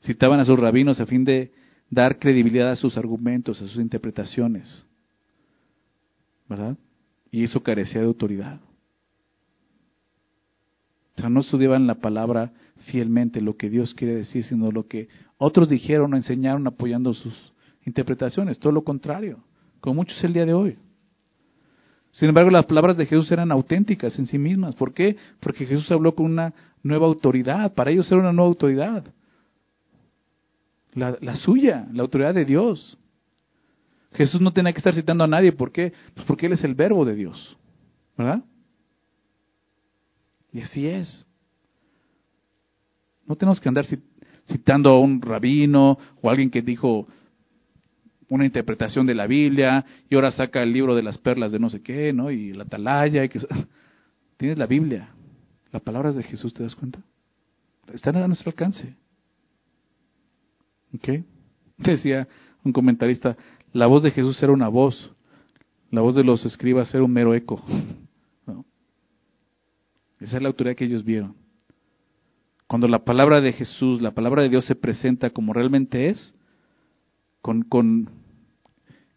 Citaban 0.00 0.38
a 0.38 0.44
sus 0.44 0.58
rabinos 0.58 1.00
a 1.00 1.06
fin 1.06 1.24
de 1.24 1.52
dar 1.90 2.20
credibilidad 2.20 2.70
a 2.70 2.76
sus 2.76 2.96
argumentos, 2.96 3.60
a 3.60 3.66
sus 3.66 3.78
interpretaciones, 3.78 4.84
¿verdad? 6.48 6.76
Y 7.32 7.42
eso 7.42 7.60
carecía 7.60 8.00
de 8.00 8.06
autoridad. 8.06 8.60
O 11.16 11.20
sea, 11.20 11.28
no 11.28 11.40
estudiaban 11.40 11.88
la 11.88 11.96
palabra 11.96 12.52
fielmente, 12.86 13.40
lo 13.40 13.56
que 13.56 13.68
Dios 13.68 13.94
quiere 13.94 14.14
decir, 14.14 14.44
sino 14.44 14.70
lo 14.70 14.86
que 14.86 15.08
otros 15.38 15.68
dijeron 15.68 16.14
o 16.14 16.16
enseñaron 16.16 16.68
apoyando 16.68 17.12
sus 17.14 17.53
interpretaciones, 17.86 18.58
todo 18.58 18.72
lo 18.72 18.82
contrario, 18.82 19.38
como 19.80 19.96
muchos 19.96 20.22
el 20.24 20.32
día 20.32 20.46
de 20.46 20.54
hoy. 20.54 20.78
Sin 22.12 22.28
embargo, 22.28 22.50
las 22.50 22.66
palabras 22.66 22.96
de 22.96 23.06
Jesús 23.06 23.30
eran 23.32 23.50
auténticas 23.50 24.16
en 24.18 24.26
sí 24.26 24.38
mismas. 24.38 24.76
¿Por 24.76 24.94
qué? 24.94 25.16
Porque 25.40 25.66
Jesús 25.66 25.90
habló 25.90 26.14
con 26.14 26.26
una 26.26 26.54
nueva 26.82 27.06
autoridad. 27.06 27.74
Para 27.74 27.90
ellos 27.90 28.06
era 28.10 28.20
una 28.20 28.32
nueva 28.32 28.48
autoridad. 28.48 29.04
La, 30.92 31.18
la 31.20 31.34
suya, 31.34 31.88
la 31.92 32.02
autoridad 32.02 32.32
de 32.32 32.44
Dios. 32.44 32.96
Jesús 34.12 34.40
no 34.40 34.52
tenía 34.52 34.72
que 34.72 34.78
estar 34.78 34.94
citando 34.94 35.24
a 35.24 35.26
nadie. 35.26 35.50
¿Por 35.50 35.72
qué? 35.72 35.92
Pues 36.14 36.24
porque 36.24 36.46
Él 36.46 36.52
es 36.52 36.62
el 36.62 36.76
verbo 36.76 37.04
de 37.04 37.16
Dios. 37.16 37.56
¿Verdad? 38.16 38.44
Y 40.52 40.60
así 40.60 40.86
es. 40.86 41.26
No 43.26 43.34
tenemos 43.34 43.60
que 43.60 43.68
andar 43.68 43.86
citando 44.46 44.90
a 44.90 45.00
un 45.00 45.20
rabino 45.20 45.98
o 46.22 46.30
alguien 46.30 46.48
que 46.48 46.62
dijo 46.62 47.08
una 48.34 48.44
interpretación 48.44 49.06
de 49.06 49.14
la 49.14 49.26
Biblia 49.26 49.84
y 50.10 50.14
ahora 50.14 50.32
saca 50.32 50.62
el 50.62 50.72
libro 50.72 50.94
de 50.94 51.02
las 51.02 51.18
perlas 51.18 51.52
de 51.52 51.58
no 51.58 51.70
sé 51.70 51.82
qué, 51.82 52.12
¿no? 52.12 52.30
Y 52.30 52.52
la 52.52 52.64
atalaya. 52.64 53.24
Y 53.24 53.28
que... 53.28 53.40
Tienes 54.36 54.58
la 54.58 54.66
Biblia. 54.66 55.10
Las 55.70 55.82
palabras 55.82 56.14
de 56.14 56.22
Jesús, 56.22 56.52
¿te 56.52 56.62
das 56.62 56.74
cuenta? 56.74 57.00
Están 57.92 58.16
a 58.16 58.26
nuestro 58.26 58.50
alcance. 58.50 58.94
¿Ok? 60.94 61.24
Decía 61.78 62.28
un 62.64 62.72
comentarista, 62.72 63.36
la 63.72 63.86
voz 63.86 64.02
de 64.02 64.10
Jesús 64.10 64.42
era 64.42 64.52
una 64.52 64.68
voz, 64.68 65.12
la 65.90 66.00
voz 66.00 66.14
de 66.14 66.24
los 66.24 66.44
escribas 66.44 66.92
era 66.94 67.04
un 67.04 67.12
mero 67.12 67.34
eco. 67.34 67.62
Esa 70.20 70.36
es 70.36 70.42
la 70.42 70.48
autoridad 70.48 70.76
que 70.76 70.86
ellos 70.86 71.04
vieron. 71.04 71.34
Cuando 72.66 72.88
la 72.88 73.04
palabra 73.04 73.40
de 73.40 73.52
Jesús, 73.52 74.00
la 74.00 74.12
palabra 74.12 74.42
de 74.42 74.48
Dios 74.48 74.64
se 74.64 74.74
presenta 74.74 75.30
como 75.30 75.52
realmente 75.52 76.08
es, 76.08 76.34
con, 77.42 77.62
con 77.62 78.08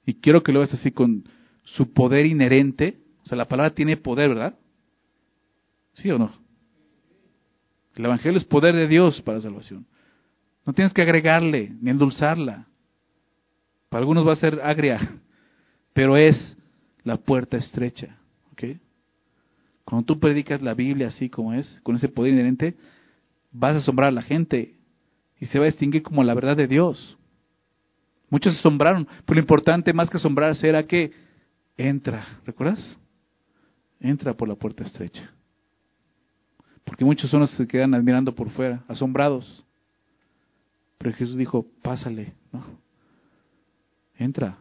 y 0.08 0.16
quiero 0.16 0.41
que 0.41 0.53
lo 0.53 0.60
veas 0.60 0.74
así, 0.74 0.91
con 0.91 1.26
su 1.66 1.91
poder 1.91 2.26
inherente, 2.26 2.97
o 3.24 3.26
sea, 3.26 3.38
la 3.38 3.49
palabra 3.49 3.76
tiene 3.76 3.97
poder, 3.97 4.30
¿verdad? 4.30 4.58
¿Sí 5.95 6.10
o 6.10 6.18
no? 6.18 6.32
El 7.93 8.05
Evangelio 8.05 8.38
es 8.38 8.45
poder 8.45 8.74
de 8.74 8.88
Dios 8.88 9.22
para 9.22 9.41
salvación. 9.41 9.86
No 10.66 10.72
tienes 10.72 10.93
que 10.93 11.01
agregarle 11.01 11.74
ni 11.82 11.89
endulzarla. 11.89 12.68
Para 13.89 13.99
algunos 13.99 14.26
va 14.26 14.32
a 14.32 14.38
ser 14.38 14.62
agria, 14.64 14.97
pero 15.93 16.16
es 16.16 16.58
la 17.03 17.18
puerta 17.18 17.58
estrecha. 17.58 18.18
¿ok? 18.53 18.64
Cuando 19.84 20.05
tú 20.05 20.22
predicas 20.22 20.62
la 20.62 20.74
Biblia 20.74 21.08
así 21.08 21.30
como 21.30 21.53
es, 21.53 21.82
con 21.84 21.97
ese 21.97 22.08
poder 22.08 22.32
inherente, 22.32 22.76
vas 23.51 23.76
a 23.76 23.80
asombrar 23.80 24.08
a 24.08 24.12
la 24.12 24.22
gente 24.22 24.76
y 25.38 25.47
se 25.47 25.60
va 25.60 25.66
a 25.66 25.68
distinguir 25.70 26.01
como 26.01 26.24
la 26.24 26.34
verdad 26.34 26.55
de 26.55 26.68
Dios. 26.68 27.18
Muchos 28.30 28.54
se 28.54 28.60
asombraron, 28.60 29.08
pero 29.26 29.36
lo 29.36 29.42
importante 29.42 29.94
más 29.94 30.10
que 30.10 30.18
asombrarse 30.18 30.68
era 30.68 30.84
que 30.84 31.12
entra, 31.78 32.26
¿recuerdas? 32.46 33.00
Entra 34.00 34.34
por 34.34 34.48
la 34.48 34.56
puerta 34.56 34.84
estrecha. 34.84 35.32
Porque 36.84 37.06
muchos 37.06 37.30
son 37.30 37.42
los 37.42 37.52
que 37.52 37.58
se 37.58 37.68
quedan 37.68 37.94
admirando 37.94 38.34
por 38.34 38.50
fuera, 38.50 38.84
asombrados. 38.88 39.66
Pero 40.98 41.16
Jesús 41.16 41.38
dijo, 41.38 41.66
pásale, 41.82 42.34
¿no? 42.52 42.64
Entra. 44.18 44.58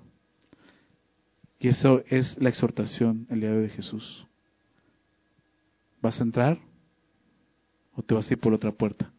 Y 1.59 1.69
eso 1.69 2.03
es 2.09 2.37
la 2.39 2.49
exhortación 2.49 3.27
el 3.31 3.41
día 3.41 3.51
de 3.51 3.69
Jesús. 3.71 4.27
¿Vas 6.03 6.21
a 6.21 6.25
entrar 6.25 6.59
o 7.95 8.03
te 8.03 8.15
vas 8.15 8.29
a 8.31 8.35
ir 8.35 8.39
por 8.39 8.53
otra 8.53 8.71
puerta? 8.71 9.11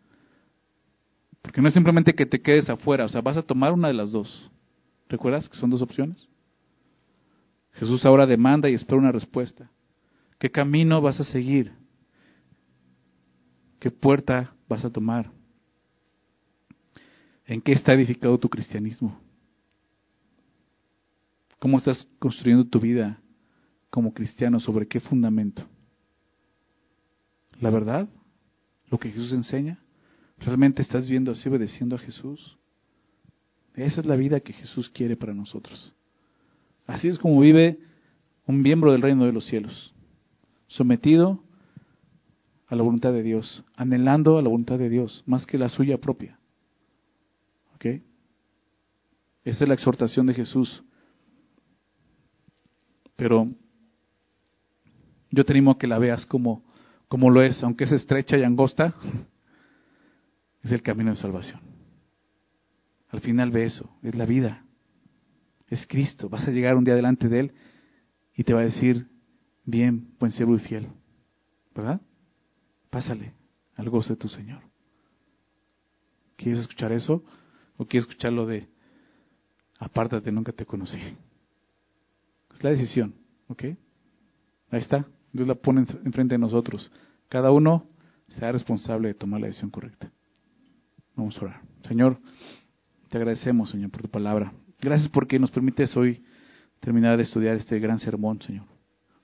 Porque 1.47 1.61
no 1.61 1.69
es 1.69 1.73
simplemente 1.73 2.13
que 2.13 2.25
te 2.25 2.41
quedes 2.41 2.69
afuera, 2.69 3.05
o 3.05 3.07
sea, 3.07 3.21
vas 3.21 3.37
a 3.37 3.41
tomar 3.41 3.71
una 3.71 3.87
de 3.87 3.93
las 3.93 4.11
dos. 4.11 4.51
¿Recuerdas 5.07 5.47
que 5.47 5.55
son 5.55 5.69
dos 5.69 5.81
opciones? 5.81 6.27
Jesús 7.75 8.05
ahora 8.05 8.25
demanda 8.25 8.69
y 8.69 8.73
espera 8.73 8.99
una 8.99 9.13
respuesta. 9.13 9.71
¿Qué 10.39 10.51
camino 10.51 10.99
vas 10.99 11.21
a 11.21 11.23
seguir? 11.23 11.71
¿Qué 13.79 13.89
puerta 13.89 14.55
vas 14.67 14.83
a 14.83 14.89
tomar? 14.89 15.31
¿En 17.45 17.61
qué 17.61 17.71
está 17.71 17.93
edificado 17.93 18.37
tu 18.37 18.49
cristianismo? 18.49 19.17
¿Cómo 21.59 21.77
estás 21.77 22.05
construyendo 22.19 22.67
tu 22.67 22.81
vida 22.81 23.21
como 23.89 24.13
cristiano? 24.13 24.59
¿Sobre 24.59 24.85
qué 24.85 24.99
fundamento? 24.99 25.65
¿La 27.61 27.69
verdad? 27.69 28.09
¿Lo 28.91 28.97
que 28.97 29.11
Jesús 29.11 29.31
enseña? 29.31 29.79
¿Realmente 30.39 30.81
estás 30.81 31.07
viendo 31.07 31.31
así 31.31 31.49
obedeciendo 31.49 31.95
a 31.95 31.99
Jesús? 31.99 32.57
Esa 33.75 34.01
es 34.01 34.07
la 34.07 34.15
vida 34.15 34.39
que 34.39 34.53
Jesús 34.53 34.89
quiere 34.89 35.15
para 35.15 35.33
nosotros. 35.33 35.93
Así 36.85 37.07
es 37.07 37.17
como 37.17 37.39
vive 37.39 37.79
un 38.45 38.61
miembro 38.61 38.91
del 38.91 39.01
reino 39.01 39.25
de 39.25 39.33
los 39.33 39.45
cielos, 39.45 39.93
sometido 40.67 41.43
a 42.67 42.75
la 42.75 42.83
voluntad 42.83 43.13
de 43.13 43.23
Dios, 43.23 43.63
anhelando 43.75 44.37
a 44.37 44.41
la 44.41 44.49
voluntad 44.49 44.79
de 44.79 44.89
Dios, 44.89 45.23
más 45.25 45.45
que 45.45 45.57
la 45.57 45.69
suya 45.69 45.99
propia. 45.99 46.39
¿Ok? 47.75 47.85
Esa 49.43 49.63
es 49.63 49.67
la 49.67 49.73
exhortación 49.73 50.25
de 50.27 50.33
Jesús. 50.33 50.83
Pero 53.15 53.49
yo 55.31 55.45
te 55.45 55.53
animo 55.53 55.71
a 55.71 55.77
que 55.77 55.87
la 55.87 55.99
veas 55.99 56.25
como, 56.25 56.63
como 57.07 57.29
lo 57.29 57.41
es, 57.41 57.61
aunque 57.63 57.83
es 57.83 57.91
estrecha 57.91 58.37
y 58.37 58.43
angosta, 58.43 58.95
es 60.67 60.73
el 60.73 60.81
camino 60.81 61.11
de 61.11 61.17
salvación. 61.17 61.61
Al 63.09 63.21
final 63.21 63.51
ve 63.51 63.63
eso, 63.63 63.89
es 64.03 64.15
la 64.15 64.25
vida, 64.25 64.65
es 65.67 65.87
Cristo. 65.87 66.27
Vas 66.29 66.47
a 66.47 66.51
llegar 66.51 66.75
un 66.75 66.83
día 66.83 66.95
delante 66.95 67.29
de 67.29 67.39
Él 67.39 67.51
y 68.35 68.43
te 68.43 68.53
va 68.53 68.59
a 68.59 68.63
decir, 68.63 69.07
bien, 69.63 70.13
buen 70.19 70.31
siervo 70.31 70.55
y 70.55 70.59
fiel, 70.59 70.89
¿verdad? 71.73 72.01
Pásale 72.89 73.33
al 73.75 73.89
gozo 73.89 74.09
de 74.09 74.17
tu 74.17 74.27
Señor. 74.27 74.61
¿Quieres 76.35 76.59
escuchar 76.59 76.91
eso? 76.91 77.23
¿O 77.77 77.85
quieres 77.85 78.07
escuchar 78.07 78.33
lo 78.33 78.45
de, 78.45 78.67
apártate, 79.79 80.31
nunca 80.31 80.51
te 80.51 80.65
conocí? 80.65 80.99
Es 82.53 82.63
la 82.63 82.71
decisión, 82.71 83.15
¿ok? 83.47 83.63
Ahí 84.69 84.81
está, 84.81 85.07
Dios 85.31 85.47
la 85.47 85.55
pone 85.55 85.85
enfrente 86.03 86.35
de 86.35 86.39
nosotros. 86.39 86.91
Cada 87.29 87.51
uno 87.51 87.87
sea 88.27 88.51
responsable 88.51 89.09
de 89.09 89.13
tomar 89.13 89.39
la 89.39 89.47
decisión 89.47 89.71
correcta. 89.71 90.11
Vamos 91.17 91.35
a 91.41 91.45
orar. 91.45 91.61
Señor, 91.81 92.19
te 93.09 93.17
agradecemos, 93.17 93.71
Señor, 93.71 93.89
por 93.89 94.03
tu 94.03 94.07
palabra. 94.07 94.53
Gracias 94.79 95.09
porque 95.09 95.39
nos 95.39 95.49
permites 95.49 95.97
hoy 95.97 96.23
terminar 96.79 97.17
de 97.17 97.23
estudiar 97.23 97.55
este 97.55 97.79
gran 97.79 97.97
sermón, 97.97 98.39
Señor, 98.39 98.65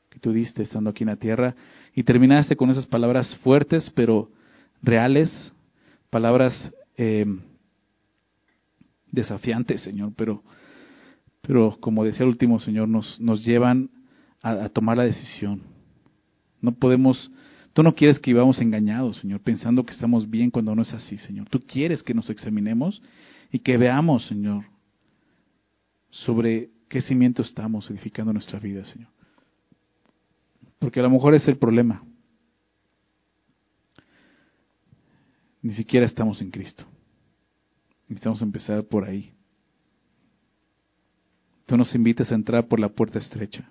que 0.09 0.17
tú 0.19 0.33
diste 0.33 0.63
estando 0.63 0.89
aquí 0.89 1.03
en 1.03 1.09
la 1.09 1.17
tierra 1.17 1.55
y 1.93 2.01
terminaste 2.01 2.55
con 2.55 2.71
esas 2.71 2.87
palabras 2.87 3.35
fuertes 3.43 3.91
pero 3.95 4.31
reales, 4.81 5.53
palabras 6.09 6.73
eh, 6.97 7.27
desafiantes, 9.11 9.81
Señor, 9.81 10.13
pero, 10.15 10.41
pero 11.43 11.77
como 11.79 12.03
decía 12.03 12.23
el 12.23 12.29
último, 12.29 12.59
Señor, 12.59 12.87
nos, 12.87 13.19
nos 13.19 13.45
llevan 13.45 13.91
a, 14.41 14.49
a 14.63 14.69
tomar 14.69 14.97
la 14.97 15.03
decisión. 15.03 15.61
No 16.59 16.71
podemos 16.71 17.31
Tú 17.73 17.81
no 17.81 17.95
quieres 17.95 18.19
que 18.19 18.31
vivamos 18.31 18.61
engañados, 18.61 19.17
Señor, 19.17 19.41
pensando 19.41 19.83
que 19.83 19.93
estamos 19.93 20.29
bien 20.29 20.51
cuando 20.51 20.75
no 20.75 20.83
es 20.83 20.93
así, 20.93 21.17
Señor. 21.17 21.49
Tú 21.49 21.59
quieres 21.65 22.03
que 22.03 22.13
nos 22.13 22.29
examinemos 22.29 23.01
y 23.51 23.59
que 23.59 23.77
veamos, 23.77 24.27
Señor, 24.27 24.65
sobre 26.11 26.69
qué 26.87 27.01
cimiento 27.01 27.41
estamos 27.41 27.89
edificando 27.89 28.31
nuestra 28.31 28.59
vida, 28.59 28.85
Señor. 28.85 29.09
Porque 30.77 30.99
a 30.99 31.03
lo 31.03 31.09
mejor 31.09 31.33
es 31.33 31.47
el 31.47 31.57
problema. 31.57 32.03
Ni 35.63 35.73
siquiera 35.73 36.05
estamos 36.05 36.41
en 36.41 36.51
Cristo. 36.51 36.85
Necesitamos 38.07 38.41
empezar 38.43 38.83
por 38.83 39.05
ahí. 39.05 39.33
Tú 41.65 41.75
nos 41.75 41.95
invitas 41.95 42.31
a 42.31 42.35
entrar 42.35 42.67
por 42.67 42.79
la 42.79 42.89
puerta 42.89 43.17
estrecha, 43.17 43.67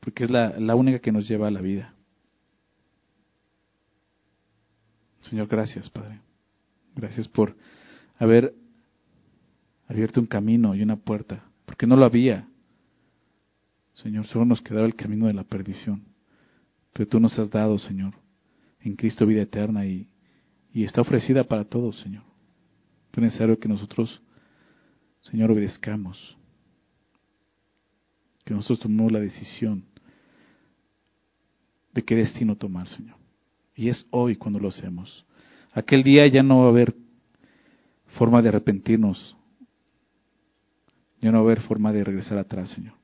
porque 0.00 0.24
es 0.24 0.30
la, 0.30 0.58
la 0.58 0.74
única 0.74 1.00
que 1.00 1.12
nos 1.12 1.28
lleva 1.28 1.48
a 1.48 1.50
la 1.50 1.60
vida. 1.60 1.97
Señor, 5.22 5.48
gracias, 5.48 5.90
Padre. 5.90 6.20
Gracias 6.94 7.28
por 7.28 7.56
haber 8.18 8.54
abierto 9.86 10.20
un 10.20 10.26
camino 10.26 10.74
y 10.74 10.82
una 10.82 10.96
puerta, 10.96 11.44
porque 11.64 11.86
no 11.86 11.96
lo 11.96 12.04
había. 12.04 12.48
Señor, 13.94 14.26
solo 14.26 14.44
nos 14.44 14.60
quedaba 14.60 14.86
el 14.86 14.94
camino 14.94 15.26
de 15.26 15.34
la 15.34 15.44
perdición. 15.44 16.04
Pero 16.92 17.08
tú 17.08 17.20
nos 17.20 17.38
has 17.38 17.50
dado, 17.50 17.78
Señor, 17.78 18.14
en 18.80 18.96
Cristo 18.96 19.26
vida 19.26 19.42
eterna 19.42 19.86
y, 19.86 20.08
y 20.72 20.84
está 20.84 21.00
ofrecida 21.00 21.44
para 21.44 21.64
todos, 21.64 21.98
Señor. 22.00 22.22
Es 23.12 23.22
necesario 23.22 23.58
que 23.58 23.68
nosotros, 23.68 24.22
Señor, 25.22 25.50
obedezcamos. 25.50 26.36
Que 28.44 28.54
nosotros 28.54 28.80
tomemos 28.80 29.10
la 29.10 29.18
decisión 29.18 29.84
de 31.92 32.04
qué 32.04 32.14
destino 32.14 32.56
tomar, 32.56 32.88
Señor. 32.88 33.16
Y 33.78 33.90
es 33.90 34.04
hoy 34.10 34.34
cuando 34.34 34.58
lo 34.58 34.70
hacemos. 34.70 35.24
Aquel 35.72 36.02
día 36.02 36.26
ya 36.26 36.42
no 36.42 36.58
va 36.58 36.64
a 36.64 36.70
haber 36.70 36.96
forma 38.18 38.42
de 38.42 38.48
arrepentirnos. 38.48 39.36
Ya 41.20 41.30
no 41.30 41.38
va 41.38 41.42
a 41.42 41.52
haber 41.52 41.60
forma 41.60 41.92
de 41.92 42.02
regresar 42.02 42.38
atrás, 42.38 42.70
Señor. 42.70 42.94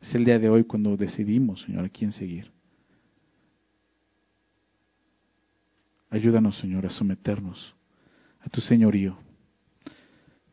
Es 0.00 0.14
el 0.14 0.24
día 0.24 0.38
de 0.38 0.48
hoy 0.48 0.62
cuando 0.62 0.96
decidimos, 0.96 1.62
Señor, 1.62 1.86
a 1.86 1.88
quién 1.88 2.12
seguir. 2.12 2.52
Ayúdanos, 6.08 6.56
Señor, 6.58 6.86
a 6.86 6.90
someternos 6.90 7.74
a 8.42 8.48
tu 8.48 8.60
señorío. 8.60 9.16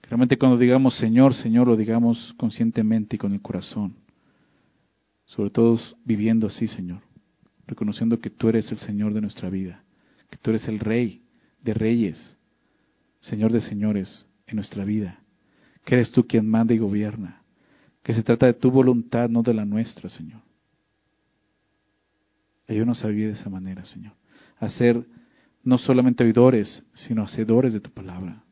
realmente 0.01 0.37
cuando 0.39 0.57
digamos 0.57 0.97
Señor, 0.97 1.35
Señor, 1.35 1.67
lo 1.67 1.77
digamos 1.77 2.33
conscientemente 2.37 3.17
y 3.17 3.19
con 3.19 3.33
el 3.33 3.41
corazón. 3.41 3.93
Sobre 5.25 5.51
todo 5.51 5.79
viviendo 6.05 6.47
así, 6.47 6.67
Señor 6.67 7.08
reconociendo 7.69 8.19
que 8.19 8.29
tú 8.29 8.49
eres 8.49 8.71
el 8.71 8.77
Señor 8.79 9.13
de 9.13 9.21
nuestra 9.21 9.49
vida, 9.49 9.83
que 10.29 10.37
tú 10.37 10.49
eres 10.49 10.67
el 10.67 10.79
Rey 10.79 11.23
de 11.61 11.73
reyes, 11.73 12.37
Señor 13.19 13.51
de 13.51 13.61
señores 13.61 14.25
en 14.47 14.55
nuestra 14.55 14.83
vida, 14.85 15.19
que 15.85 15.95
eres 15.95 16.11
tú 16.11 16.25
quien 16.25 16.49
manda 16.49 16.73
y 16.73 16.77
gobierna, 16.77 17.41
que 18.03 18.13
se 18.13 18.23
trata 18.23 18.45
de 18.45 18.53
tu 18.53 18.71
voluntad, 18.71 19.29
no 19.29 19.43
de 19.43 19.53
la 19.53 19.65
nuestra, 19.65 20.09
Señor. 20.09 20.41
Ayúdanos 22.67 23.03
a 23.03 23.07
vivir 23.07 23.27
de 23.27 23.33
esa 23.33 23.49
manera, 23.49 23.83
Señor, 23.85 24.13
a 24.59 24.69
ser 24.69 25.05
no 25.63 25.77
solamente 25.77 26.23
oidores, 26.23 26.83
sino 26.93 27.23
hacedores 27.23 27.73
de 27.73 27.81
tu 27.81 27.89
palabra. 27.89 28.43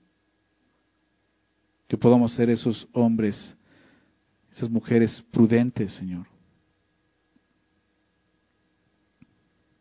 Que 1.88 1.98
podamos 1.98 2.34
ser 2.34 2.50
esos 2.50 2.88
hombres, 2.92 3.56
esas 4.52 4.70
mujeres 4.70 5.24
prudentes, 5.32 5.94
Señor, 5.94 6.28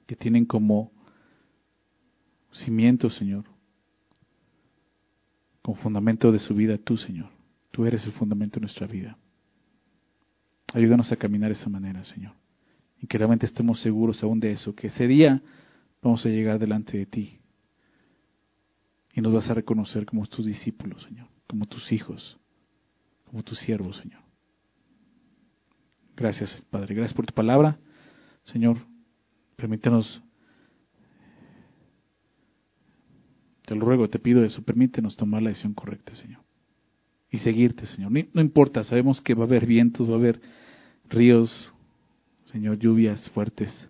que 0.06 0.16
tienen 0.16 0.44
como 0.44 0.92
cimiento, 2.52 3.10
Señor, 3.10 3.44
con 5.62 5.76
fundamento 5.76 6.30
de 6.30 6.38
su 6.38 6.54
vida 6.54 6.78
tú, 6.78 6.96
Señor. 6.96 7.30
Tú 7.72 7.84
eres 7.84 8.04
el 8.06 8.12
fundamento 8.12 8.54
de 8.56 8.62
nuestra 8.62 8.86
vida. 8.86 9.18
Ayúdanos 10.72 11.10
a 11.12 11.16
caminar 11.16 11.50
de 11.50 11.58
esa 11.58 11.68
manera, 11.68 12.04
Señor. 12.04 12.32
Y 13.00 13.06
que 13.06 13.18
realmente 13.18 13.46
estemos 13.46 13.80
seguros 13.80 14.22
aún 14.22 14.40
de 14.40 14.52
eso, 14.52 14.74
que 14.74 14.86
ese 14.86 15.06
día 15.06 15.42
vamos 16.02 16.24
a 16.24 16.28
llegar 16.28 16.58
delante 16.58 16.96
de 16.96 17.06
ti. 17.06 17.38
Y 19.12 19.20
nos 19.20 19.34
vas 19.34 19.50
a 19.50 19.54
reconocer 19.54 20.06
como 20.06 20.26
tus 20.26 20.46
discípulos, 20.46 21.02
Señor, 21.02 21.28
como 21.46 21.66
tus 21.66 21.90
hijos, 21.92 22.38
como 23.24 23.42
tus 23.42 23.58
siervos, 23.58 23.96
Señor. 23.98 24.20
Gracias, 26.16 26.64
Padre. 26.70 26.94
Gracias 26.94 27.14
por 27.14 27.26
tu 27.26 27.34
palabra, 27.34 27.78
Señor. 28.44 28.78
Permítenos, 29.56 30.22
te 33.64 33.74
lo 33.74 33.84
ruego, 33.84 34.08
te 34.08 34.18
pido 34.18 34.44
eso, 34.44 34.62
permítenos 34.62 35.16
tomar 35.16 35.42
la 35.42 35.48
decisión 35.48 35.74
correcta, 35.74 36.14
Señor. 36.14 36.42
Y 37.30 37.38
seguirte, 37.38 37.86
Señor. 37.86 38.12
No, 38.12 38.40
importa, 38.40 38.84
sabemos 38.84 39.20
que 39.20 39.34
va 39.34 39.44
a 39.44 39.46
haber 39.46 39.66
vientos, 39.66 40.08
va 40.08 40.14
a 40.14 40.18
haber 40.18 40.40
ríos, 41.08 41.74
Señor, 42.44 42.78
lluvias 42.78 43.28
fuertes, 43.30 43.88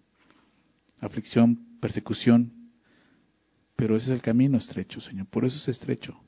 aflicción, 1.00 1.78
persecución, 1.80 2.52
pero 3.74 3.96
ese 3.96 4.06
es 4.06 4.12
el 4.12 4.22
camino 4.22 4.56
estrecho, 4.56 5.00
Señor. 5.00 5.26
Por 5.26 5.44
eso 5.44 5.58
es 5.58 5.68
estrecho. 5.68 6.18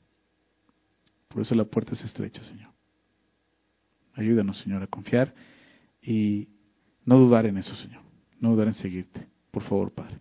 Por 1.29 1.41
eso 1.41 1.55
la 1.55 1.65
puerta 1.65 1.93
es 1.93 2.03
estrecha, 2.03 2.43
Señor. 2.43 2.71
Ayúdanos, 4.13 4.59
Señor, 4.59 4.83
a 4.83 4.87
confiar 4.87 5.33
y 6.01 6.49
no 7.05 7.17
dudar 7.17 7.45
en 7.45 7.57
eso, 7.57 7.73
Señor 7.75 8.08
no 8.39 8.51
dudar 8.51 8.67
en 8.67 8.73
seguirte. 8.73 9.27
Por 9.51 9.63
favor, 9.63 9.91
Padre. 9.91 10.19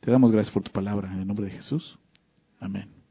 Te 0.00 0.10
damos 0.10 0.32
gracias 0.32 0.52
por 0.52 0.62
tu 0.62 0.72
palabra 0.72 1.12
en 1.12 1.20
el 1.20 1.26
nombre 1.26 1.46
de 1.46 1.52
Jesús. 1.52 1.98
Amén. 2.58 3.01